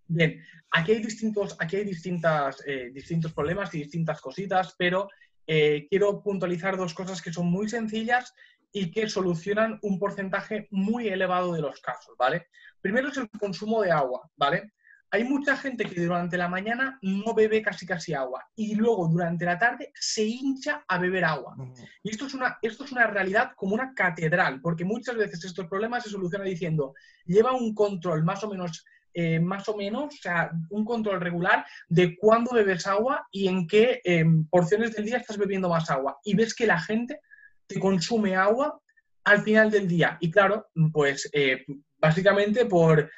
Bien, 0.07 0.45
aquí 0.72 0.93
hay 0.93 0.99
distintos, 0.99 1.57
aquí 1.59 1.76
hay 1.76 1.84
distintas, 1.84 2.62
distintos 2.93 3.32
problemas 3.32 3.74
y 3.74 3.78
distintas 3.78 4.20
cositas, 4.20 4.74
pero 4.76 5.09
quiero 5.47 6.22
puntualizar 6.22 6.76
dos 6.76 6.93
cosas 6.93 7.22
que 7.22 7.32
son 7.32 7.47
muy 7.47 7.70
sencillas 7.70 8.34
y 8.70 8.91
que 8.91 9.09
solucionan 9.09 9.78
un 9.80 9.99
porcentaje 9.99 10.68
muy 10.70 11.09
elevado 11.09 11.55
de 11.55 11.62
los 11.62 11.80
casos, 11.80 12.14
¿vale? 12.18 12.49
Primero 12.82 13.09
es 13.09 13.16
el 13.16 13.30
consumo 13.30 13.80
de 13.80 13.91
agua, 13.91 14.30
¿vale? 14.37 14.74
Hay 15.16 15.24
mucha 15.24 15.56
gente 15.56 15.86
que 15.86 16.02
durante 16.02 16.36
la 16.36 16.46
mañana 16.46 16.98
no 17.00 17.32
bebe 17.32 17.62
casi 17.62 17.86
casi 17.86 18.12
agua 18.12 18.46
y 18.54 18.74
luego 18.74 19.08
durante 19.08 19.46
la 19.46 19.58
tarde 19.58 19.90
se 19.94 20.24
hincha 20.24 20.84
a 20.86 20.98
beber 20.98 21.24
agua. 21.24 21.56
Y 22.02 22.10
esto 22.10 22.26
es 22.26 22.34
una, 22.34 22.58
esto 22.60 22.84
es 22.84 22.92
una 22.92 23.06
realidad 23.06 23.52
como 23.56 23.74
una 23.74 23.94
catedral, 23.94 24.60
porque 24.60 24.84
muchas 24.84 25.16
veces 25.16 25.42
estos 25.42 25.68
problemas 25.68 26.04
se 26.04 26.10
solucionan 26.10 26.46
diciendo, 26.46 26.92
lleva 27.24 27.52
un 27.54 27.74
control 27.74 28.24
más 28.24 28.44
o 28.44 28.50
menos 28.50 28.84
eh, 29.14 29.40
más 29.40 29.66
o 29.70 29.74
menos, 29.74 30.12
o 30.12 30.18
sea, 30.20 30.50
un 30.68 30.84
control 30.84 31.18
regular 31.18 31.64
de 31.88 32.18
cuándo 32.18 32.52
bebes 32.52 32.86
agua 32.86 33.26
y 33.30 33.48
en 33.48 33.66
qué 33.66 34.02
em, 34.04 34.46
porciones 34.48 34.94
del 34.94 35.06
día 35.06 35.16
estás 35.16 35.38
bebiendo 35.38 35.70
más 35.70 35.90
agua. 35.90 36.18
Y 36.24 36.36
ves 36.36 36.54
que 36.54 36.66
la 36.66 36.78
gente 36.78 37.20
te 37.66 37.80
consume 37.80 38.36
agua 38.36 38.78
al 39.24 39.40
final 39.40 39.70
del 39.70 39.88
día. 39.88 40.18
Y 40.20 40.30
claro, 40.30 40.66
pues 40.92 41.30
eh, 41.32 41.64
básicamente 41.98 42.66
por, 42.66 43.10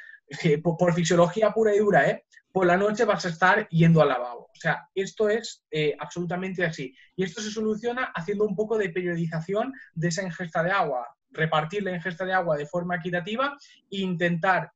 eh, 0.43 0.59
por, 0.59 0.95
fisiología 0.95 1.53
pura 1.53 1.75
y 1.75 1.79
dura, 1.79 2.09
¿eh? 2.09 2.25
por 2.53 2.67
la 2.67 2.77
noche 2.77 3.05
vas 3.05 3.25
a 3.25 3.29
estar 3.29 3.69
yendo 3.69 4.03
al 4.03 4.09
lavabo. 4.09 4.45
O 4.45 4.61
sea, 4.61 4.89
esto 4.95 5.29
es 5.29 5.65
absolutamente 6.01 6.65
así. 6.65 6.93
Y 7.15 7.23
esto 7.23 7.41
se 7.41 7.51
soluciona 7.51 8.11
haciendo 8.15 8.45
un 8.45 8.57
poco 8.57 8.77
de 8.77 8.91
periodización 8.91 9.73
de 9.95 10.09
esa 10.09 10.23
ingesta 10.23 10.63
de 10.65 10.73
agua, 10.73 11.07
repartir 11.31 11.85
la 11.85 11.95
ingesta 11.95 12.25
de 12.25 12.33
agua 12.33 12.57
de 12.57 12.67
forma 12.67 12.97
equitativa 12.97 13.57
e 13.91 13.99
intentar 13.99 14.73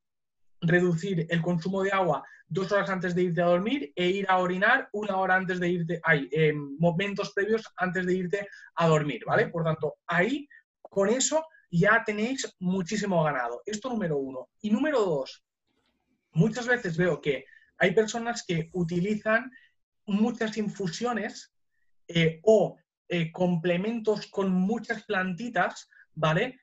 reducir 0.61 1.27
el 1.29 1.41
consumo 1.41 1.83
de 1.83 1.91
agua 1.91 2.23
dos 2.47 2.71
horas 2.71 2.89
antes 2.89 3.15
de 3.15 3.23
irte 3.23 3.41
a 3.41 3.45
dormir 3.45 3.91
e 3.95 4.07
ir 4.07 4.25
a 4.29 4.37
orinar 4.37 4.87
una 4.93 5.17
hora 5.17 5.35
antes 5.35 5.59
de 5.59 5.69
irte, 5.69 5.99
hay 6.03 6.29
momentos 6.77 7.33
previos 7.33 7.63
antes 7.77 8.05
de 8.05 8.13
irte 8.13 8.47
a 8.75 8.87
dormir, 8.87 9.23
¿vale? 9.25 9.47
Por 9.47 9.63
tanto, 9.63 9.95
ahí, 10.07 10.47
con 10.81 11.09
eso, 11.09 11.43
ya 11.71 12.03
tenéis 12.05 12.55
muchísimo 12.59 13.23
ganado. 13.23 13.63
Esto 13.65 13.89
número 13.89 14.17
uno. 14.17 14.49
Y 14.61 14.69
número 14.69 14.99
dos, 14.99 15.42
muchas 16.33 16.67
veces 16.67 16.97
veo 16.97 17.21
que 17.21 17.45
hay 17.77 17.91
personas 17.93 18.43
que 18.45 18.69
utilizan 18.73 19.51
muchas 20.05 20.57
infusiones 20.57 21.53
eh, 22.07 22.39
o 22.43 22.77
eh, 23.09 23.31
complementos 23.31 24.27
con 24.27 24.51
muchas 24.51 25.03
plantitas, 25.03 25.89
¿vale? 26.13 26.59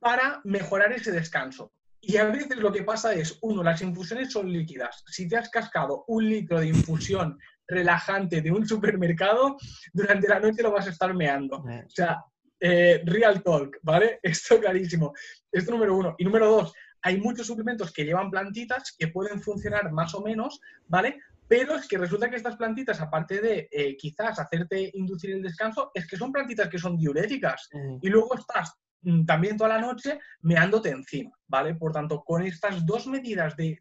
Para 0.00 0.40
mejorar 0.44 0.92
ese 0.92 1.12
descanso. 1.12 1.72
Y 2.00 2.18
a 2.18 2.24
veces 2.24 2.56
lo 2.58 2.72
que 2.72 2.84
pasa 2.84 3.12
es, 3.14 3.38
uno, 3.42 3.62
las 3.62 3.82
infusiones 3.82 4.32
son 4.32 4.52
líquidas. 4.52 5.02
Si 5.06 5.28
te 5.28 5.36
has 5.36 5.48
cascado 5.48 6.04
un 6.06 6.28
litro 6.28 6.60
de 6.60 6.68
infusión 6.68 7.38
relajante 7.68 8.40
de 8.42 8.52
un 8.52 8.66
supermercado, 8.66 9.56
durante 9.92 10.28
la 10.28 10.38
noche 10.38 10.62
lo 10.62 10.70
vas 10.70 10.86
a 10.86 10.90
estar 10.90 11.12
meando. 11.14 11.58
O 11.58 11.88
sea, 11.88 12.22
eh, 12.60 13.02
real 13.04 13.42
talk, 13.42 13.78
¿vale? 13.82 14.20
Esto 14.22 14.60
clarísimo. 14.60 15.12
Esto 15.50 15.72
número 15.72 15.96
uno. 15.96 16.14
Y 16.18 16.24
número 16.24 16.48
dos, 16.48 16.72
hay 17.02 17.18
muchos 17.18 17.46
suplementos 17.46 17.92
que 17.92 18.04
llevan 18.04 18.30
plantitas 18.30 18.94
que 18.98 19.08
pueden 19.08 19.40
funcionar 19.40 19.92
más 19.92 20.14
o 20.14 20.22
menos, 20.22 20.60
¿vale? 20.88 21.20
Pero 21.48 21.76
es 21.76 21.86
que 21.86 21.98
resulta 21.98 22.28
que 22.28 22.36
estas 22.36 22.56
plantitas, 22.56 23.00
aparte 23.00 23.40
de 23.40 23.68
eh, 23.70 23.96
quizás 23.96 24.38
hacerte 24.38 24.90
inducir 24.94 25.30
el 25.30 25.42
descanso, 25.42 25.92
es 25.94 26.06
que 26.06 26.16
son 26.16 26.32
plantitas 26.32 26.68
que 26.68 26.78
son 26.78 26.96
diuréticas. 26.96 27.68
Y 28.02 28.08
luego 28.08 28.36
estás 28.36 28.76
Mm, 29.06 29.24
también 29.24 29.56
toda 29.56 29.70
la 29.70 29.80
noche 29.80 30.18
meándote 30.40 30.90
encima, 30.90 31.30
¿vale? 31.46 31.76
Por 31.76 31.92
tanto, 31.92 32.24
con 32.24 32.42
estas 32.42 32.84
dos 32.84 33.06
medidas 33.06 33.54
de, 33.56 33.78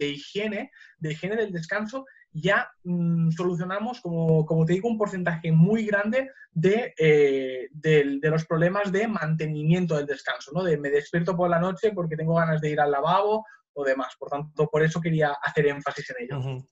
higiene, 0.00 0.70
de 0.98 1.12
higiene 1.12 1.36
del 1.36 1.52
descanso, 1.52 2.06
ya 2.32 2.70
mm, 2.84 3.30
solucionamos, 3.30 4.00
como, 4.00 4.44
como, 4.46 4.64
te 4.64 4.74
digo, 4.74 4.88
un 4.88 4.98
porcentaje 4.98 5.52
muy 5.52 5.86
grande 5.86 6.30
de, 6.50 6.94
eh, 6.98 7.68
de, 7.72 8.18
los 8.30 8.46
problemas 8.46 8.90
de 8.90 9.08
mantenimiento 9.08 9.96
del 9.96 10.06
descanso, 10.06 10.50
¿no? 10.54 10.62
De 10.62 10.78
me 10.78 10.90
despierto 10.90 11.36
por 11.36 11.50
la 11.50 11.60
noche 11.60 11.92
porque 11.92 12.16
tengo 12.16 12.34
ganas 12.34 12.60
de 12.60 12.70
ir 12.70 12.80
al 12.80 12.90
lavabo 12.90 13.46
o 13.74 13.84
demás. 13.84 14.14
Por 14.18 14.28
tanto, 14.28 14.68
por 14.68 14.82
eso 14.82 15.00
quería 15.00 15.36
hacer 15.42 15.66
énfasis 15.66 16.10
en 16.10 16.24
ello. 16.24 16.64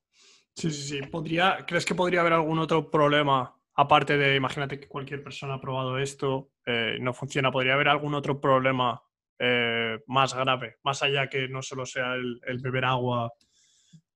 Sí, 0.55 0.71
sí, 0.71 0.83
sí. 0.83 1.03
¿Podría, 1.03 1.65
¿Crees 1.67 1.85
que 1.85 1.95
podría 1.95 2.21
haber 2.21 2.33
algún 2.33 2.59
otro 2.59 2.91
problema 2.91 3.55
aparte 3.81 4.19
de, 4.19 4.37
imagínate 4.37 4.79
que 4.79 4.89
cualquier 4.89 5.23
persona 5.23 5.55
ha 5.55 5.61
probado 5.61 5.99
esto, 5.99 6.51
eh, 6.67 6.99
no 7.01 7.15
funciona, 7.15 7.51
¿podría 7.51 7.75
haber 7.75 7.89
algún 7.89 8.15
otro 8.15 8.39
problema 8.39 9.03
eh, 9.39 9.99
más 10.07 10.35
grave, 10.35 10.77
más 10.83 11.03
allá 11.03 11.29
que 11.29 11.49
no 11.49 11.63
solo 11.63 11.87
sea 11.87 12.15
el, 12.15 12.59
beber 12.61 12.85
agua 12.85 13.33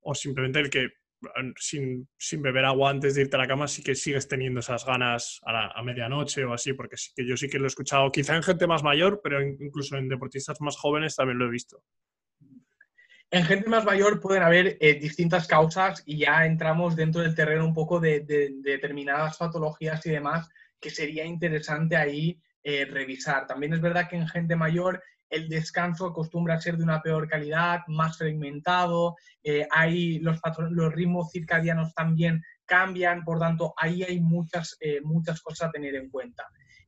o 0.00 0.14
simplemente 0.14 0.60
el 0.60 0.68
que 0.68 0.88
sin, 1.56 2.08
beber 2.42 2.64
agua 2.64 2.90
antes 2.90 3.14
de 3.14 3.22
irte 3.22 3.36
a 3.36 3.40
la 3.40 3.48
cama 3.48 3.68
sí 3.68 3.82
que 3.82 3.94
sigues 3.94 4.28
teniendo 4.28 4.60
esas 4.60 4.84
ganas 4.84 5.40
a, 5.44 5.78
a, 5.78 5.82
medianoche 5.82 6.44
o 6.44 6.52
así, 6.52 6.72
porque 6.72 6.96
sí 6.96 7.12
que 7.14 7.26
yo 7.26 7.36
sí 7.36 7.48
que 7.48 7.58
lo 7.58 7.64
he 7.64 7.68
escuchado, 7.68 8.10
quizá 8.10 8.36
en 8.36 8.42
gente 8.42 8.66
más 8.66 8.82
mayor, 8.82 9.20
pero 9.22 9.42
incluso 9.42 9.96
en 9.96 10.08
deportistas 10.08 10.60
más 10.60 10.76
jóvenes 10.76 11.16
también 11.16 11.38
lo 11.38 11.46
he 11.46 11.50
visto. 11.50 11.82
En 13.34 13.44
gente 13.44 13.68
más 13.68 13.84
mayor 13.84 14.20
pueden 14.20 14.44
haber 14.44 14.76
eh, 14.80 14.94
distintas 14.94 15.48
causas 15.48 16.04
y 16.06 16.18
ya 16.18 16.46
entramos 16.46 16.94
dentro 16.94 17.20
del 17.20 17.34
terreno 17.34 17.64
un 17.64 17.74
poco 17.74 17.98
de, 17.98 18.20
determinadas 18.62 19.38
patologías 19.38 20.06
y 20.06 20.10
demás 20.10 20.48
que 20.80 20.90
sería 20.90 21.24
interesante 21.24 21.96
ahí 21.96 22.40
eh, 22.62 22.84
revisar. 22.84 23.46
También 23.48 23.74
es 23.74 23.80
verdad 23.80 24.08
que 24.08 24.14
en 24.14 24.28
gente 24.28 24.54
mayor 24.54 25.02
el 25.34 25.48
descanso 25.48 26.06
acostumbra 26.06 26.54
a 26.54 26.60
ser 26.60 26.76
de 26.76 26.84
una 26.84 27.02
peor 27.02 27.28
calidad, 27.28 27.80
más 27.88 28.18
fragmentado, 28.18 29.16
eh, 29.42 29.66
los, 30.20 30.40
los 30.70 30.92
ritmos 30.92 31.30
circadianos 31.32 31.94
también 31.94 32.42
cambian, 32.64 33.24
por 33.24 33.38
tanto, 33.38 33.74
ahí 33.76 34.02
hay 34.02 34.20
muchas, 34.20 34.78
muchas 35.02 35.40
cosas 35.42 35.68
a 35.68 35.72
tener 35.72 35.94
en 35.94 36.08
cuenta. 36.08 36.44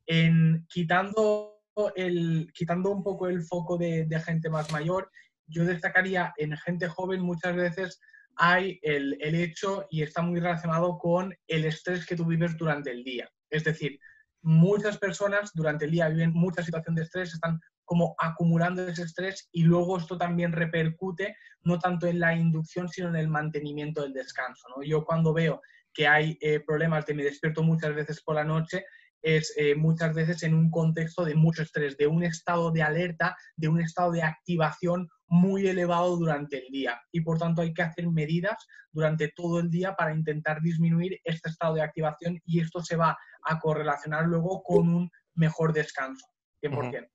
En, 0.07 0.65
quitando, 0.69 1.61
el, 1.95 2.51
quitando 2.55 2.91
un 2.91 3.03
poco 3.03 3.29
el 3.29 3.43
foco 3.43 3.77
de, 3.77 4.07
de 4.07 4.21
gente 4.21 4.49
más 4.49 4.73
mayor, 4.73 5.11
yo 5.47 5.65
destacaría 5.65 6.33
en 6.37 6.57
gente 6.57 6.89
joven 6.89 7.21
muchas 7.21 7.55
veces 7.55 8.01
hay 8.37 8.79
el, 8.83 9.17
hecho 9.21 9.87
y 9.91 10.03
está 10.03 10.23
muy 10.23 10.41
relacionado 10.41 10.99
con 10.99 11.35
el 11.47 11.65
estrés 11.65 12.07
que 12.07 12.17
tú 12.17 12.27
vives 12.27 12.57
durante 12.57 12.91
el 12.91 13.03
día. 13.03 13.29
Es 13.51 13.65
decir, 13.65 13.99
muchas 14.43 14.99
personas 14.99 15.51
durante 15.55 15.87
el 15.87 15.91
día 15.91 16.09
viven 16.09 16.33
mucha 16.33 16.63
situación 16.63 16.95
de 16.95 17.03
estrés, 17.03 17.33
están 17.33 17.61
como 17.87 18.15
acumulando 18.19 18.87
ese 18.87 19.05
estrés 19.05 19.49
y 19.53 19.63
luego 19.63 19.97
esto 19.97 20.19
también 20.19 20.53
repercute 20.53 21.37
no 21.63 21.79
tanto 21.79 22.07
en 22.07 22.21
la 22.21 22.35
inducción, 22.35 22.89
sino 22.89 23.09
en 23.09 23.17
el 23.17 23.29
mantenimiento 23.29 24.03
del 24.03 24.13
descanso. 24.13 24.67
Yo 24.85 25.05
cuando 25.05 25.33
veo 25.33 25.63
que 25.95 26.07
hay 26.07 26.37
eh, 26.43 26.61
problemas 26.61 27.07
de 27.07 27.15
me 27.15 27.25
despierto 27.25 27.63
muchas 27.63 27.95
veces 27.95 28.21
por 28.23 28.35
la 28.35 28.45
noche, 28.45 28.85
es 29.23 29.55
eh, 29.57 29.75
muchas 29.75 30.15
veces 30.15 30.43
en 30.43 30.55
un 30.55 30.71
contexto 30.71 31.25
de 31.25 31.35
mucho 31.35 31.63
estrés, 31.63 31.97
de 31.97 32.07
un 32.07 32.23
estado 32.23 32.71
de 32.71 32.83
alerta, 32.83 33.37
de 33.57 33.69
un 33.69 33.81
estado 33.81 34.13
de 34.13 34.23
activación 34.23 35.09
muy 35.27 35.67
elevado 35.67 36.17
durante 36.17 36.65
el 36.65 36.71
día. 36.71 37.01
Y 37.11 37.23
por 37.23 37.39
tanto 37.39 37.63
hay 37.63 37.73
que 37.73 37.83
hacer 37.83 38.07
medidas 38.09 38.67
durante 38.93 39.33
todo 39.35 39.61
el 39.61 39.71
día 39.71 39.97
para 39.97 40.15
intentar 40.15 40.61
disminuir 40.61 41.21
este 41.25 41.49
estado 41.49 41.75
de 41.75 41.83
activación 41.83 42.41
y 42.45 42.61
esto 42.61 42.83
se 42.83 42.97
va 42.97 43.17
a 43.43 43.59
correlacionar 43.59 44.27
luego 44.27 44.63
con 44.63 44.89
un 44.89 45.11
mejor 45.35 45.73
descanso. 45.73 46.27
100%. 46.63 47.09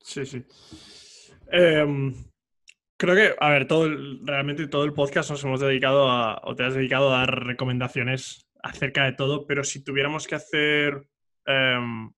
Sí, 0.00 0.24
sí. 0.24 0.44
Em, 1.50 2.14
creo 2.96 3.14
que, 3.14 3.34
a 3.38 3.50
ver, 3.50 3.66
todo 3.66 3.88
realmente 4.22 4.68
todo 4.68 4.84
el 4.84 4.92
podcast 4.92 5.30
nos 5.30 5.44
hemos 5.44 5.60
dedicado 5.60 6.10
a, 6.10 6.40
o 6.44 6.54
te 6.54 6.64
has 6.64 6.74
dedicado 6.74 7.14
a 7.14 7.18
dar 7.20 7.44
recomendaciones 7.44 8.48
acerca 8.62 9.04
de 9.04 9.12
todo, 9.12 9.46
pero 9.46 9.64
si 9.64 9.82
tuviéramos 9.84 10.26
que 10.26 10.34
hacer 10.34 11.08
Em, 11.46 12.10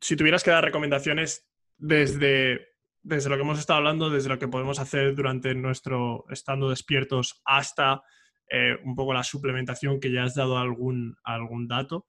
si 0.00 0.16
tuvieras 0.16 0.42
que 0.42 0.50
dar 0.50 0.64
recomendaciones 0.64 1.46
desde, 1.76 2.68
desde 3.02 3.28
lo 3.28 3.36
que 3.36 3.42
hemos 3.42 3.58
estado 3.58 3.78
hablando, 3.78 4.10
desde 4.10 4.30
lo 4.30 4.38
que 4.38 4.48
podemos 4.48 4.78
hacer 4.78 5.14
durante 5.14 5.54
nuestro 5.54 6.24
estando 6.30 6.70
despiertos 6.70 7.42
hasta 7.44 8.02
eh, 8.48 8.76
un 8.84 8.96
poco 8.96 9.12
la 9.12 9.22
suplementación 9.22 10.00
que 10.00 10.10
ya 10.10 10.24
has 10.24 10.34
dado 10.34 10.58
algún, 10.58 11.14
algún 11.24 11.68
dato, 11.68 12.06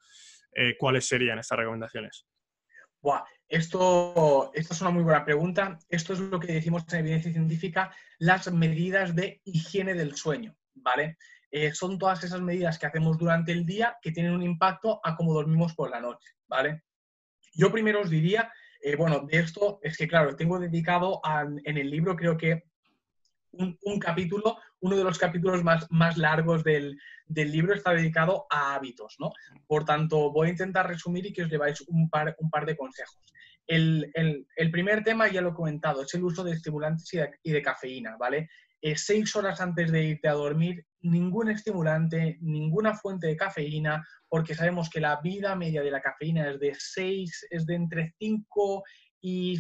eh, 0.55 0.75
¿cuáles 0.77 1.07
serían 1.07 1.39
estas 1.39 1.59
recomendaciones? 1.59 2.25
Esto, 3.47 4.51
es 4.53 4.81
una 4.81 4.89
muy 4.89 5.03
buena 5.03 5.25
pregunta. 5.25 5.77
Esto 5.89 6.13
es 6.13 6.19
lo 6.19 6.39
que 6.39 6.53
decimos 6.53 6.85
en 6.91 6.99
evidencia 6.99 7.31
científica, 7.31 7.95
las 8.17 8.51
medidas 8.51 9.15
de 9.15 9.41
higiene 9.43 9.93
del 9.93 10.15
sueño, 10.15 10.55
¿vale? 10.75 11.17
Eh, 11.51 11.71
son 11.73 11.99
todas 11.99 12.23
esas 12.23 12.41
medidas 12.41 12.79
que 12.79 12.87
hacemos 12.87 13.17
durante 13.17 13.51
el 13.51 13.65
día 13.65 13.97
que 14.01 14.11
tienen 14.11 14.33
un 14.33 14.41
impacto 14.41 14.99
a 15.03 15.15
cómo 15.15 15.33
dormimos 15.33 15.75
por 15.75 15.91
la 15.91 16.01
noche, 16.01 16.31
¿vale? 16.47 16.83
Yo 17.53 17.71
primero 17.71 18.01
os 18.01 18.09
diría, 18.09 18.51
eh, 18.81 18.95
bueno, 18.95 19.19
de 19.19 19.37
esto 19.39 19.79
es 19.83 19.95
que, 19.95 20.07
claro, 20.07 20.35
tengo 20.35 20.59
dedicado 20.59 21.21
en 21.63 21.77
el 21.77 21.89
libro, 21.91 22.15
creo 22.15 22.37
que 22.37 22.63
un, 23.53 23.99
capítulo, 23.99 24.57
uno 24.81 24.97
de 24.97 25.03
los 25.03 25.17
capítulos 25.17 25.63
más, 25.63 25.87
más 25.89 26.17
largos 26.17 26.63
del, 26.63 26.97
libro 27.27 27.73
está 27.73 27.93
dedicado 27.93 28.45
a 28.49 28.75
hábitos, 28.75 29.15
¿no? 29.19 29.31
Por 29.65 29.85
tanto, 29.85 30.31
voy 30.31 30.47
a 30.47 30.51
intentar 30.51 30.87
resumir 30.87 31.25
y 31.25 31.33
que 31.33 31.43
os 31.43 31.49
lleváis 31.49 31.81
un 31.87 32.09
par, 32.09 32.35
un 32.39 32.49
par 32.49 32.65
de 32.65 32.75
consejos. 32.75 33.23
El, 33.65 34.11
primer 34.71 35.03
tema 35.03 35.29
ya 35.29 35.41
lo 35.41 35.49
he 35.49 35.53
comentado, 35.53 36.01
es 36.01 36.13
el 36.13 36.23
uso 36.23 36.43
de 36.43 36.51
estimulantes 36.51 37.11
y 37.13 37.17
de, 37.17 37.31
y 37.43 37.51
de 37.51 37.61
cafeína, 37.61 38.17
¿vale? 38.17 38.49
eh, 38.83 38.97
seis 38.97 39.33
horas 39.37 39.61
antes 39.61 39.91
de 39.93 40.03
irte 40.03 40.27
a 40.27 40.33
dormir, 40.33 40.85
ningún 40.99 41.49
estimulante, 41.49 42.37
ninguna 42.41 42.93
fuente 42.93 43.27
de 43.27 43.37
cafeína, 43.37 44.05
porque 44.27 44.55
sabemos 44.55 44.89
que 44.89 44.99
la 44.99 45.21
vida 45.21 45.55
media 45.55 45.81
de 45.81 45.89
la 45.89 46.01
cafeína 46.01 46.49
es 46.49 46.59
de 46.59 46.75
6, 46.77 47.47
es 47.49 47.65
de 47.65 47.75
entre 47.75 48.13
5 48.19 48.83
y, 49.25 49.57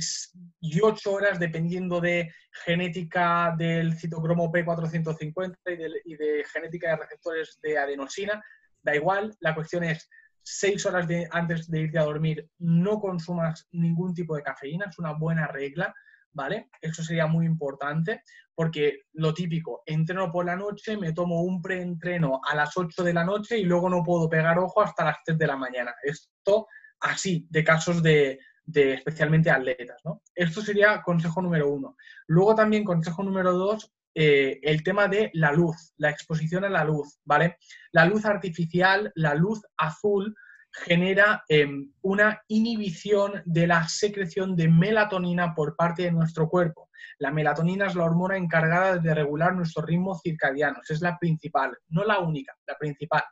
8 0.81 1.11
horas, 1.11 1.39
dependiendo 1.39 2.01
de 2.01 2.33
genética 2.65 3.55
del 3.57 3.97
citocromo 3.97 4.51
P450 4.51 5.55
y 6.03 6.15
de, 6.17 6.43
genética 6.51 6.89
de 6.89 6.97
receptores 6.97 7.57
de 7.61 7.77
adenosina. 7.77 8.43
Da 8.81 8.93
igual, 8.93 9.33
la 9.39 9.55
cuestión 9.55 9.85
es 9.85 10.09
6 10.43 10.85
horas 10.85 11.07
antes 11.31 11.71
de 11.71 11.79
irte 11.79 11.97
a 11.97 12.03
dormir 12.03 12.49
no 12.59 12.99
consumas 12.99 13.65
ningún 13.71 14.13
tipo 14.13 14.35
de 14.35 14.43
cafeína, 14.43 14.87
es 14.89 14.99
una 14.99 15.13
buena 15.13 15.47
regla. 15.47 15.95
¿vale? 16.35 16.69
Eso 16.81 17.03
sería 17.03 17.27
muy 17.27 17.45
importante 17.45 18.23
porque 18.55 19.03
lo 19.13 19.35
típico, 19.35 19.83
entreno 19.85 20.31
por 20.31 20.45
la 20.45 20.55
noche, 20.55 20.97
me 20.97 21.13
tomo 21.13 21.43
un 21.43 21.61
preentreno 21.61 22.41
a 22.43 22.55
las 22.55 22.75
8 22.75 23.03
de 23.03 23.13
la 23.13 23.23
noche 23.23 23.59
y 23.59 23.65
luego 23.65 23.87
no 23.87 24.03
puedo 24.03 24.27
pegar 24.27 24.57
ojo 24.57 24.81
hasta 24.81 25.05
las 25.05 25.17
3 25.23 25.37
de 25.37 25.47
la 25.47 25.55
mañana. 25.55 25.93
Esto 26.01 26.67
así, 26.99 27.45
de 27.51 27.63
casos 27.63 28.01
de, 28.01 28.39
especialmente 28.71 29.51
atletas, 29.51 30.01
¿no? 30.03 30.21
Esto 30.33 30.61
sería 30.61 31.01
consejo 31.01 31.41
número 31.41 31.69
uno. 31.69 31.95
Luego 32.27 32.55
también 32.55 32.83
consejo 32.83 33.23
número 33.23 33.53
dos, 33.53 33.91
eh, 34.15 34.59
el 34.61 34.83
tema 34.83 35.07
de 35.07 35.31
la 35.33 35.51
luz, 35.51 35.93
la 35.97 36.09
exposición 36.09 36.63
a 36.63 36.69
la 36.69 36.83
luz, 36.83 37.19
¿vale? 37.25 37.57
La 37.91 38.05
luz 38.05 38.25
artificial, 38.25 39.11
la 39.15 39.33
luz 39.33 39.61
azul, 39.77 40.35
genera 40.73 41.43
em, 41.49 41.91
una 42.01 42.41
inhibición 42.47 43.43
de 43.45 43.67
la 43.67 43.87
secreción 43.87 44.55
de 44.55 44.67
melatonina 44.67 45.53
por 45.53 45.75
parte 45.75 46.03
de 46.03 46.11
nuestro 46.11 46.49
cuerpo. 46.49 46.89
La 47.19 47.31
melatonina 47.31 47.87
es 47.87 47.95
la 47.95 48.05
hormona 48.05 48.37
encargada 48.37 48.97
de 48.97 49.13
regular 49.13 49.53
nuestro 49.53 49.83
ritmo 49.83 50.17
circadiano, 50.17 50.79
es 50.87 51.01
la 51.01 51.17
principal, 51.19 51.77
no 51.89 52.03
la 52.03 52.19
única, 52.19 52.55
la 52.65 52.75
principal. 52.75 53.23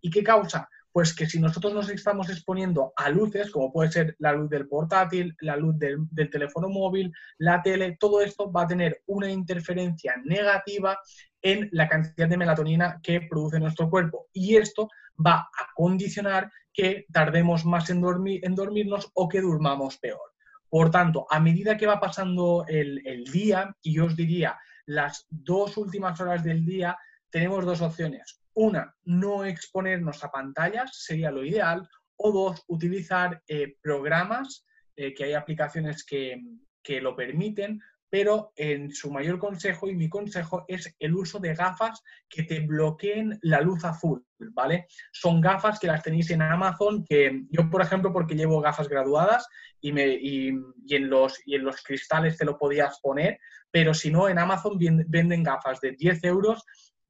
¿Y 0.00 0.10
qué 0.10 0.22
causa? 0.22 0.68
Pues 0.92 1.14
que 1.14 1.26
si 1.26 1.38
nosotros 1.38 1.74
nos 1.74 1.90
estamos 1.90 2.28
exponiendo 2.30 2.92
a 2.96 3.10
luces, 3.10 3.50
como 3.50 3.72
puede 3.72 3.92
ser 3.92 4.16
la 4.18 4.32
luz 4.32 4.48
del 4.48 4.66
portátil, 4.66 5.36
la 5.40 5.56
luz 5.56 5.78
del, 5.78 6.08
teléfono 6.30 6.68
móvil, 6.68 7.12
la 7.38 7.62
tele, 7.62 7.96
todo 8.00 8.20
esto 8.20 8.50
va 8.50 8.62
a 8.62 8.66
tener 8.66 9.02
una 9.06 9.30
interferencia 9.30 10.14
negativa 10.24 10.98
en 11.42 11.68
la 11.72 11.88
cantidad 11.88 12.28
de 12.28 12.36
melatonina 12.36 13.00
que 13.02 13.20
produce 13.20 13.60
nuestro 13.60 13.88
cuerpo. 13.88 14.26
Y 14.32 14.56
esto 14.56 14.88
va 15.24 15.40
a 15.40 15.68
condicionar 15.74 16.50
que 16.72 17.06
tardemos 17.12 17.64
más 17.64 17.90
en, 17.90 18.00
dormir, 18.00 18.40
en 18.44 18.54
dormirnos 18.54 19.10
o 19.14 19.28
que 19.28 19.40
durmamos 19.40 19.98
peor. 19.98 20.32
Por 20.68 20.90
tanto, 20.90 21.26
a 21.30 21.40
medida 21.40 21.76
que 21.76 21.86
va 21.86 22.00
pasando 22.00 22.64
el, 22.68 23.06
el 23.06 23.24
día, 23.24 23.74
y 23.82 23.94
yo 23.94 24.06
os 24.06 24.16
diría 24.16 24.58
las 24.86 25.26
dos 25.28 25.76
últimas 25.76 26.20
horas 26.20 26.42
del 26.42 26.64
día, 26.64 26.96
tenemos 27.30 27.64
dos 27.64 27.82
opciones. 27.82 28.40
Una, 28.60 28.92
no 29.04 29.44
exponernos 29.44 30.24
a 30.24 30.32
pantallas, 30.32 30.90
sería 30.92 31.30
lo 31.30 31.44
ideal. 31.44 31.88
O 32.16 32.32
dos, 32.32 32.64
utilizar 32.66 33.40
eh, 33.46 33.76
programas, 33.80 34.66
eh, 34.96 35.14
que 35.14 35.22
hay 35.22 35.34
aplicaciones 35.34 36.04
que, 36.04 36.42
que 36.82 37.00
lo 37.00 37.14
permiten, 37.14 37.80
pero 38.10 38.52
en 38.56 38.90
su 38.90 39.12
mayor 39.12 39.38
consejo 39.38 39.88
y 39.88 39.94
mi 39.94 40.08
consejo 40.08 40.64
es 40.66 40.92
el 40.98 41.14
uso 41.14 41.38
de 41.38 41.54
gafas 41.54 42.02
que 42.28 42.42
te 42.42 42.58
bloqueen 42.58 43.38
la 43.42 43.60
luz 43.60 43.84
azul, 43.84 44.26
¿vale? 44.38 44.88
Son 45.12 45.40
gafas 45.40 45.78
que 45.78 45.86
las 45.86 46.02
tenéis 46.02 46.30
en 46.30 46.42
Amazon, 46.42 47.04
que 47.04 47.44
yo, 47.50 47.70
por 47.70 47.80
ejemplo, 47.80 48.12
porque 48.12 48.34
llevo 48.34 48.60
gafas 48.60 48.88
graduadas 48.88 49.46
y, 49.80 49.92
me, 49.92 50.08
y, 50.08 50.48
en, 50.88 51.08
los, 51.08 51.40
y 51.46 51.54
en 51.54 51.62
los 51.62 51.80
cristales 51.84 52.36
te 52.36 52.44
lo 52.44 52.58
podías 52.58 52.98
poner, 53.00 53.38
pero 53.70 53.94
si 53.94 54.10
no, 54.10 54.28
en 54.28 54.40
Amazon 54.40 54.78
venden 55.06 55.44
gafas 55.44 55.80
de 55.80 55.92
10 55.92 56.24
euros 56.24 56.64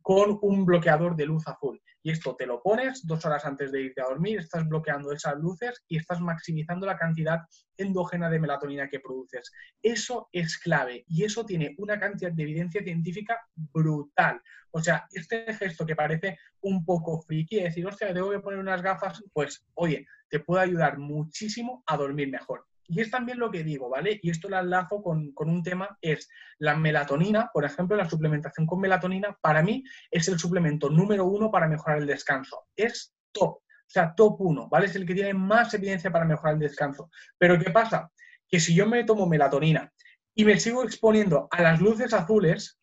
con 0.08 0.38
un 0.40 0.64
bloqueador 0.64 1.14
de 1.16 1.26
luz 1.26 1.46
azul. 1.46 1.82
Y 2.02 2.12
esto 2.12 2.34
te 2.34 2.46
lo 2.46 2.62
pones 2.62 3.06
dos 3.06 3.26
horas 3.26 3.44
antes 3.44 3.70
de 3.70 3.82
irte 3.82 4.00
a 4.00 4.06
dormir, 4.06 4.38
estás 4.38 4.66
bloqueando 4.66 5.12
esas 5.12 5.36
luces 5.36 5.84
y 5.86 5.98
estás 5.98 6.18
maximizando 6.22 6.86
la 6.86 6.96
cantidad 6.96 7.40
endógena 7.76 8.30
de 8.30 8.40
melatonina 8.40 8.88
que 8.88 9.00
produces. 9.00 9.52
Eso 9.82 10.30
es 10.32 10.56
clave 10.56 11.04
y 11.08 11.24
eso 11.24 11.44
tiene 11.44 11.74
una 11.76 12.00
cantidad 12.00 12.32
de 12.32 12.42
evidencia 12.42 12.82
científica 12.82 13.38
brutal. 13.54 14.40
O 14.70 14.80
sea, 14.80 15.06
este 15.12 15.52
gesto 15.52 15.84
que 15.84 15.94
parece 15.94 16.38
un 16.62 16.86
poco 16.86 17.20
friki, 17.20 17.60
decir, 17.60 17.86
hostia, 17.86 18.14
tengo 18.14 18.30
que 18.30 18.40
poner 18.40 18.60
unas 18.60 18.80
gafas, 18.80 19.22
pues 19.34 19.66
oye, 19.74 20.06
te 20.30 20.40
puede 20.40 20.62
ayudar 20.62 20.96
muchísimo 20.96 21.82
a 21.84 21.98
dormir 21.98 22.30
mejor. 22.30 22.64
Y 22.90 23.02
es 23.02 23.10
también 23.10 23.38
lo 23.38 23.50
que 23.50 23.62
digo, 23.62 23.90
¿vale? 23.90 24.18
Y 24.22 24.30
esto 24.30 24.48
lo 24.48 24.58
enlazo 24.58 25.02
con, 25.02 25.32
un 25.36 25.62
tema, 25.62 25.98
es 26.00 26.28
la 26.58 26.74
melatonina, 26.74 27.50
por 27.52 27.66
ejemplo, 27.66 27.94
la 27.96 28.08
suplementación 28.08 28.66
con 28.66 28.80
melatonina, 28.80 29.36
para 29.42 29.62
mí 29.62 29.84
es 30.10 30.26
el 30.28 30.38
suplemento 30.38 30.88
número 30.88 31.26
uno 31.26 31.50
para 31.50 31.68
mejorar 31.68 31.98
el 31.98 32.06
descanso. 32.06 32.66
Es 32.74 33.12
top, 33.30 33.56
o 33.56 33.62
sea, 33.86 34.14
top 34.14 34.40
uno, 34.40 34.68
¿vale? 34.70 34.86
Es 34.86 34.96
el 34.96 35.06
que 35.06 35.14
tiene 35.14 35.34
más 35.34 35.72
evidencia 35.74 36.10
para 36.10 36.24
mejorar 36.24 36.54
el 36.54 36.60
descanso. 36.60 37.10
Pero 37.36 37.58
¿qué 37.58 37.70
pasa? 37.70 38.10
Que 38.48 38.58
si 38.58 38.74
yo 38.74 38.86
me 38.86 39.04
tomo 39.04 39.26
melatonina 39.26 39.92
y 40.34 40.46
me 40.46 40.58
sigo 40.58 40.82
exponiendo 40.82 41.46
a 41.50 41.60
las 41.60 41.82
luces 41.82 42.14
azules, 42.14 42.78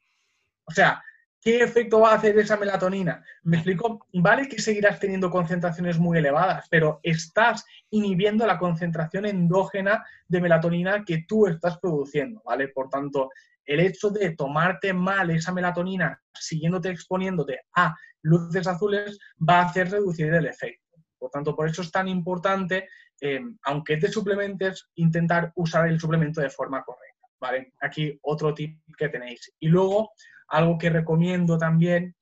o 0.66 0.72
sea, 0.72 1.04
¿Qué 1.46 1.62
efecto 1.62 2.00
va 2.00 2.14
a 2.14 2.16
hacer 2.16 2.36
esa 2.40 2.58
melatonina? 2.58 3.24
Me 3.44 3.58
explico, 3.58 4.08
vale 4.14 4.50
que 4.50 4.60
seguirás 4.60 5.00
teniendo 5.00 5.30
concentraciones 5.30 6.00
muy 6.00 6.18
elevadas, 6.18 6.66
pero 6.72 7.00
estás 7.04 7.64
inhibiendo 7.92 8.48
la 8.48 8.58
concentración 8.58 9.28
endógena 9.28 10.04
de 10.28 10.42
melatonina 10.42 11.06
que 11.06 11.24
tú 11.28 11.46
estás 11.46 11.78
produciendo, 11.78 12.42
¿vale? 12.44 12.70
Por 12.70 12.90
tanto, 12.90 13.30
el 13.64 13.80
hecho 13.80 14.10
de 14.10 14.32
tomarte 14.32 14.92
mal 14.92 15.30
esa 15.30 15.52
melatonina 15.52 16.20
siguiéndote 16.34 16.90
exponiéndote 16.90 17.60
a 17.76 17.96
luces 18.24 18.66
azules 18.66 19.20
va 19.48 19.60
a 19.60 19.66
hacer 19.66 19.92
reducir 19.92 20.34
el 20.34 20.48
efecto. 20.48 20.98
Por 21.20 21.30
tanto, 21.30 21.56
por 21.56 21.70
eso 21.70 21.84
es 21.84 21.92
tan 21.92 22.08
importante, 22.08 22.90
eh, 23.22 23.42
aunque 23.66 23.98
te 23.98 24.08
suplementes, 24.08 24.88
intentar 24.96 25.52
usar 25.54 25.88
el 25.90 26.00
suplemento 26.00 26.42
de 26.42 26.50
forma 26.50 26.84
correcta, 26.84 27.28
¿vale? 27.40 27.74
Aquí 27.82 28.18
otro 28.24 28.52
tip 28.56 28.80
que 28.98 29.10
tenéis. 29.10 29.54
Y 29.60 29.68
luego, 29.68 30.10
algo 30.48 30.78
que 30.78 30.90
recomiendo 30.90 31.58
también 31.58 32.16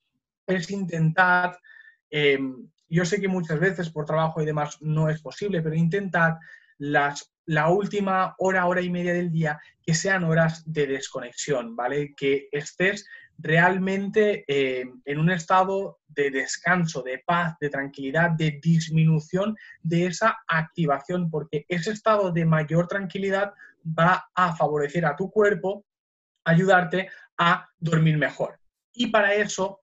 es 0.46 0.70
intentar, 0.70 1.58
eh, 2.10 2.38
yo 2.88 3.04
sé 3.04 3.20
que 3.20 3.28
muchas 3.28 3.58
veces 3.60 3.90
por 3.90 4.04
trabajo 4.04 4.42
y 4.42 4.46
demás 4.46 4.78
no 4.80 5.08
es 5.08 5.20
posible, 5.20 5.62
pero 5.62 5.74
intentar 5.74 6.38
las, 6.78 7.32
la 7.46 7.68
última 7.68 8.34
hora, 8.38 8.66
hora 8.66 8.80
y 8.80 8.90
media 8.90 9.14
del 9.14 9.30
día 9.30 9.60
que 9.82 9.94
sean 9.94 10.24
horas 10.24 10.62
de 10.66 10.86
desconexión, 10.86 11.76
¿vale? 11.76 12.14
Que 12.16 12.48
estés 12.52 13.06
realmente 13.38 14.44
eh, 14.46 14.84
en 15.04 15.18
un 15.18 15.30
estado 15.30 15.98
de 16.08 16.30
descanso, 16.30 17.02
de 17.02 17.18
paz, 17.18 17.56
de 17.60 17.68
tranquilidad, 17.68 18.30
de 18.30 18.60
disminución 18.62 19.56
de 19.82 20.06
esa 20.06 20.38
activación, 20.46 21.30
porque 21.30 21.66
ese 21.68 21.90
estado 21.90 22.30
de 22.30 22.44
mayor 22.44 22.86
tranquilidad 22.86 23.52
va 23.86 24.28
a 24.34 24.54
favorecer 24.54 25.04
a 25.04 25.16
tu 25.16 25.30
cuerpo, 25.30 25.84
ayudarte 26.44 27.08
a 27.38 27.68
dormir 27.78 28.18
mejor. 28.18 28.58
Y 28.92 29.08
para 29.08 29.34
eso, 29.34 29.82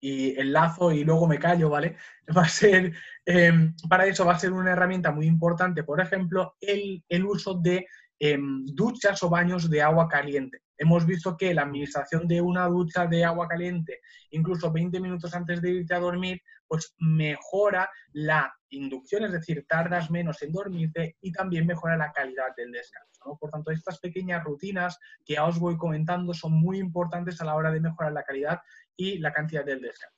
y 0.00 0.38
enlazo 0.38 0.92
y 0.92 1.04
luego 1.04 1.26
me 1.26 1.38
callo, 1.38 1.70
¿vale? 1.70 1.96
Va 2.36 2.42
a 2.42 2.48
ser, 2.48 2.92
em, 3.24 3.74
para 3.88 4.06
eso 4.06 4.24
va 4.24 4.34
a 4.34 4.38
ser 4.38 4.52
una 4.52 4.72
herramienta 4.72 5.12
muy 5.12 5.26
importante, 5.26 5.84
por 5.84 6.00
ejemplo, 6.00 6.56
el, 6.60 7.02
uso 7.24 7.54
de 7.54 7.86
em, 8.18 8.64
duchas 8.66 9.22
o 9.22 9.30
baños 9.30 9.70
de 9.70 9.82
agua 9.82 10.08
caliente. 10.08 10.62
Hemos 10.78 11.06
visto 11.06 11.36
que 11.36 11.54
la 11.54 11.62
administración 11.62 12.26
de 12.28 12.40
una 12.40 12.66
ducha 12.66 13.06
de 13.06 13.24
agua 13.24 13.48
caliente, 13.48 14.00
incluso 14.30 14.72
20 14.72 15.00
minutos 15.00 15.34
antes 15.34 15.62
de 15.62 15.70
irte 15.70 15.94
a 15.94 16.00
dormir, 16.00 16.42
pues 16.68 16.94
mejora 16.98 17.88
la 18.12 18.52
inducción, 18.70 19.24
es 19.24 19.32
decir, 19.32 19.64
tardas 19.68 20.10
menos 20.10 20.42
en 20.42 20.52
dormirte 20.52 21.16
y 21.20 21.32
también 21.32 21.66
mejora 21.66 21.96
la 21.96 22.12
calidad 22.12 22.54
del 22.56 22.72
descanso. 22.72 23.38
Por 23.40 23.50
tanto, 23.50 23.70
estas 23.70 23.98
pequeñas 23.98 24.44
rutinas 24.44 24.98
que 25.24 25.38
os 25.38 25.58
voy 25.58 25.76
comentando 25.76 26.34
son 26.34 26.52
muy 26.52 26.78
importantes 26.78 27.40
a 27.40 27.44
la 27.44 27.54
hora 27.54 27.70
de 27.70 27.80
mejorar 27.80 28.12
la 28.12 28.24
calidad 28.24 28.60
y 28.96 29.18
la 29.18 29.32
cantidad 29.32 29.64
del 29.64 29.80
descanso. 29.80 30.16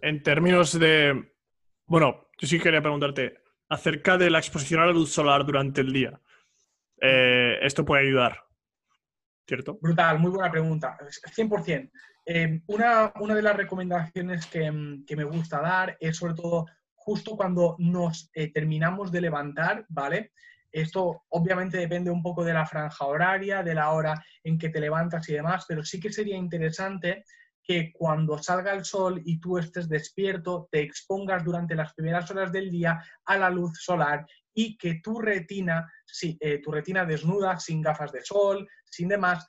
En 0.00 0.22
términos 0.22 0.78
de, 0.78 1.32
bueno, 1.86 2.28
yo 2.38 2.46
sí 2.46 2.58
quería 2.58 2.82
preguntarte 2.82 3.42
acerca 3.68 4.16
de 4.16 4.30
la 4.30 4.38
exposición 4.38 4.80
a 4.80 4.86
la 4.86 4.92
luz 4.92 5.12
solar 5.12 5.44
durante 5.44 5.80
el 5.80 5.92
día. 5.92 6.20
Eh, 7.00 7.58
¿Esto 7.62 7.84
puede 7.84 8.06
ayudar? 8.06 8.47
Brutal, 9.80 10.18
muy 10.18 10.30
buena 10.30 10.50
pregunta. 10.50 10.98
100%. 11.34 11.90
Eh, 12.26 12.60
una, 12.66 13.12
una, 13.20 13.34
de 13.34 13.42
las 13.42 13.56
recomendaciones 13.56 14.46
que, 14.46 14.70
me 14.70 15.24
gusta 15.24 15.60
dar 15.60 15.96
es 15.98 16.16
sobre 16.16 16.34
todo 16.34 16.66
justo 16.94 17.36
cuando 17.36 17.74
nos 17.78 18.30
eh, 18.34 18.52
terminamos 18.52 19.10
de 19.10 19.22
levantar, 19.22 19.86
¿vale? 19.88 20.32
Esto 20.70 21.24
obviamente 21.30 21.78
depende 21.78 22.10
un 22.10 22.22
poco 22.22 22.44
de 22.44 22.52
la 22.52 22.66
franja 22.66 23.06
horaria, 23.06 23.62
de 23.62 23.74
la 23.74 23.90
hora 23.92 24.22
en 24.44 24.58
que 24.58 24.68
te 24.68 24.80
levantas 24.80 25.26
y 25.30 25.32
demás, 25.32 25.64
pero 25.66 25.82
sí 25.82 25.98
que 25.98 26.12
sería 26.12 26.36
interesante 26.36 27.24
que 27.62 27.92
cuando 27.92 28.36
salga 28.38 28.72
el 28.72 28.84
sol 28.84 29.22
y 29.24 29.40
tú 29.40 29.56
estés 29.56 29.88
despierto, 29.88 30.68
te 30.70 30.80
expongas 30.80 31.44
durante 31.44 31.74
las 31.74 31.94
primeras 31.94 32.30
horas 32.30 32.52
del 32.52 32.70
día 32.70 33.02
a 33.24 33.38
la 33.38 33.48
luz 33.48 33.78
solar 33.82 34.26
y 34.58 34.76
que 34.76 34.96
tu 34.96 35.20
retina, 35.20 35.88
eh, 36.20 36.60
tu 36.60 36.72
retina 36.72 37.04
desnuda, 37.04 37.60
sin 37.60 37.80
gafas 37.80 38.10
de 38.10 38.24
sol, 38.24 38.68
sin 38.84 39.06
demás, 39.06 39.46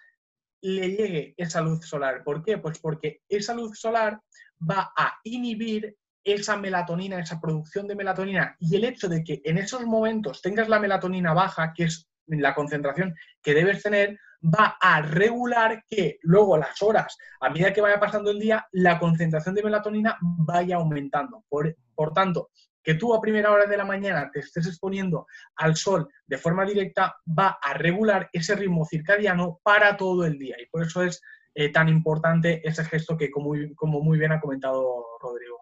le 0.61 0.91
llegue 0.91 1.33
esa 1.35 1.61
luz 1.61 1.87
solar. 1.87 2.23
¿Por 2.23 2.43
qué? 2.43 2.59
Pues 2.59 2.77
porque 2.77 3.23
esa 3.27 3.55
luz 3.55 3.79
solar 3.79 4.21
va 4.61 4.93
a 4.95 5.17
inhibir 5.23 5.97
esa 6.23 6.57
melatonina, 6.57 7.19
esa 7.19 7.41
producción 7.41 7.87
de 7.87 7.95
melatonina 7.95 8.55
y 8.59 8.75
el 8.75 8.83
hecho 8.83 9.09
de 9.09 9.23
que 9.23 9.41
en 9.45 9.57
esos 9.57 9.83
momentos 9.83 10.43
tengas 10.43 10.69
la 10.69 10.79
melatonina 10.79 11.33
baja, 11.33 11.73
que 11.75 11.85
es 11.85 12.07
la 12.27 12.53
concentración 12.53 13.15
que 13.41 13.55
debes 13.55 13.81
tener, 13.81 14.19
va 14.43 14.77
a 14.79 15.01
regular 15.01 15.85
que 15.89 16.19
luego 16.21 16.55
las 16.55 16.83
horas, 16.83 17.17
a 17.41 17.49
medida 17.49 17.73
que 17.73 17.81
vaya 17.81 17.99
pasando 17.99 18.29
el 18.29 18.37
día, 18.37 18.67
la 18.73 18.99
concentración 18.99 19.55
de 19.55 19.63
melatonina 19.63 20.19
vaya 20.21 20.75
aumentando. 20.75 21.45
Por, 21.49 21.75
por 21.95 22.13
tanto, 22.13 22.51
que 22.83 22.95
tú 22.95 23.13
a 23.13 23.21
primera 23.21 23.51
hora 23.51 23.65
de 23.65 23.77
la 23.77 23.85
mañana 23.85 24.29
te 24.31 24.39
estés 24.39 24.67
exponiendo 24.67 25.27
al 25.55 25.75
sol 25.75 26.07
de 26.25 26.37
forma 26.37 26.65
directa 26.65 27.15
va 27.27 27.59
a 27.61 27.73
regular 27.73 28.29
ese 28.33 28.55
ritmo 28.55 28.85
circadiano 28.85 29.59
para 29.63 29.97
todo 29.97 30.25
el 30.25 30.37
día. 30.37 30.55
Y 30.61 30.67
por 30.67 30.83
eso 30.83 31.03
es 31.03 31.21
eh, 31.55 31.69
tan 31.69 31.89
importante 31.89 32.61
ese 32.63 32.85
gesto 32.85 33.17
que, 33.17 33.29
como, 33.29 34.01
muy 34.01 34.17
bien 34.17 34.31
ha 34.31 34.39
comentado 34.39 35.05
Rodrigo. 35.19 35.59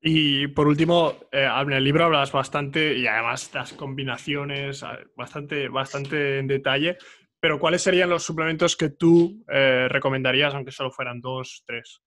Y 0.00 0.46
por 0.48 0.68
último, 0.68 1.14
eh, 1.32 1.48
en 1.60 1.72
el 1.72 1.82
libro 1.82 2.04
hablas 2.04 2.30
bastante 2.30 2.94
y 2.94 3.06
además 3.06 3.50
las 3.52 3.72
combinaciones 3.72 4.84
bastante, 5.16 5.68
bastante 5.68 6.38
en 6.38 6.46
detalle, 6.46 6.98
pero 7.40 7.58
¿cuáles 7.58 7.82
serían 7.82 8.10
los 8.10 8.24
suplementos 8.24 8.76
que 8.76 8.90
tú 8.90 9.44
eh, 9.48 9.86
recomendarías, 9.88 10.54
aunque 10.54 10.72
solo 10.72 10.90
fueran 10.90 11.20
dos, 11.20 11.62
tres? 11.66 12.00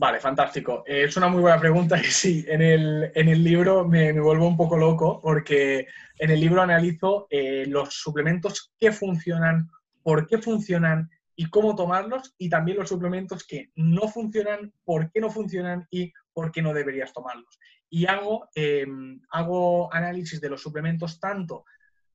Vale, 0.00 0.18
fantástico. 0.18 0.82
Eh, 0.86 1.04
es 1.04 1.16
una 1.18 1.28
muy 1.28 1.42
buena 1.42 1.60
pregunta 1.60 2.00
y 2.00 2.04
sí, 2.04 2.42
en 2.48 2.62
el, 2.62 3.12
en 3.14 3.28
el 3.28 3.44
libro 3.44 3.86
me, 3.86 4.18
vuelvo 4.18 4.48
un 4.48 4.56
poco 4.56 4.78
loco 4.78 5.20
porque 5.20 5.88
en 6.18 6.30
el 6.30 6.40
libro 6.40 6.62
analizo 6.62 7.26
eh, 7.28 7.66
los 7.66 7.92
suplementos 7.92 8.72
que 8.80 8.92
funcionan, 8.92 9.68
por 10.02 10.26
qué 10.26 10.38
funcionan 10.38 11.10
y 11.36 11.50
cómo 11.50 11.74
tomarlos 11.76 12.34
y 12.38 12.48
también 12.48 12.78
los 12.78 12.88
suplementos 12.88 13.46
que 13.46 13.72
no 13.74 14.08
funcionan, 14.08 14.72
por 14.86 15.12
qué 15.12 15.20
no 15.20 15.28
funcionan 15.28 15.86
y 15.90 16.10
por 16.32 16.50
qué 16.50 16.62
no 16.62 16.72
deberías 16.72 17.12
tomarlos. 17.12 17.58
Y 17.90 18.06
hago, 18.06 18.48
em, 18.54 19.20
hago 19.30 19.92
análisis 19.92 20.40
de 20.40 20.48
los 20.48 20.62
suplementos 20.62 21.20
tanto 21.20 21.66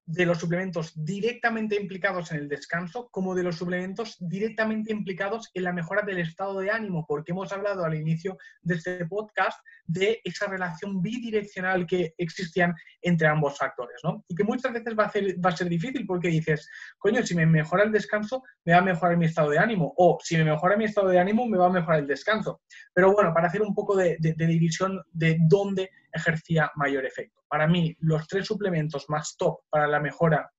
de 0.05 0.25
los 0.25 0.37
suplementos 0.37 0.91
directamente 0.95 1.75
implicados 1.75 2.31
en 2.31 2.37
el 2.37 2.47
descanso 2.47 3.09
como 3.09 3.33
de 3.33 3.43
los 3.43 3.57
suplementos 3.57 4.17
directamente 4.19 4.91
implicados 4.91 5.49
en 5.53 5.63
la 5.63 5.73
mejora 5.73 6.03
del 6.03 6.19
estado 6.19 6.59
de 6.59 6.69
ánimo, 6.69 7.05
porque 7.07 7.31
hemos 7.31 7.51
hablado 7.51 7.83
al 7.83 7.95
inicio 7.95 8.37
de 8.61 8.75
este 8.75 9.05
podcast 9.05 9.59
de 9.85 10.21
esa 10.23 10.47
relación 10.47 11.01
bidireccional 11.01 11.87
que 11.87 12.13
existían 12.17 12.73
entre 13.01 13.27
ambos 13.27 13.57
factores, 13.57 13.99
¿no? 14.03 14.23
Y 14.27 14.35
que 14.35 14.43
muchas 14.43 14.73
veces 14.73 14.95
va 14.97 15.05
a, 15.05 15.11
ser, 15.11 15.43
va 15.43 15.49
a 15.49 15.57
ser 15.57 15.69
difícil 15.69 16.05
porque 16.05 16.27
dices, 16.27 16.69
coño, 16.97 17.25
si 17.25 17.35
me 17.35 17.45
mejora 17.45 17.83
el 17.83 17.91
descanso, 17.91 18.43
me 18.63 18.73
va 18.73 18.79
a 18.79 18.83
mejorar 18.83 19.17
mi 19.17 19.25
estado 19.25 19.49
de 19.49 19.59
ánimo, 19.59 19.93
o 19.97 20.19
si 20.21 20.37
me 20.37 20.45
mejora 20.45 20.77
mi 20.77 20.85
estado 20.85 21.07
de 21.07 21.19
ánimo, 21.19 21.47
me 21.47 21.57
va 21.57 21.67
a 21.67 21.71
mejorar 21.71 21.99
el 21.99 22.07
descanso. 22.07 22.61
Pero 22.93 23.13
bueno, 23.13 23.33
para 23.33 23.47
hacer 23.47 23.61
un 23.61 23.73
poco 23.73 23.95
de, 23.95 24.17
de 24.19 24.47
división 24.47 25.01
de 25.11 25.37
dónde 25.47 25.89
ejercía 26.11 26.71
mayor 26.75 27.05
efecto. 27.05 27.34
Para 27.47 27.67
mí, 27.67 27.95
los 27.99 28.27
tres 28.27 28.45
suplementos 28.45 29.05
más 29.09 29.35
top 29.37 29.61
para 29.69 29.87
la 29.87 29.99
mejora 29.99 30.51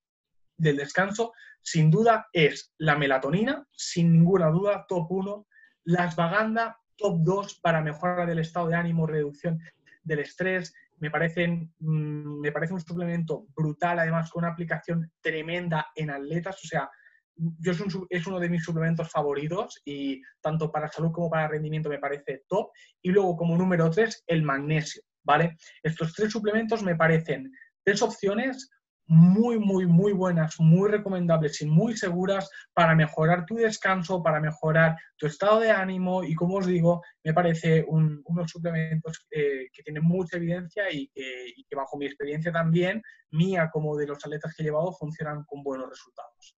del 0.56 0.76
descanso, 0.76 1.32
sin 1.62 1.90
duda, 1.90 2.28
es 2.32 2.72
la 2.78 2.96
melatonina, 2.96 3.66
sin 3.72 4.12
ninguna 4.12 4.48
duda, 4.50 4.86
top 4.88 5.10
1, 5.10 5.46
la 5.84 6.04
ashwagandha, 6.04 6.78
top 6.96 7.18
2 7.22 7.60
para 7.60 7.82
mejora 7.82 8.24
del 8.24 8.38
estado 8.38 8.68
de 8.68 8.76
ánimo, 8.76 9.06
reducción 9.06 9.60
del 10.02 10.20
estrés. 10.20 10.72
Me, 10.98 11.10
parecen, 11.10 11.74
mm, 11.80 12.40
me 12.40 12.52
parece 12.52 12.72
un 12.72 12.80
suplemento 12.80 13.46
brutal, 13.54 13.98
además 13.98 14.30
con 14.30 14.44
una 14.44 14.52
aplicación 14.52 15.10
tremenda 15.20 15.88
en 15.94 16.10
atletas. 16.10 16.56
O 16.64 16.66
sea, 16.66 16.88
yo 17.34 17.72
es, 17.72 17.82
es, 18.10 18.26
uno 18.26 18.38
de 18.38 18.48
mis 18.48 18.64
suplementos 18.64 19.10
favoritos 19.10 19.82
y 19.84 20.22
tanto 20.40 20.70
para 20.72 20.88
salud 20.88 21.12
como 21.12 21.28
para 21.28 21.48
rendimiento 21.48 21.88
me 21.88 21.98
parece 21.98 22.44
top. 22.48 22.70
Y 23.02 23.10
luego, 23.10 23.36
como 23.36 23.56
número 23.56 23.90
3, 23.90 24.24
el 24.28 24.42
magnesio. 24.42 25.02
¿Vale? 25.26 25.56
Estos 25.82 26.14
tres 26.14 26.32
suplementos 26.32 26.82
me 26.82 26.96
parecen 26.96 27.52
tres 27.82 28.00
opciones 28.00 28.70
muy, 29.08 29.58
muy, 29.58 29.86
muy 29.86 30.12
buenas, 30.12 30.58
muy 30.58 30.90
recomendables 30.90 31.60
y 31.62 31.66
muy 31.66 31.96
seguras 31.96 32.50
para 32.72 32.94
mejorar 32.94 33.46
tu 33.46 33.54
descanso, 33.54 34.22
para 34.22 34.40
mejorar 34.40 34.96
tu 35.16 35.26
estado 35.26 35.60
de 35.60 35.70
ánimo 35.70 36.24
y, 36.24 36.34
como 36.34 36.56
os 36.56 36.66
digo, 36.66 37.02
me 37.22 37.32
parece 37.32 37.84
unos 37.86 38.50
suplementos 38.50 39.26
eh, 39.30 39.68
que 39.72 39.82
tienen 39.84 40.02
mucha 40.02 40.38
evidencia 40.38 40.90
y 40.90 41.08
que, 41.08 41.76
bajo 41.76 41.96
mi 41.96 42.06
experiencia 42.06 42.50
también, 42.50 43.00
mía 43.30 43.70
como 43.72 43.96
de 43.96 44.08
los 44.08 44.24
atletas 44.24 44.54
que 44.56 44.62
he 44.62 44.66
llevado, 44.66 44.92
funcionan 44.92 45.44
con 45.44 45.62
buenos 45.62 45.88
resultados. 45.88 46.56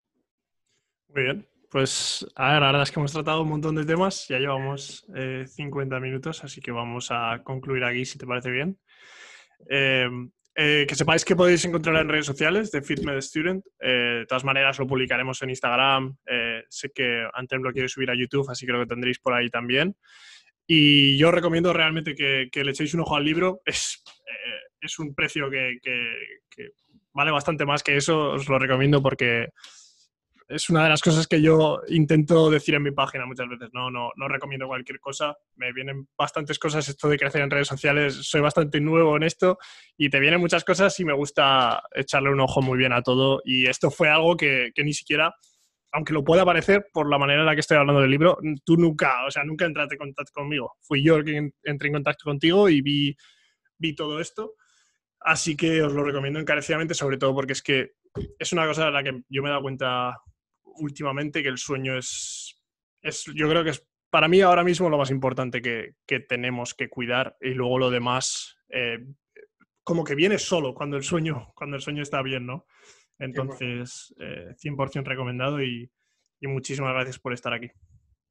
Muy 1.08 1.22
bien. 1.24 1.57
Pues 1.70 2.26
a 2.34 2.52
ver, 2.52 2.60
la 2.62 2.66
verdad 2.68 2.82
es 2.84 2.90
que 2.90 2.98
hemos 2.98 3.12
tratado 3.12 3.42
un 3.42 3.50
montón 3.50 3.74
de 3.74 3.84
temas, 3.84 4.26
ya 4.26 4.38
llevamos 4.38 5.06
50 5.46 5.96
eh, 5.96 6.00
minutos, 6.00 6.42
así 6.42 6.62
que 6.62 6.70
vamos 6.70 7.08
a 7.10 7.42
concluir 7.44 7.84
aquí 7.84 8.06
si 8.06 8.16
te 8.16 8.26
parece 8.26 8.50
bien. 8.50 8.78
Em, 9.68 10.30
eh, 10.54 10.86
que 10.88 10.94
sepáis 10.94 11.24
que 11.26 11.36
podéis 11.36 11.64
encontrar 11.66 11.96
en 11.96 12.08
redes 12.08 12.24
sociales 12.24 12.70
de 12.70 12.80
FitMed 12.80 13.20
Student. 13.20 13.64
Eh, 13.80 14.20
de 14.20 14.26
todas 14.26 14.44
maneras, 14.44 14.78
lo 14.78 14.86
publicaremos 14.86 15.42
en 15.42 15.50
Instagram. 15.50 16.16
sé 16.68 16.90
que 16.94 17.28
antes 17.34 17.60
lo 17.60 17.72
quiere 17.72 17.88
subir 17.88 18.10
a 18.10 18.14
YouTube, 18.14 18.48
así 18.50 18.64
que 18.64 18.72
lo 18.72 18.86
tendréis 18.86 19.18
por 19.18 19.34
ahí 19.34 19.50
también. 19.50 19.94
Y 20.66 21.18
yo 21.18 21.30
recomiendo 21.30 21.72
realmente 21.74 22.14
que, 22.14 22.64
le 22.64 22.70
echéis 22.70 22.94
un 22.94 23.00
ojo 23.00 23.16
al 23.16 23.24
libro. 23.24 23.60
Es, 23.66 24.02
es 24.80 24.98
un 24.98 25.14
precio 25.14 25.50
que, 25.50 25.78
que 25.82 26.70
vale 27.12 27.30
bastante 27.30 27.66
más 27.66 27.82
que 27.82 27.96
eso. 27.96 28.32
Os 28.32 28.48
lo 28.48 28.58
recomiendo 28.58 29.02
porque 29.02 29.48
es 30.48 30.70
una 30.70 30.84
de 30.84 30.88
las 30.88 31.02
cosas 31.02 31.26
que 31.26 31.42
yo 31.42 31.82
intento 31.88 32.50
decir 32.50 32.74
en 32.74 32.82
mi 32.82 32.90
página 32.90 33.26
muchas 33.26 33.48
veces. 33.48 33.68
No, 33.74 33.90
no, 33.90 34.10
no 34.16 34.28
recomiendo 34.28 34.66
cualquier 34.66 34.98
cosa. 34.98 35.36
Me 35.56 35.72
vienen 35.74 36.08
bastantes 36.16 36.58
cosas 36.58 36.88
esto 36.88 37.08
de 37.08 37.18
crecer 37.18 37.42
en 37.42 37.50
redes 37.50 37.68
sociales. 37.68 38.14
Soy 38.14 38.40
bastante 38.40 38.80
nuevo 38.80 39.14
en 39.18 39.24
esto 39.24 39.58
y 39.98 40.08
te 40.08 40.18
vienen 40.18 40.40
muchas 40.40 40.64
cosas 40.64 40.98
y 41.00 41.04
me 41.04 41.12
gusta 41.12 41.82
echarle 41.94 42.30
un 42.30 42.40
ojo 42.40 42.62
muy 42.62 42.78
bien 42.78 42.94
a 42.94 43.02
todo. 43.02 43.42
Y 43.44 43.66
esto 43.66 43.90
fue 43.90 44.08
algo 44.08 44.38
que, 44.38 44.72
ni 44.78 44.94
siquiera, 44.94 45.34
aunque 45.92 46.14
lo 46.14 46.24
pueda 46.24 46.46
parecer 46.46 46.86
por 46.94 47.10
la 47.10 47.18
manera 47.18 47.40
en 47.40 47.46
la 47.46 47.54
que 47.54 47.60
estoy 47.60 47.76
hablando 47.76 48.00
del 48.00 48.10
libro, 48.10 48.38
tú 48.64 48.78
nunca, 48.78 49.26
o 49.26 49.30
sea, 49.30 49.44
nunca 49.44 49.66
entraste 49.66 49.96
en 49.96 49.98
contacto 49.98 50.32
conmigo. 50.32 50.76
Fui 50.80 51.04
yo 51.04 51.16
el 51.16 51.24
que 51.24 51.50
entré 51.64 51.88
en 51.88 51.94
contacto 51.94 52.24
contigo 52.24 52.70
y 52.70 52.80
vi, 52.80 53.14
vi 53.76 53.94
todo 53.94 54.18
esto. 54.18 54.54
Así 55.20 55.58
que 55.58 55.82
os 55.82 55.92
lo 55.92 56.04
recomiendo 56.04 56.40
encarecidamente, 56.40 56.94
sobre 56.94 57.18
todo 57.18 57.34
porque 57.34 57.52
es 57.52 57.62
que 57.62 57.92
es 58.38 58.52
una 58.52 58.66
cosa 58.66 58.86
de 58.86 58.92
la 58.92 59.02
que 59.02 59.20
yo 59.28 59.42
me 59.42 59.48
he 59.48 59.50
dado 59.50 59.62
cuenta 59.62 60.16
últimamente 60.78 61.42
que 61.42 61.48
el 61.48 61.58
sueño 61.58 61.96
es, 61.98 62.60
es, 63.02 63.24
yo 63.34 63.48
creo 63.48 63.64
que 63.64 63.70
es 63.70 63.86
para 64.10 64.28
mí 64.28 64.40
ahora 64.40 64.64
mismo 64.64 64.88
lo 64.88 64.98
más 64.98 65.10
importante 65.10 65.60
que, 65.60 65.94
que 66.06 66.20
tenemos 66.20 66.74
que 66.74 66.88
cuidar 66.88 67.36
y 67.40 67.50
luego 67.50 67.78
lo 67.78 67.90
demás 67.90 68.56
eh, 68.68 68.98
como 69.82 70.04
que 70.04 70.14
viene 70.14 70.38
solo 70.38 70.74
cuando 70.74 70.96
el 70.96 71.02
sueño, 71.02 71.52
cuando 71.54 71.76
el 71.76 71.82
sueño 71.82 72.02
está 72.02 72.22
bien, 72.22 72.46
¿no? 72.46 72.66
Entonces, 73.18 74.14
100% 74.18 75.00
eh, 75.00 75.02
recomendado 75.02 75.62
y, 75.62 75.90
y, 76.40 76.46
muchísimas 76.46 76.92
gracias 76.92 77.18
por 77.18 77.32
estar 77.32 77.52
aquí. 77.52 77.70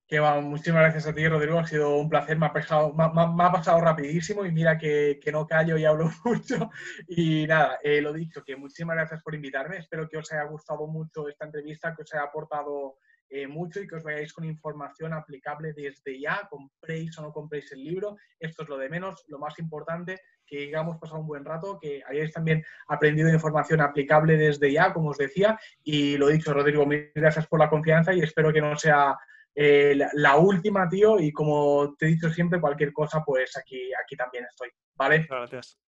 Que 0.08 0.22
muchísimas 0.22 0.84
gracias 0.84 1.06
a 1.08 1.14
ti, 1.14 1.28
Rodrigo. 1.28 1.60
Ha 1.60 1.68
sido 1.68 1.98
un 1.98 2.08
placer. 2.08 2.38
Me 2.38 2.46
ha, 2.46 2.54
pasado, 2.54 2.94
me, 2.94 3.04
ha 3.04 3.52
pasado 3.52 3.82
rapidísimo 3.82 4.46
y 4.46 4.52
mira 4.54 4.78
que, 4.78 5.20
que, 5.22 5.34
no 5.34 5.46
callo 5.46 5.78
y 5.78 5.84
hablo 5.84 6.10
mucho. 6.24 6.70
Y 7.10 7.46
nada, 7.46 7.78
eh, 7.84 8.00
lo 8.00 8.14
dicho, 8.14 8.42
que 8.42 8.56
muchísimas 8.56 8.96
gracias 8.96 9.22
por 9.22 9.36
invitarme. 9.36 9.78
Espero 9.78 10.08
que 10.08 10.18
os 10.18 10.32
haya 10.32 10.46
gustado 10.46 10.88
mucho 10.88 11.28
esta 11.28 11.46
entrevista, 11.46 11.94
que 11.94 12.04
os 12.04 12.14
haya 12.14 12.24
aportado 12.24 13.00
eh, 13.30 13.48
mucho 13.48 13.82
y 13.82 13.88
que 13.88 13.98
os 13.98 14.04
vayáis 14.04 14.32
con 14.32 14.46
información 14.46 15.12
aplicable 15.12 15.74
desde 15.74 16.18
ya. 16.18 16.48
Compréis 16.50 17.18
o 17.18 17.24
no 17.24 17.34
compréis 17.34 17.70
el 17.74 17.84
libro. 17.84 18.16
Esto 18.40 18.64
es 18.64 18.70
lo 18.70 18.78
de 18.78 18.88
menos. 18.88 19.26
Lo 19.28 19.40
más 19.40 19.60
importante, 19.60 20.22
que 20.46 20.68
hayamos 20.68 21.00
pasado 21.00 21.20
un 21.20 21.28
buen 21.28 21.44
rato, 21.44 21.78
que 21.82 22.02
hayáis 22.08 22.32
también 22.32 22.64
aprendido 22.88 23.28
información 23.28 23.82
aplicable 23.82 24.38
desde 24.38 24.72
ya, 24.72 24.94
como 24.94 25.10
os 25.10 25.18
decía. 25.18 25.60
Y 25.84 26.16
lo 26.16 26.30
dicho, 26.30 26.54
Rodrigo, 26.54 26.86
mil 26.86 27.12
gracias 27.14 27.46
por 27.46 27.60
la 27.60 27.70
confianza 27.70 28.14
y 28.14 28.22
espero 28.22 28.54
que 28.54 28.62
no 28.62 28.78
sea 28.78 29.18
eh, 29.60 29.98
la, 30.14 30.38
última, 30.38 30.88
tío, 30.88 31.20
y 31.20 31.32
como 31.32 31.96
te 31.98 32.06
he 32.06 32.10
dicho 32.10 32.30
siempre, 32.30 32.62
cualquier 32.62 32.94
cosa, 32.94 33.24
pues 33.26 33.58
aquí, 33.58 33.90
aquí 33.92 34.16
también 34.16 34.46
estoy, 34.46 34.70
¿vale? 34.94 35.26
Gracias. 35.28 35.80